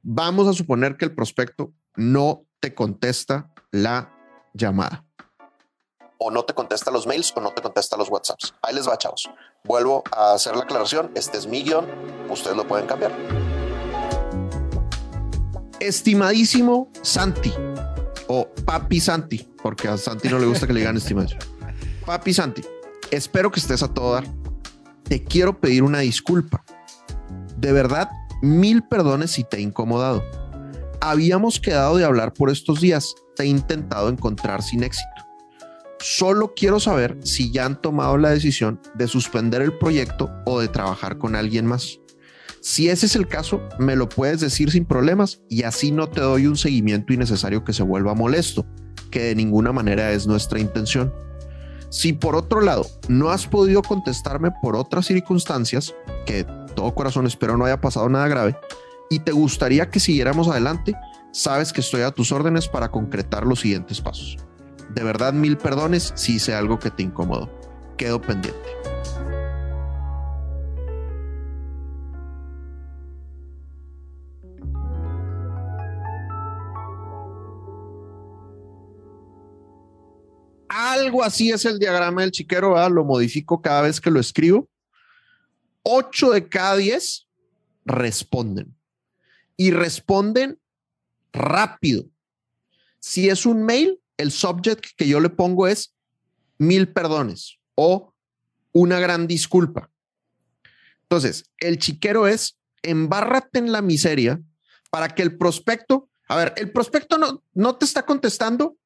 Vamos 0.02 0.48
a 0.48 0.54
suponer 0.54 0.98
que 0.98 1.06
el 1.06 1.14
prospecto 1.14 1.74
no 1.96 2.46
te 2.60 2.74
contesta 2.74 3.54
la 3.72 4.14
llamada. 4.54 5.06
O 6.18 6.32
no 6.32 6.44
te 6.44 6.54
contesta 6.54 6.92
los 6.92 7.08
mails 7.08 7.32
o 7.36 7.42
no 7.42 7.52
te 7.52 7.62
contesta 7.62 7.96
los 7.96 8.10
WhatsApps. 8.10 8.54
Ahí 8.62 8.76
les 8.76 8.88
va, 8.88 8.98
chavos. 8.98 9.30
Vuelvo 9.64 10.04
a 10.12 10.34
hacer 10.34 10.56
la 10.56 10.64
aclaración. 10.64 11.12
Este 11.16 11.38
es 11.38 11.48
mi 11.48 11.64
guion. 11.64 11.86
Ustedes 12.30 12.58
lo 12.58 12.68
pueden 12.68 12.88
cambiar. 12.88 13.14
Estimadísimo 15.80 16.92
Santi 17.02 17.54
o 18.28 18.48
Papi 18.66 19.00
Santi, 19.00 19.50
porque 19.62 19.88
a 19.88 19.98
Santi 19.98 20.30
no 20.30 20.40
le 20.40 20.46
gusta 20.46 20.68
que 20.68 20.74
le 20.74 20.82
digan 20.82 20.98
estimadísimo. 20.98 21.42
Papi 22.06 22.34
Santi, 22.34 22.64
espero 23.12 23.52
que 23.52 23.60
estés 23.60 23.84
a 23.84 23.94
todo 23.94 24.14
dar. 24.14 24.26
Te 25.04 25.24
quiero 25.24 25.60
pedir 25.60 25.84
una 25.84 26.00
disculpa. 26.00 26.64
De 27.58 27.72
verdad, 27.72 28.10
mil 28.42 28.84
perdones 28.84 29.32
si 29.32 29.44
te 29.44 29.58
he 29.58 29.62
incomodado. 29.62 30.24
Habíamos 31.02 31.60
quedado 31.60 31.98
de 31.98 32.06
hablar 32.06 32.34
por 32.34 32.50
estos 32.50 32.82
días. 32.82 33.16
Te 33.36 33.44
he 33.44 33.48
intentado 33.48 34.10
encontrar 34.10 34.62
sin 34.62 34.84
éxito. 34.84 35.10
Solo 36.00 36.54
quiero 36.56 36.80
saber 36.80 37.18
si 37.24 37.52
ya 37.52 37.66
han 37.66 37.82
tomado 37.82 38.18
la 38.18 38.30
decisión 38.30 38.80
de 38.96 39.08
suspender 39.08 39.62
el 39.62 39.78
proyecto 39.78 40.32
o 40.46 40.62
de 40.62 40.70
trabajar 40.70 41.18
con 41.18 41.36
alguien 41.36 41.66
más. 41.66 42.00
Si 42.62 42.90
ese 42.90 43.06
es 43.06 43.16
el 43.16 43.28
caso, 43.28 43.62
me 43.80 43.96
lo 43.96 44.08
puedes 44.08 44.40
decir 44.40 44.72
sin 44.72 44.86
problemas 44.86 45.42
y 45.50 45.64
así 45.64 45.92
no 45.92 46.08
te 46.08 46.22
doy 46.22 46.48
un 46.48 46.58
seguimiento 46.58 47.14
innecesario 47.14 47.64
que 47.64 47.74
se 47.74 47.84
vuelva 47.84 48.14
molesto, 48.14 48.66
que 49.12 49.24
de 49.24 49.36
ninguna 49.36 49.72
manera 49.72 50.12
es 50.12 50.28
nuestra 50.28 50.60
intención. 50.60 51.14
Si 51.90 52.14
por 52.14 52.36
otro 52.36 52.62
lado 52.62 52.86
no 53.08 53.30
has 53.30 53.48
podido 53.48 53.82
contestarme 53.82 54.52
por 54.62 54.76
otras 54.76 55.08
circunstancias, 55.08 55.94
que 56.26 56.46
todo 56.76 56.94
corazón 56.94 57.26
espero 57.26 57.58
no 57.58 57.66
haya 57.66 57.82
pasado 57.82 58.08
nada 58.10 58.28
grave, 58.28 58.56
y 59.10 59.20
te 59.20 59.32
gustaría 59.32 59.90
que 59.90 60.00
siguiéramos 60.00 60.48
adelante, 60.48 60.94
sabes 61.32 61.74
que 61.74 61.82
estoy 61.82 62.02
a 62.02 62.12
tus 62.12 62.32
órdenes 62.32 62.68
para 62.68 62.90
concretar 62.90 63.46
los 63.46 63.62
siguientes 63.62 64.02
pasos. 64.02 64.38
De 64.94 65.04
verdad, 65.04 65.34
mil 65.34 65.58
perdones 65.58 66.14
si 66.16 66.36
hice 66.36 66.54
algo 66.54 66.80
que 66.80 66.92
te 66.92 67.04
incomodó. 67.04 67.50
Quedo 67.98 68.22
pendiente. 68.22 68.70
Algo 81.00 81.24
así 81.24 81.52
es 81.52 81.66
el 81.66 81.80
diagrama 81.80 82.22
del 82.22 82.32
chiquero, 82.32 82.90
lo 82.90 83.06
modifico 83.06 83.62
cada 83.62 83.82
vez 83.82 84.02
que 84.02 84.12
lo 84.12 84.20
escribo. 84.20 84.70
Ocho 85.84 86.32
de 86.32 86.48
cada 86.48 86.76
diez 86.76 87.28
responden 87.86 88.76
y 89.56 89.72
responden 89.72 90.60
rápido. 91.32 92.06
Si 93.00 93.30
es 93.30 93.46
un 93.46 93.64
mail, 93.64 94.00
el 94.18 94.32
subject 94.32 94.86
que 94.98 95.08
yo 95.08 95.20
le 95.20 95.30
pongo 95.30 95.68
es 95.68 95.94
mil 96.58 96.92
perdones 96.92 97.58
o 97.76 98.14
una 98.72 99.00
gran 99.00 99.28
disculpa. 99.28 99.90
Entonces, 101.04 101.46
el 101.58 101.80
chiquero 101.80 102.28
es 102.28 102.58
embárrate 102.84 103.60
en 103.60 103.72
la 103.72 103.82
miseria 103.82 104.42
para 104.92 105.10
que 105.10 105.24
el 105.24 105.38
prospecto, 105.38 106.10
a 106.28 106.36
ver, 106.36 106.54
el 106.58 106.72
prospecto 106.72 107.18
no, 107.18 107.44
no 107.54 107.78
te 107.78 107.86
está 107.86 108.06
contestando. 108.06 108.78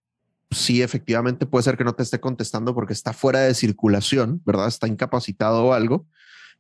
Sí, 0.54 0.82
efectivamente 0.82 1.46
puede 1.46 1.64
ser 1.64 1.78
que 1.78 1.84
no 1.84 1.94
te 1.94 2.04
esté 2.04 2.20
contestando 2.20 2.74
porque 2.74 2.94
está 2.94 3.14
fuera 3.14 3.40
de 3.40 3.54
circulación, 3.54 4.42
¿verdad? 4.46 4.68
Está 4.68 4.88
incapacitado 4.88 5.66
o 5.66 5.74
algo. 5.74 6.08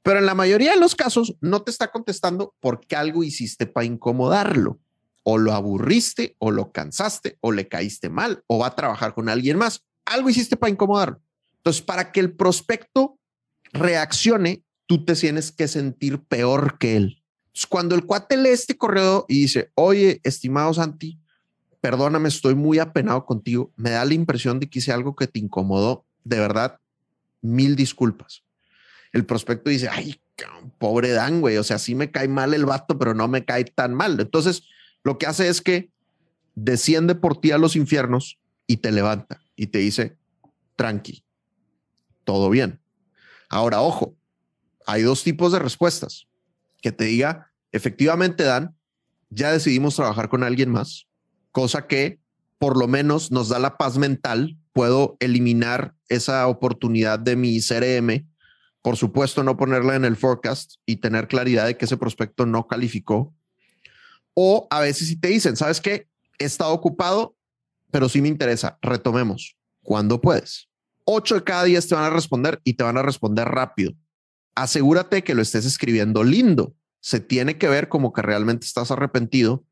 Pero 0.04 0.20
en 0.20 0.26
la 0.26 0.36
mayoría 0.36 0.72
de 0.72 0.80
los 0.80 0.96
casos 0.96 1.36
no 1.40 1.64
te 1.64 1.72
está 1.72 1.92
contestando 1.92 2.54
porque 2.60 2.96
algo 2.96 3.24
hiciste 3.24 3.66
para 3.66 3.86
incomodarlo. 3.86 4.80
O 5.24 5.38
lo 5.38 5.54
aburriste, 5.54 6.36
o 6.40 6.52
lo 6.52 6.74
cansaste, 6.74 7.38
o 7.40 7.54
le 7.54 7.70
caíste 7.70 8.10
mal, 8.10 8.44
o 8.48 8.60
va 8.60 8.68
a 8.68 8.76
trabajar 8.76 9.14
con 9.14 9.30
alguien 9.30 9.58
más. 9.58 9.86
Algo 10.06 10.30
hiciste 10.30 10.58
para 10.58 10.72
incomodarlo. 10.72 11.22
Entonces, 11.58 11.82
para 11.82 12.12
que 12.12 12.20
el 12.20 12.36
prospecto 12.36 13.18
reaccione, 13.72 14.66
tú 14.86 15.06
te 15.06 15.16
tienes 15.16 15.54
que 15.54 15.70
sentir 15.70 16.22
peor 16.26 16.78
que 16.78 16.98
él. 16.98 17.24
cuando 17.70 17.96
el 17.96 18.06
cuate 18.06 18.36
lee 18.36 18.50
este 18.50 18.76
correo 18.76 19.26
y 19.30 19.42
dice, 19.42 19.72
oye, 19.76 20.20
estimado 20.24 20.74
Santi, 20.74 21.20
perdóname, 21.84 22.30
estoy 22.30 22.56
muy 22.56 22.80
apenado 22.80 23.26
contigo, 23.26 23.74
me 23.76 23.90
da 23.90 24.06
la 24.06 24.14
impresión 24.14 24.58
de 24.58 24.70
que 24.70 24.80
hice 24.80 24.94
algo 24.94 25.18
que 25.18 25.28
te 25.28 25.40
incomodó, 25.40 26.06
de 26.24 26.40
verdad, 26.40 26.80
mil 27.42 27.76
disculpas. 27.76 28.46
El 29.12 29.26
prospecto 29.26 29.70
dice, 29.70 29.90
ay, 29.90 30.22
pobre 30.78 31.12
Dan, 31.12 31.42
güey, 31.42 31.58
o 31.58 31.64
sea, 31.66 31.80
sí 31.80 31.94
me 31.94 32.10
cae 32.10 32.30
mal 32.30 32.54
el 32.54 32.66
vato, 32.66 32.98
pero 32.98 33.14
no 33.14 33.28
me 33.28 33.44
cae 33.44 33.66
tan 33.66 33.94
mal. 33.94 34.18
Entonces, 34.18 34.64
lo 35.04 35.18
que 35.18 35.26
hace 35.26 35.50
es 35.50 35.60
que 35.60 35.90
desciende 36.56 37.16
por 37.16 37.42
ti 37.42 37.52
a 37.52 37.58
los 37.58 37.76
infiernos 37.76 38.40
y 38.66 38.78
te 38.78 38.94
levanta 38.94 39.42
y 39.58 39.68
te 39.68 39.80
dice, 39.80 40.16
tranqui, 40.78 41.26
todo 42.24 42.50
bien. 42.50 42.80
Ahora, 43.50 43.82
ojo, 43.82 44.16
hay 44.88 45.02
dos 45.02 45.22
tipos 45.22 45.52
de 45.52 45.60
respuestas. 45.60 46.28
Que 46.82 46.94
te 46.94 47.04
diga, 47.04 47.52
efectivamente, 47.74 48.44
Dan, 48.44 48.74
ya 49.30 49.52
decidimos 49.52 49.98
trabajar 49.98 50.30
con 50.30 50.44
alguien 50.44 50.72
más, 50.72 51.08
cosa 51.54 51.88
que 51.88 52.20
por 52.58 52.78
lo 52.78 52.90
menos 52.90 53.32
nos 53.32 53.48
da 53.48 53.60
la 53.60 53.78
paz 53.78 53.98
mental. 53.98 54.58
Puedo 54.74 55.16
eliminar 55.22 55.96
esa 56.10 56.48
oportunidad 56.48 57.20
de 57.20 57.38
mi 57.38 57.62
CRM. 57.62 58.28
Por 58.82 58.98
supuesto, 58.98 59.44
no 59.44 59.56
ponerla 59.56 59.96
en 59.96 60.04
el 60.04 60.18
forecast 60.18 60.76
y 60.86 60.98
tener 60.98 61.30
claridad 61.30 61.66
de 61.66 61.78
que 61.78 61.86
ese 61.86 61.96
prospecto 61.96 62.46
no 62.46 62.68
calificó. 62.68 63.34
O 64.34 64.68
a 64.70 64.82
veces 64.82 65.08
si 65.08 65.16
te 65.16 65.30
dicen, 65.30 65.56
¿sabes 65.56 65.80
qué? 65.80 66.08
He 66.40 66.46
estado 66.46 66.74
ocupado, 66.74 67.38
pero 67.92 68.10
sí 68.10 68.22
me 68.22 68.28
interesa. 68.28 68.78
Retomemos. 68.82 69.58
¿Cuándo 69.84 70.20
puedes? 70.20 70.70
Ocho 71.06 71.36
de 71.36 71.44
cada 71.44 71.66
diez 71.66 71.88
te 71.88 71.96
van 71.96 72.06
a 72.06 72.10
responder 72.10 72.62
y 72.64 72.74
te 72.74 72.84
van 72.84 72.98
a 72.98 73.04
responder 73.04 73.48
rápido. 73.48 73.94
Asegúrate 74.56 75.24
que 75.24 75.36
lo 75.36 75.42
estés 75.42 75.66
escribiendo 75.66 76.24
lindo. 76.24 76.76
Se 77.02 77.20
tiene 77.20 77.58
que 77.58 77.68
ver 77.68 77.90
como 77.90 78.14
que 78.14 78.22
realmente 78.22 78.66
estás 78.66 78.90
arrepentido. 78.92 79.66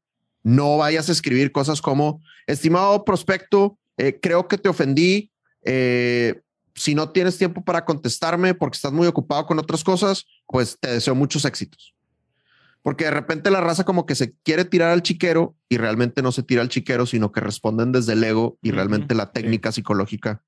No 0.43 0.77
vayas 0.77 1.09
a 1.09 1.11
escribir 1.11 1.51
cosas 1.51 1.81
como, 1.81 2.21
estimado 2.47 3.05
prospecto, 3.05 3.77
eh, 3.97 4.19
creo 4.21 4.47
que 4.47 4.57
te 4.57 4.69
ofendí. 4.69 5.31
Eh, 5.63 6.41
si 6.73 6.95
no 6.95 7.09
tienes 7.09 7.37
tiempo 7.37 7.63
para 7.63 7.85
contestarme 7.85 8.53
porque 8.53 8.75
estás 8.75 8.91
muy 8.91 9.07
ocupado 9.07 9.45
con 9.45 9.59
otras 9.59 9.83
cosas, 9.83 10.25
pues 10.47 10.77
te 10.79 10.89
deseo 10.89 11.15
muchos 11.15 11.45
éxitos. 11.45 11.93
Porque 12.81 13.05
de 13.05 13.11
repente 13.11 13.51
la 13.51 13.61
raza 13.61 13.83
como 13.83 14.05
que 14.05 14.15
se 14.15 14.33
quiere 14.43 14.65
tirar 14.65 14.89
al 14.89 15.03
chiquero 15.03 15.55
y 15.69 15.77
realmente 15.77 16.21
no 16.21 16.31
se 16.31 16.41
tira 16.41 16.61
al 16.61 16.69
chiquero, 16.69 17.05
sino 17.05 17.31
que 17.31 17.41
responden 17.41 17.91
desde 17.91 18.13
el 18.13 18.23
ego 18.23 18.57
y 18.61 18.71
realmente 18.71 19.13
la 19.13 19.31
técnica 19.31 19.71
psicológica 19.71 20.41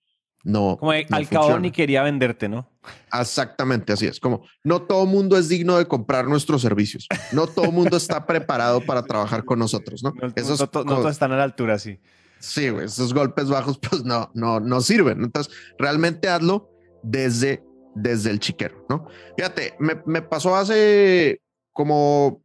no. 0.43 0.77
Como 0.77 0.91
al 0.91 1.29
cabo 1.29 1.57
ni 1.57 1.71
quería 1.71 2.03
venderte, 2.03 2.49
¿no? 2.49 2.69
Exactamente, 3.17 3.93
así 3.93 4.07
es. 4.07 4.19
Como 4.19 4.43
no 4.63 4.81
todo 4.81 5.05
mundo 5.05 5.37
es 5.37 5.47
digno 5.47 5.77
de 5.77 5.87
comprar 5.87 6.27
nuestros 6.27 6.61
servicios. 6.61 7.07
No 7.31 7.47
todo 7.47 7.71
mundo 7.71 7.95
está 7.95 8.25
preparado 8.27 8.81
para 8.81 9.03
trabajar 9.03 9.45
con 9.45 9.59
nosotros, 9.59 10.03
¿no? 10.03 10.13
No, 10.21 10.33
Esos, 10.35 10.59
no, 10.59 10.67
todos 10.67 11.11
están 11.11 11.31
a 11.31 11.37
la 11.37 11.43
altura, 11.43 11.79
sí. 11.79 11.99
Sí, 12.39 12.65
esos 12.65 13.13
golpes 13.13 13.47
bajos, 13.47 13.77
pues 13.89 14.03
no, 14.03 14.29
no, 14.33 14.59
no 14.59 14.81
sirven. 14.81 15.23
Entonces, 15.23 15.53
realmente 15.79 16.27
hazlo 16.27 16.69
desde, 17.01 17.63
desde 17.95 18.29
el 18.29 18.39
chiquero, 18.39 18.85
¿no? 18.89 19.07
Fíjate, 19.37 19.75
me, 19.79 20.01
me 20.05 20.21
pasó 20.21 20.55
hace 20.55 21.41
como 21.71 22.43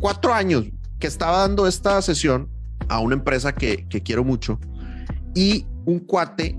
cuatro 0.00 0.32
años 0.32 0.64
que 0.98 1.06
estaba 1.06 1.38
dando 1.40 1.66
esta 1.66 2.00
sesión 2.00 2.50
a 2.88 3.00
una 3.00 3.14
empresa 3.14 3.54
que, 3.54 3.86
que 3.88 4.02
quiero 4.02 4.24
mucho 4.24 4.58
y 5.34 5.66
un 5.84 6.00
cuate 6.00 6.56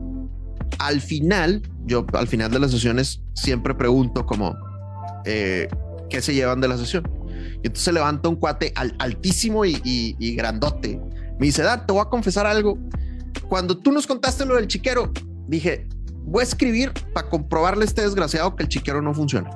al 0.80 1.02
final, 1.02 1.62
yo 1.86 2.06
al 2.14 2.28
final 2.28 2.52
de 2.52 2.60
las 2.60 2.72
sesiones 2.72 3.22
siempre 3.34 3.74
pregunto 3.76 4.26
como, 4.26 4.56
eh, 5.26 5.68
¿qué 6.10 6.22
se 6.22 6.34
llevan 6.34 6.62
de 6.62 6.68
la 6.68 6.78
sesión? 6.78 7.10
Y 7.64 7.68
entonces 7.68 7.84
se 7.84 7.94
levanta 7.94 8.30
un 8.30 8.36
cuate 8.36 8.74
altísimo 8.76 9.66
y, 9.66 9.82
y, 9.84 10.36
grandote. 10.36 11.00
Me 11.40 11.48
dice, 11.48 11.64
Dad, 11.64 11.86
te 11.86 11.94
voy 11.94 12.02
a 12.02 12.06
confesar 12.06 12.46
algo. 12.46 12.78
Cuando 13.50 13.78
tú 13.78 13.92
nos 13.92 14.08
contaste 14.08 14.46
lo 14.46 14.56
del 14.56 14.68
chiquero, 14.68 15.12
dije, 15.48 15.88
voy 16.26 16.42
a 16.42 16.44
escribir 16.44 16.92
para 17.14 17.30
comprobarle 17.30 17.84
a 17.84 17.86
este 17.86 18.02
desgraciado 18.02 18.56
que 18.56 18.64
el 18.64 18.70
chiquero 18.70 19.02
no 19.02 19.14
funciona. 19.14 19.50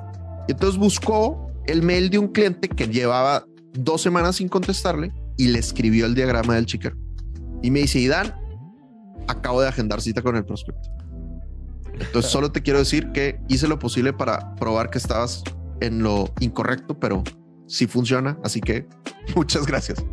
Y 0.48 0.52
entonces 0.52 0.78
buscó 0.78 1.50
el 1.66 1.82
mail 1.82 2.10
de 2.10 2.18
un 2.18 2.28
cliente 2.28 2.68
que 2.68 2.88
llevaba 2.88 3.44
dos 3.72 4.02
semanas 4.02 4.36
sin 4.36 4.48
contestarle 4.48 5.12
y 5.36 5.48
le 5.48 5.58
escribió 5.58 6.06
el 6.06 6.14
diagrama 6.14 6.56
del 6.56 6.66
chiquero. 6.66 6.96
Y 7.62 7.70
me 7.70 7.80
dice, 7.80 8.06
Dan, 8.08 8.34
acabo 9.28 9.60
de 9.60 9.68
agendar 9.68 10.00
cita 10.00 10.22
con 10.22 10.36
el 10.36 10.44
prospecto. 10.44 10.99
Entonces 12.00 12.30
solo 12.30 12.50
te 12.50 12.62
quiero 12.62 12.78
decir 12.78 13.12
que 13.12 13.40
hice 13.48 13.68
lo 13.68 13.78
posible 13.78 14.12
para 14.12 14.54
probar 14.56 14.90
que 14.90 14.98
estabas 14.98 15.44
en 15.80 16.02
lo 16.02 16.32
incorrecto, 16.40 16.98
pero 16.98 17.22
sí 17.66 17.86
funciona. 17.86 18.38
Así 18.42 18.60
que 18.60 18.86
muchas 19.36 19.66
gracias. 19.66 20.04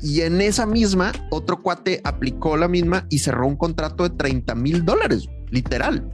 Y, 0.00 0.20
en 0.20 0.40
esa 0.40 0.66
misma, 0.66 1.12
otro 1.30 1.62
cuate 1.62 2.00
aplicó 2.04 2.56
la 2.56 2.68
misma 2.68 3.06
y 3.10 3.18
cerró 3.18 3.46
un 3.46 3.56
contrato 3.56 4.08
de 4.08 4.10
30 4.10 4.54
mil 4.54 4.84
dólares, 4.84 5.26
literal. 5.50 6.10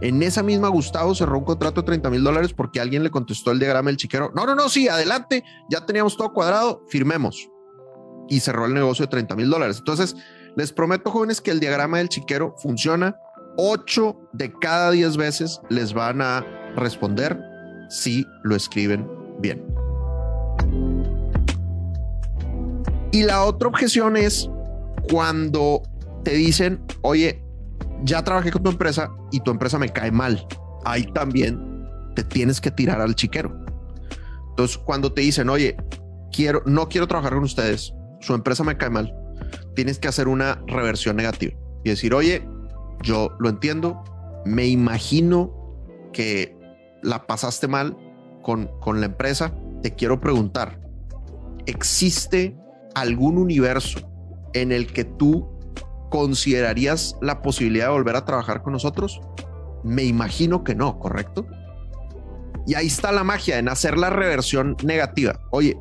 En 0.00 0.22
esa 0.22 0.42
misma, 0.42 0.68
Gustavo 0.68 1.14
cerró 1.14 1.38
un 1.38 1.44
contrato 1.44 1.80
de 1.80 1.86
30 1.86 2.10
mil 2.10 2.22
dólares 2.22 2.52
porque 2.52 2.80
alguien 2.80 3.02
le 3.02 3.10
contestó 3.10 3.50
el 3.50 3.58
diagrama 3.58 3.90
del 3.90 3.96
chiquero. 3.96 4.32
No, 4.34 4.46
no, 4.46 4.54
no, 4.54 4.68
sí, 4.68 4.88
adelante, 4.88 5.44
ya 5.70 5.84
teníamos 5.86 6.16
todo 6.16 6.32
cuadrado, 6.32 6.84
firmemos. 6.88 7.48
Y 8.28 8.40
cerró 8.40 8.66
el 8.66 8.74
negocio 8.74 9.06
de 9.06 9.10
30 9.10 9.36
mil 9.36 9.50
dólares. 9.50 9.78
Entonces, 9.78 10.16
les 10.56 10.72
prometo, 10.72 11.10
jóvenes, 11.10 11.40
que 11.40 11.50
el 11.50 11.60
diagrama 11.60 11.98
del 11.98 12.08
chiquero 12.08 12.54
funciona. 12.58 13.16
8 13.56 14.30
de 14.32 14.52
cada 14.60 14.90
10 14.90 15.16
veces 15.16 15.60
les 15.70 15.92
van 15.92 16.20
a 16.20 16.44
responder 16.76 17.38
si 17.88 18.26
lo 18.42 18.56
escriben 18.56 19.08
bien. 19.40 19.64
Y 23.12 23.22
la 23.22 23.44
otra 23.44 23.68
objeción 23.68 24.16
es 24.16 24.50
cuando 25.10 25.82
te 26.24 26.32
dicen, 26.32 26.84
oye, 27.02 27.44
ya 28.02 28.24
trabajé 28.24 28.50
con 28.50 28.62
tu 28.62 28.70
empresa 28.70 29.10
y 29.30 29.40
tu 29.40 29.50
empresa 29.50 29.78
me 29.78 29.88
cae 29.88 30.10
mal. 30.10 30.44
Ahí 30.84 31.04
también 31.12 31.86
te 32.16 32.24
tienes 32.24 32.60
que 32.60 32.70
tirar 32.70 33.00
al 33.00 33.14
chiquero. 33.14 33.54
Entonces, 34.50 34.78
cuando 34.78 35.12
te 35.12 35.20
dicen, 35.22 35.48
oye, 35.48 35.76
quiero, 36.32 36.62
no 36.66 36.88
quiero 36.88 37.06
trabajar 37.06 37.34
con 37.34 37.44
ustedes, 37.44 37.94
su 38.20 38.34
empresa 38.34 38.64
me 38.64 38.76
cae 38.76 38.90
mal, 38.90 39.14
tienes 39.74 39.98
que 39.98 40.08
hacer 40.08 40.28
una 40.28 40.62
reversión 40.66 41.16
negativa 41.16 41.54
y 41.84 41.90
decir, 41.90 42.14
oye, 42.14 42.46
yo 43.02 43.30
lo 43.38 43.48
entiendo, 43.48 44.02
me 44.44 44.66
imagino 44.66 45.52
que 46.12 46.56
la 47.02 47.26
pasaste 47.26 47.68
mal 47.68 47.96
con, 48.42 48.70
con 48.80 49.00
la 49.00 49.06
empresa, 49.06 49.54
te 49.82 49.94
quiero 49.94 50.20
preguntar, 50.20 50.80
¿existe 51.66 52.56
algún 52.94 53.38
universo 53.38 54.00
en 54.52 54.72
el 54.72 54.92
que 54.92 55.04
tú 55.04 55.48
considerarías 56.10 57.16
la 57.20 57.42
posibilidad 57.42 57.86
de 57.86 57.92
volver 57.92 58.16
a 58.16 58.24
trabajar 58.24 58.62
con 58.62 58.72
nosotros? 58.72 59.20
Me 59.82 60.04
imagino 60.04 60.64
que 60.64 60.74
no, 60.74 60.98
¿correcto? 60.98 61.46
Y 62.66 62.74
ahí 62.74 62.86
está 62.86 63.12
la 63.12 63.24
magia 63.24 63.58
en 63.58 63.68
hacer 63.68 63.98
la 63.98 64.10
reversión 64.10 64.76
negativa. 64.82 65.38
Oye, 65.50 65.76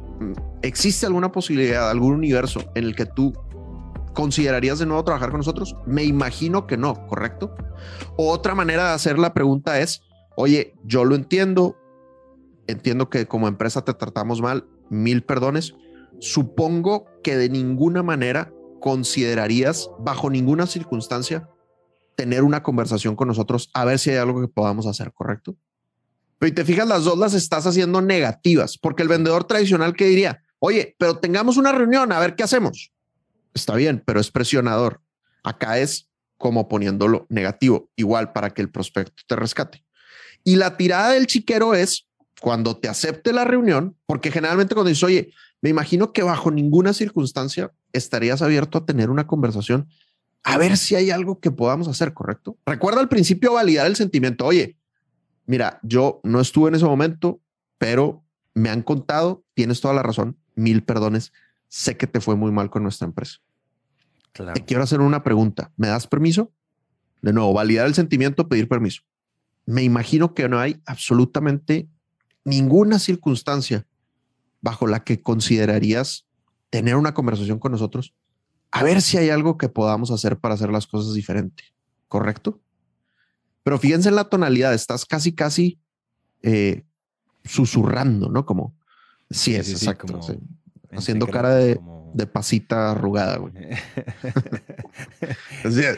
¿existe 0.62 1.06
alguna 1.06 1.32
posibilidad, 1.32 1.90
algún 1.90 2.14
universo 2.14 2.62
en 2.76 2.86
el 2.86 2.96
que 2.96 3.06
tú 3.06 3.34
considerarías 4.14 4.80
de 4.80 4.86
nuevo 4.86 5.04
trabajar 5.04 5.32
con 5.32 5.40
nosotros? 5.40 5.76
Me 5.86 6.04
imagino 6.04 6.68
que 6.68 6.78
no, 6.78 7.06
¿correcto? 7.08 7.56
Otra 8.18 8.56
manera 8.56 8.88
de 8.88 8.94
hacer 8.94 9.20
la 9.20 9.34
pregunta 9.34 9.80
es, 9.80 10.02
oye, 10.36 10.74
yo 10.84 11.06
lo 11.06 11.16
entiendo, 11.16 11.76
entiendo 12.68 13.10
que 13.10 13.28
como 13.28 13.48
empresa 13.48 13.84
te 13.84 13.94
tratamos 13.94 14.42
mal, 14.42 14.68
mil 14.90 15.24
perdones. 15.24 15.74
Supongo 16.20 17.06
que 17.24 17.36
de 17.36 17.50
ninguna 17.50 18.04
manera 18.04 18.54
considerarías, 18.80 19.90
bajo 20.00 20.30
ninguna 20.30 20.68
circunstancia, 20.68 21.50
tener 22.16 22.44
una 22.44 22.64
conversación 22.64 23.16
con 23.16 23.28
nosotros 23.28 23.70
a 23.74 23.86
ver 23.86 24.00
si 24.00 24.12
hay 24.12 24.18
algo 24.18 24.42
que 24.42 24.48
podamos 24.48 24.86
hacer, 24.86 25.12
¿correcto? 25.14 25.56
Pero 26.38 26.50
y 26.50 26.54
te 26.54 26.66
fijas, 26.66 26.88
las 26.88 27.04
dos 27.06 27.18
las 27.18 27.34
estás 27.34 27.66
haciendo 27.66 28.02
negativas, 28.02 28.78
porque 28.78 29.04
el 29.04 29.10
vendedor 29.10 29.46
tradicional 29.46 29.94
que 29.94 30.06
diría, 30.06 30.44
oye, 30.60 30.96
pero 31.00 31.18
tengamos 31.18 31.58
una 31.58 31.72
reunión, 31.72 32.12
a 32.12 32.20
ver 32.20 32.36
qué 32.36 32.44
hacemos 32.44 32.94
está 33.54 33.76
bien, 33.76 34.02
pero 34.06 34.20
es 34.20 34.32
presionador. 34.32 35.02
Acá 35.44 35.80
es 35.80 36.10
como 36.38 36.68
poniéndolo 36.68 37.26
negativo, 37.30 37.90
igual 37.96 38.34
para 38.34 38.50
que 38.50 38.62
el 38.62 38.70
prospecto 38.70 39.24
te 39.28 39.36
rescate. 39.36 39.86
Y 40.44 40.58
la 40.58 40.78
tirada 40.78 41.12
del 41.12 41.28
chiquero 41.28 41.74
es 41.74 42.08
cuando 42.42 42.78
te 42.78 42.90
acepte 42.90 43.32
la 43.32 43.46
reunión, 43.46 43.96
porque 44.06 44.32
generalmente 44.32 44.76
cuando 44.76 44.90
dices, 44.90 45.04
oye, 45.04 45.34
me 45.62 45.70
imagino 45.70 46.12
que 46.12 46.24
bajo 46.24 46.52
ninguna 46.52 46.92
circunstancia 46.92 47.72
estarías 47.94 48.42
abierto 48.42 48.78
a 48.78 48.86
tener 48.86 49.10
una 49.10 49.28
conversación, 49.28 49.88
a 50.44 50.58
ver 50.58 50.76
si 50.76 50.96
hay 50.96 51.10
algo 51.10 51.40
que 51.40 51.52
podamos 51.52 51.88
hacer, 51.88 52.14
¿correcto? 52.14 52.58
Recuerda 52.66 53.00
al 53.00 53.08
principio 53.08 53.54
validar 53.54 53.88
el 53.88 53.96
sentimiento, 53.96 54.46
oye, 54.46 54.78
mira, 55.46 55.80
yo 55.84 56.20
no 56.24 56.42
estuve 56.42 56.68
en 56.68 56.76
ese 56.76 56.84
momento, 56.84 57.40
pero 57.78 58.26
me 58.54 58.70
han 58.70 58.82
contado, 58.82 59.46
tienes 59.54 59.80
toda 59.80 59.94
la 59.94 60.04
razón, 60.04 60.38
mil 60.56 60.84
perdones, 60.84 61.32
sé 61.74 61.98
que 61.98 62.06
te 62.06 62.22
fue 62.22 62.36
muy 62.36 62.52
mal 62.52 62.70
con 62.70 62.84
nuestra 62.84 63.08
empresa. 63.08 63.40
Te 64.32 64.64
quiero 64.64 64.84
hacer 64.84 65.02
una 65.02 65.24
pregunta. 65.24 65.72
¿Me 65.76 65.88
das 65.88 66.06
permiso? 66.06 66.52
De 67.24 67.34
nuevo, 67.34 67.52
validar 67.52 67.88
el 67.88 67.96
sentimiento, 67.96 68.48
pedir 68.48 68.68
permiso. 68.68 69.02
Me 69.66 69.82
imagino 69.82 70.36
que 70.36 70.48
no 70.48 70.60
hay 70.60 70.80
absolutamente 70.86 71.90
ninguna 72.46 73.00
circunstancia 73.00 73.88
bajo 74.62 74.86
la 74.86 75.04
que 75.04 75.24
considerarías 75.24 76.28
tener 76.70 76.96
una 76.96 77.16
conversación 77.16 77.58
con 77.58 77.72
nosotros, 77.72 78.14
a 78.70 78.84
ver 78.84 79.02
si 79.02 79.18
hay 79.18 79.32
algo 79.32 79.58
que 79.58 79.68
podamos 79.68 80.12
hacer 80.12 80.38
para 80.38 80.54
hacer 80.54 80.70
las 80.70 80.86
cosas 80.86 81.16
diferente. 81.16 81.64
¿Correcto? 82.08 82.62
Pero 83.64 83.80
fíjense 83.80 84.10
en 84.10 84.16
la 84.16 84.26
tonalidad, 84.26 84.76
estás 84.76 85.06
casi, 85.06 85.34
casi 85.34 85.80
eh, 86.44 86.86
susurrando, 87.44 88.30
¿no? 88.30 88.46
Como, 88.46 88.76
sí, 89.32 89.56
es 89.56 89.72
exacto 89.72 90.22
haciendo 90.96 91.28
cara 91.28 91.56
de, 91.56 91.80
pasita 92.32 92.92
arrugada, 92.92 93.38
güey. 93.38 93.54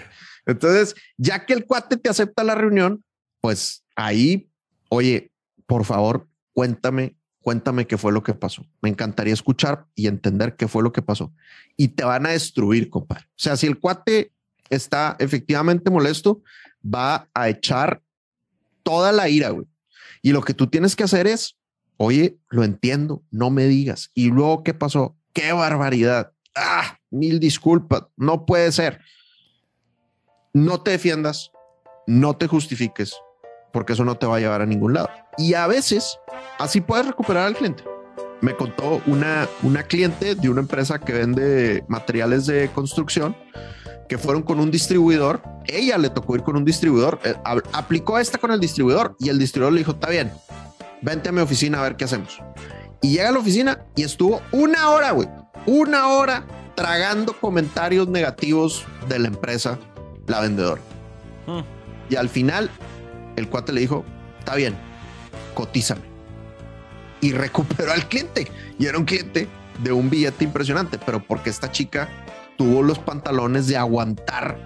Entonces, 0.46 0.96
ya 1.18 1.46
que 1.46 1.54
el 1.54 1.66
cuate 1.66 1.98
te 1.98 2.10
acepta 2.10 2.44
la 2.44 2.56
reunión, 2.56 3.04
pues 3.42 3.84
ahí, 3.96 4.50
oye, 4.90 5.32
por 5.66 5.86
favor, 5.86 6.28
cuéntame, 6.54 7.16
cuéntame 7.42 7.88
qué 7.88 7.98
fue 7.98 8.12
lo 8.12 8.24
que 8.24 8.34
pasó. 8.34 8.66
Me 8.82 8.90
encantaría 8.90 9.34
escuchar 9.34 9.88
y 9.96 10.08
entender 10.08 10.56
qué 10.56 10.68
fue 10.68 10.84
lo 10.84 10.92
que 10.92 11.02
pasó. 11.02 11.34
Y 11.78 11.90
te 11.90 12.04
van 12.04 12.26
a 12.26 12.32
destruir, 12.32 12.90
compadre. 12.90 13.26
O 13.30 13.38
sea, 13.38 13.58
si 13.58 13.68
el 13.68 13.80
cuate 13.80 14.32
está 14.70 15.16
efectivamente 15.20 15.90
molesto, 15.90 16.44
va 16.84 17.28
a 17.34 17.50
echar 17.50 18.02
toda 18.84 19.12
la 19.12 19.30
ira, 19.30 19.50
güey. 19.50 19.68
Y 20.22 20.32
lo 20.32 20.42
que 20.42 20.54
tú 20.54 20.68
tienes 20.68 20.96
que 20.96 21.04
hacer 21.04 21.28
es 21.28 21.58
Oye, 21.98 22.38
lo 22.50 22.64
entiendo, 22.64 23.24
no 23.32 23.50
me 23.50 23.66
digas. 23.66 24.12
Y 24.14 24.30
luego, 24.30 24.64
¿qué 24.64 24.74
pasó? 24.74 25.16
¡Qué 25.34 25.54
barbaridad! 25.54 26.32
¡Ah! 26.56 26.98
mil 27.16 27.40
disculpas, 27.40 28.04
no 28.18 28.46
puede 28.46 28.72
ser. 28.72 29.00
No 30.54 30.82
te 30.82 30.92
defiendas, 30.92 31.52
no 32.08 32.36
te 32.36 32.48
justifiques, 32.48 33.16
porque 33.74 33.94
eso 33.94 34.06
no 34.06 34.16
te 34.16 34.26
va 34.26 34.38
a 34.38 34.40
llevar 34.40 34.62
a 34.62 34.66
ningún 34.66 34.94
lado. 34.94 35.10
Y 35.38 35.54
a 35.54 35.68
veces 35.68 36.20
así 36.60 36.82
puedes 36.82 37.08
recuperar 37.08 37.48
al 37.48 37.56
cliente. 37.56 37.84
Me 38.42 38.56
contó 38.56 39.02
una, 39.08 39.48
una 39.64 39.84
cliente 39.84 40.36
de 40.36 40.50
una 40.50 40.62
empresa 40.62 41.00
que 41.00 41.14
vende 41.14 41.84
materiales 41.88 42.46
de 42.46 42.70
construcción 42.70 43.36
que 44.08 44.18
fueron 44.18 44.44
con 44.44 44.60
un 44.60 44.70
distribuidor. 44.70 45.42
Ella 45.66 45.98
le 45.98 46.10
tocó 46.10 46.36
ir 46.36 46.44
con 46.44 46.56
un 46.56 46.64
distribuidor, 46.64 47.20
eh, 47.24 47.34
aplicó 47.74 48.20
esta 48.20 48.38
con 48.38 48.52
el 48.52 48.60
distribuidor 48.60 49.16
y 49.20 49.30
el 49.30 49.40
distribuidor 49.40 49.74
le 49.74 49.80
dijo, 49.80 49.94
está 49.94 50.10
bien, 50.10 50.32
vente 51.02 51.30
a 51.30 51.32
mi 51.32 51.42
oficina 51.42 51.80
a 51.80 51.84
ver 51.84 51.96
qué 51.96 52.06
hacemos. 52.06 52.40
Y 53.02 53.12
llega 53.12 53.30
a 53.30 53.32
la 53.32 53.40
oficina 53.40 53.86
y 53.96 54.04
estuvo 54.04 54.42
una 54.52 54.90
hora, 54.90 55.12
güey, 55.12 55.30
una 55.66 56.08
hora 56.10 56.46
tragando 56.76 57.34
comentarios 57.34 58.08
negativos 58.08 58.86
de 59.08 59.20
la 59.20 59.28
empresa, 59.28 59.78
la 60.28 60.42
vendedora. 60.42 60.82
Hmm. 61.48 61.62
Y 62.10 62.16
al 62.16 62.30
final, 62.30 62.70
el 63.36 63.50
cuate 63.50 63.74
le 63.74 63.82
dijo, 63.82 64.04
está 64.40 64.56
bien, 64.56 64.76
cotízame. 65.54 66.02
Y 67.22 67.32
recuperó 67.32 67.92
al 67.92 68.08
cliente. 68.08 68.52
Y 68.78 68.86
era 68.86 68.98
un 68.98 69.06
cliente 69.06 69.48
de 69.80 69.92
un 69.92 70.10
billete 70.10 70.44
impresionante, 70.44 71.00
pero 71.04 71.22
porque 71.24 71.50
esta 71.50 71.72
chica 71.72 72.10
tuvo 72.58 72.84
los 72.84 73.00
pantalones 73.00 73.68
de 73.68 73.78
aguantar 73.78 74.58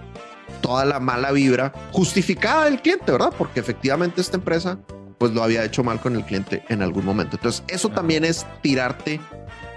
toda 0.60 0.84
la 0.84 1.00
mala 1.00 1.32
vibra 1.32 1.72
justificada 1.92 2.66
del 2.66 2.82
cliente, 2.82 3.10
¿verdad? 3.10 3.32
Porque 3.36 3.60
efectivamente 3.60 4.20
esta 4.20 4.36
empresa 4.36 4.78
pues 5.20 5.32
lo 5.32 5.42
había 5.42 5.62
hecho 5.62 5.84
mal 5.84 6.00
con 6.00 6.16
el 6.16 6.24
cliente 6.24 6.64
en 6.70 6.80
algún 6.80 7.04
momento. 7.04 7.36
Entonces, 7.36 7.62
eso 7.68 7.90
también 7.90 8.24
es 8.24 8.46
tirarte 8.62 9.20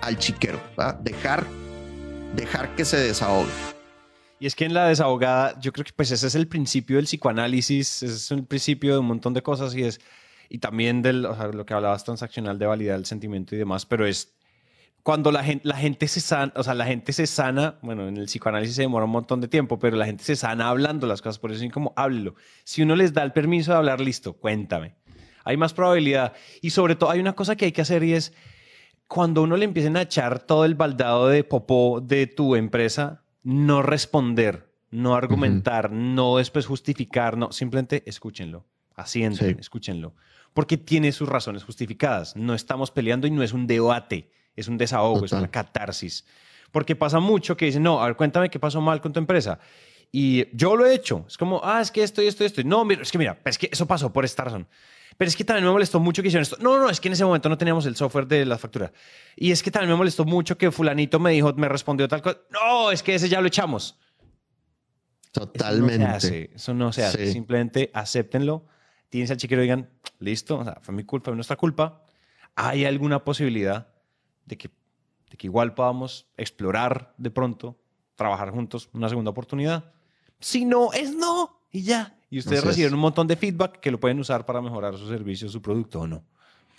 al 0.02 0.18
chiquero, 0.18 0.58
¿verdad? 0.78 0.96
Dejar, 1.02 1.46
dejar 2.34 2.74
que 2.78 2.86
se 2.86 2.96
desahogue. 2.96 3.52
Y 4.39 4.46
es 4.46 4.56
que 4.56 4.64
en 4.64 4.74
la 4.74 4.88
desahogada, 4.88 5.60
yo 5.60 5.74
creo 5.74 5.84
que 5.84 5.91
pues 5.94 6.12
ese 6.12 6.28
es 6.28 6.36
el 6.36 6.48
principio 6.48 6.96
del 6.96 7.08
psicoanálisis, 7.08 8.04
ese 8.04 8.14
es 8.14 8.32
el 8.32 8.46
principio 8.46 8.94
de 8.94 9.00
un 9.00 9.06
montón 9.08 9.34
de 9.34 9.44
cosas 9.44 9.76
y 9.76 9.84
es, 9.84 10.00
y 10.48 10.60
también 10.60 11.02
del, 11.02 11.26
o 11.26 11.36
sea, 11.36 11.48
lo 11.48 11.66
que 11.66 11.74
hablabas 11.74 12.06
transaccional 12.06 12.58
de 12.58 12.66
validar 12.66 12.98
el 12.98 13.06
sentimiento 13.06 13.54
y 13.54 13.58
demás, 13.58 13.86
pero 13.86 14.08
es 14.08 14.34
cuando 15.04 15.30
la 15.34 15.44
gente, 15.44 15.68
la 15.68 15.76
gente 15.76 16.08
se 16.08 16.22
sana, 16.22 16.54
o 16.56 16.64
sea, 16.64 16.74
la 16.74 16.86
gente 16.86 17.12
se 17.12 17.28
sana, 17.28 17.80
bueno, 17.82 18.08
en 18.08 18.16
el 18.16 18.28
psicoanálisis 18.28 18.78
se 18.78 18.84
demora 18.84 19.04
un 19.04 19.12
montón 19.12 19.41
de 19.41 19.50
tiempo, 19.50 19.78
pero 19.78 19.98
la 19.98 20.06
gente 20.06 20.24
se 20.24 20.38
sana 20.38 20.70
hablando 20.70 21.06
las 21.06 21.22
cosas, 21.22 21.38
por 21.38 21.52
eso 21.52 21.66
es 21.66 21.72
como 21.74 21.91
háblelo. 21.98 22.36
Si 22.64 22.82
uno 22.82 22.96
les 22.96 23.14
da 23.14 23.24
el 23.24 23.34
permiso 23.34 23.72
de 23.74 23.78
hablar, 23.80 24.00
listo, 24.00 24.38
cuéntame. 24.38 24.96
Hay 25.44 25.58
más 25.58 25.74
probabilidad. 25.74 26.34
Y 26.62 26.70
sobre 26.72 26.96
todo, 26.96 27.10
hay 27.10 27.20
una 27.20 27.34
cosa 27.34 27.56
que 27.56 27.66
hay 27.66 27.72
que 27.72 27.82
hacer 27.82 28.04
y 28.04 28.14
es 28.14 28.34
cuando 29.08 29.44
uno 29.44 29.58
le 29.58 29.66
empiecen 29.66 29.98
a 29.98 30.04
echar 30.04 30.39
todo 30.39 30.66
el 30.66 30.76
baldado 30.76 31.28
de 31.28 31.44
popó 31.44 32.02
de 32.02 32.28
tu 32.28 32.56
empresa, 32.56 33.24
no 33.44 33.82
responder, 33.82 34.70
no 34.89 35.16
argumentar, 35.16 35.91
no 35.91 36.38
después 36.38 36.66
justificar, 36.66 37.38
no, 37.38 37.52
simplemente 37.52 38.04
escúchenlo, 38.06 38.66
asienten, 38.96 39.60
escúchenlo, 39.60 40.16
porque 40.54 40.78
tiene 40.78 41.12
sus 41.12 41.30
razones 41.30 41.64
justificadas. 41.64 42.36
No 42.36 42.54
estamos 42.54 42.91
peleando 42.91 43.28
y 43.28 43.32
no 43.32 43.44
es 43.44 43.54
un 43.54 43.68
debate 43.68 44.30
es 44.56 44.68
un 44.68 44.78
desahogo, 44.78 45.26
es 45.26 45.32
una 45.32 45.50
catarsis. 45.50 46.26
Porque 46.72 46.96
pasa 46.96 47.20
mucho 47.20 47.56
que 47.56 47.66
dicen, 47.66 47.84
no, 47.84 48.02
a 48.02 48.08
ver, 48.08 48.16
cuéntame 48.16 48.50
qué 48.50 48.60
pasó 48.60 48.82
mal 48.82 49.02
con 49.02 49.14
tu 49.14 49.20
empresa. 49.20 49.60
Y 50.12 50.56
yo 50.56 50.76
lo 50.76 50.86
he 50.86 50.94
hecho. 50.94 51.26
Es 51.28 51.38
como, 51.38 51.62
ah, 51.64 51.82
es 51.82 51.91
que 51.91 52.04
esto 52.04 52.22
y 52.22 52.28
esto 52.28 52.44
y 52.44 52.48
esto. 52.48 52.62
No, 52.64 52.86
mira, 52.86 53.02
es 53.02 53.12
que 53.12 53.18
mira, 53.18 53.39
es 53.46 53.58
que 53.58 53.70
eso 53.72 53.86
pasó 53.88 54.14
por 54.14 54.26
esta 54.26 54.44
razón. 54.44 54.68
Pero 55.18 55.30
es 55.30 55.36
que 55.36 55.43
también 55.43 55.66
me 55.66 55.72
molestó 55.72 55.99
mucho 55.99 56.22
que 56.22 56.28
hicieron 56.28 56.43
esto. 56.43 56.57
No, 56.59 56.78
no, 56.78 56.89
es 56.89 56.99
que 56.99 57.07
en 57.09 57.14
ese 57.14 57.26
momento 57.26 57.49
no 57.49 57.57
teníamos 57.57 57.86
el 57.86 57.95
software 57.95 58.28
de 58.28 58.45
la 58.45 58.57
factura. 58.57 58.91
Y 59.36 59.51
es 59.51 59.61
que 59.61 59.72
también 59.72 59.91
me 59.91 59.95
molestó 59.95 60.26
mucho 60.26 60.57
que 60.57 60.72
fulanito 60.72 61.20
me 61.20 61.32
dijo, 61.32 61.53
me 61.53 61.70
respondió 61.70 62.07
tal 62.07 62.22
cosa. 62.22 62.39
No, 62.49 62.91
es 62.91 63.03
que 63.03 63.16
ese 63.16 63.30
ya 63.30 63.41
lo 63.41 63.47
echamos. 63.47 63.99
Totalmente. 65.32 66.51
Eso 66.53 66.74
no 66.74 66.91
se 66.93 67.03
hace. 67.03 67.32
Simplemente 67.32 67.91
acéptenlo. 67.93 68.66
Tienes 69.09 69.30
al 69.32 69.38
chiquero 69.38 69.61
y 69.61 69.66
digan, 69.66 69.89
listo, 70.20 70.59
o 70.59 70.64
sea, 70.64 70.80
fue 70.82 70.93
mi 70.93 71.03
culpa, 71.03 71.26
fue 71.26 71.36
nuestra 71.36 71.55
culpa. 71.55 72.03
¿Hay 72.55 72.86
alguna 72.86 73.24
posibilidad 73.24 73.93
de 74.45 74.57
que, 74.57 74.70
de 75.30 75.38
que 75.38 75.47
igual 75.47 75.74
podamos 75.74 76.28
explorar 76.38 77.14
de 77.18 77.32
pronto, 77.32 77.80
trabajar 78.16 78.51
juntos, 78.51 78.89
una 78.93 79.09
segunda 79.09 79.32
oportunidad. 79.32 79.91
Si 80.39 80.66
no, 80.66 80.93
es 80.93 81.14
no, 81.16 81.61
y 81.72 81.84
ya. 81.84 82.18
Y 82.34 82.40
ustedes 82.40 82.64
reciben 82.64 82.96
un 82.96 83.00
montón 83.00 83.28
de 83.28 83.36
feedback 83.36 83.80
que 83.80 83.92
lo 83.92 84.00
pueden 84.00 84.20
usar 84.20 84.44
para 84.44 84.60
mejorar 84.60 84.98
su 84.98 85.08
servicio, 85.08 85.48
su 85.50 85.62
producto 85.62 86.00
o 86.00 86.08
no. 86.08 86.24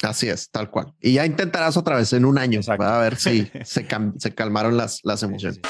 Así 0.02 0.28
es, 0.28 0.50
tal 0.50 0.68
cual. 0.68 0.92
Y 1.00 1.12
ya 1.12 1.24
intentarás 1.24 1.76
otra 1.76 1.94
vez 1.94 2.12
en 2.12 2.24
un 2.24 2.38
año 2.38 2.58
para 2.66 2.98
ver 2.98 3.14
si 3.14 3.48
se, 3.64 3.86
se, 4.18 4.34
calmaron 4.34 4.76
las, 4.76 4.98
las 5.04 5.22
emociones. 5.22 5.60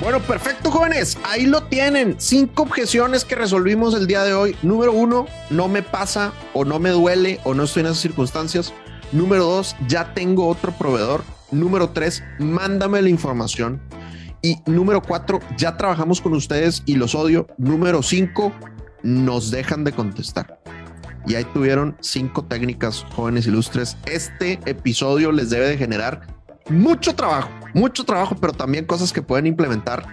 Bueno, 0.00 0.20
perfecto, 0.20 0.70
jóvenes. 0.70 1.18
Ahí 1.22 1.44
lo 1.44 1.64
tienen. 1.64 2.16
Cinco 2.18 2.62
objeciones 2.62 3.26
que 3.26 3.34
resolvimos 3.34 3.92
el 3.92 4.06
día 4.06 4.24
de 4.24 4.32
hoy. 4.32 4.56
Número 4.62 4.94
uno, 4.94 5.26
no 5.50 5.68
me 5.68 5.82
pasa 5.82 6.32
o 6.54 6.64
no 6.64 6.78
me 6.78 6.88
duele 6.88 7.40
o 7.44 7.52
no 7.52 7.64
estoy 7.64 7.80
en 7.80 7.88
esas 7.88 8.00
circunstancias. 8.00 8.72
Número 9.12 9.44
dos, 9.44 9.76
ya 9.86 10.14
tengo 10.14 10.48
otro 10.48 10.72
proveedor. 10.72 11.24
Número 11.50 11.90
tres, 11.90 12.22
mándame 12.38 13.02
la 13.02 13.10
información. 13.10 13.82
Y 14.42 14.56
número 14.66 15.02
cuatro, 15.02 15.40
ya 15.56 15.76
trabajamos 15.76 16.20
con 16.20 16.32
ustedes 16.34 16.82
y 16.86 16.94
los 16.94 17.14
odio. 17.14 17.46
Número 17.58 18.02
cinco, 18.02 18.52
nos 19.02 19.50
dejan 19.50 19.84
de 19.84 19.92
contestar. 19.92 20.60
Y 21.26 21.34
ahí 21.34 21.44
tuvieron 21.52 21.96
cinco 22.00 22.44
técnicas, 22.44 23.04
jóvenes 23.14 23.46
ilustres. 23.46 23.98
Este 24.06 24.60
episodio 24.66 25.32
les 25.32 25.50
debe 25.50 25.68
de 25.68 25.76
generar 25.76 26.22
mucho 26.70 27.14
trabajo, 27.14 27.50
mucho 27.74 28.04
trabajo, 28.04 28.36
pero 28.40 28.52
también 28.52 28.86
cosas 28.86 29.12
que 29.12 29.22
pueden 29.22 29.46
implementar 29.46 30.06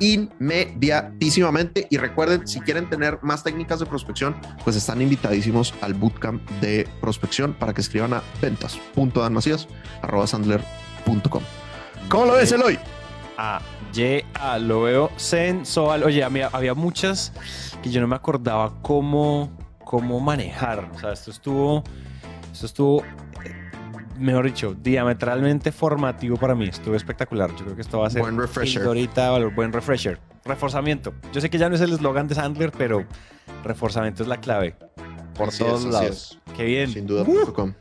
inmediatísimamente. 0.00 1.86
Y 1.90 1.98
recuerden, 1.98 2.48
si 2.48 2.60
quieren 2.60 2.90
tener 2.90 3.20
más 3.22 3.44
técnicas 3.44 3.80
de 3.80 3.86
prospección, 3.86 4.36
pues 4.64 4.76
están 4.76 5.00
invitadísimos 5.00 5.72
al 5.80 5.94
bootcamp 5.94 6.42
de 6.60 6.86
prospección 7.00 7.54
para 7.54 7.72
que 7.72 7.80
escriban 7.80 8.12
a 8.14 8.22
ventas.danmacías.com. 8.42 11.42
¿Cómo 12.08 12.26
lo 12.26 12.32
ves, 12.32 12.50
Eloy? 12.52 12.78
Ah, 13.42 13.62
yeah, 13.94 14.58
lo 14.58 14.82
veo 14.82 15.10
sensual. 15.16 16.04
Oye, 16.04 16.22
había, 16.22 16.48
había 16.48 16.74
muchas 16.74 17.32
que 17.82 17.90
yo 17.90 18.02
no 18.02 18.06
me 18.06 18.14
acordaba 18.14 18.74
cómo, 18.82 19.50
cómo 19.82 20.20
manejar. 20.20 20.90
O 20.94 20.98
sea, 20.98 21.12
esto 21.12 21.30
estuvo, 21.30 21.82
esto 22.52 22.66
estuvo 22.66 23.02
mejor 24.18 24.44
dicho, 24.44 24.74
diametralmente 24.74 25.72
formativo 25.72 26.36
para 26.36 26.54
mí. 26.54 26.68
Estuvo 26.68 26.94
espectacular. 26.94 27.48
Yo 27.56 27.64
creo 27.64 27.76
que 27.76 27.80
esto 27.80 28.00
va 28.00 28.08
a 28.08 28.10
ser 28.10 28.20
buen 28.20 28.36
refresher. 28.36 28.82
ahorita, 28.82 29.38
buen 29.54 29.72
refresher. 29.72 30.20
Reforzamiento. 30.44 31.14
Yo 31.32 31.40
sé 31.40 31.48
que 31.48 31.56
ya 31.56 31.70
no 31.70 31.76
es 31.76 31.80
el 31.80 31.94
eslogan 31.94 32.28
de 32.28 32.34
Sandler, 32.34 32.72
pero 32.72 33.06
reforzamiento 33.64 34.22
es 34.22 34.28
la 34.28 34.36
clave. 34.36 34.76
Por 35.34 35.50
todos 35.50 35.86
lados. 35.86 36.38
Qué 36.58 36.64
bien. 36.64 36.92
Sin 36.92 37.06
duda. 37.06 37.22
Uh. 37.22 37.72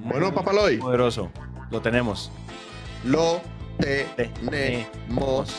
Bueno, 0.00 0.34
Papaloy. 0.34 0.78
Poderoso. 0.78 1.30
Lo 1.70 1.80
tenemos. 1.80 2.32
Lo 3.04 3.40
tenemos. 3.78 5.50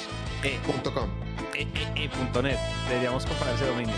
E, 1.54 1.62
e, 1.62 2.06
e, 2.06 2.42
net. 2.42 2.60
Deberíamos 2.88 3.26
comprar 3.26 3.54
ese 3.54 3.66
dominio. 3.66 3.96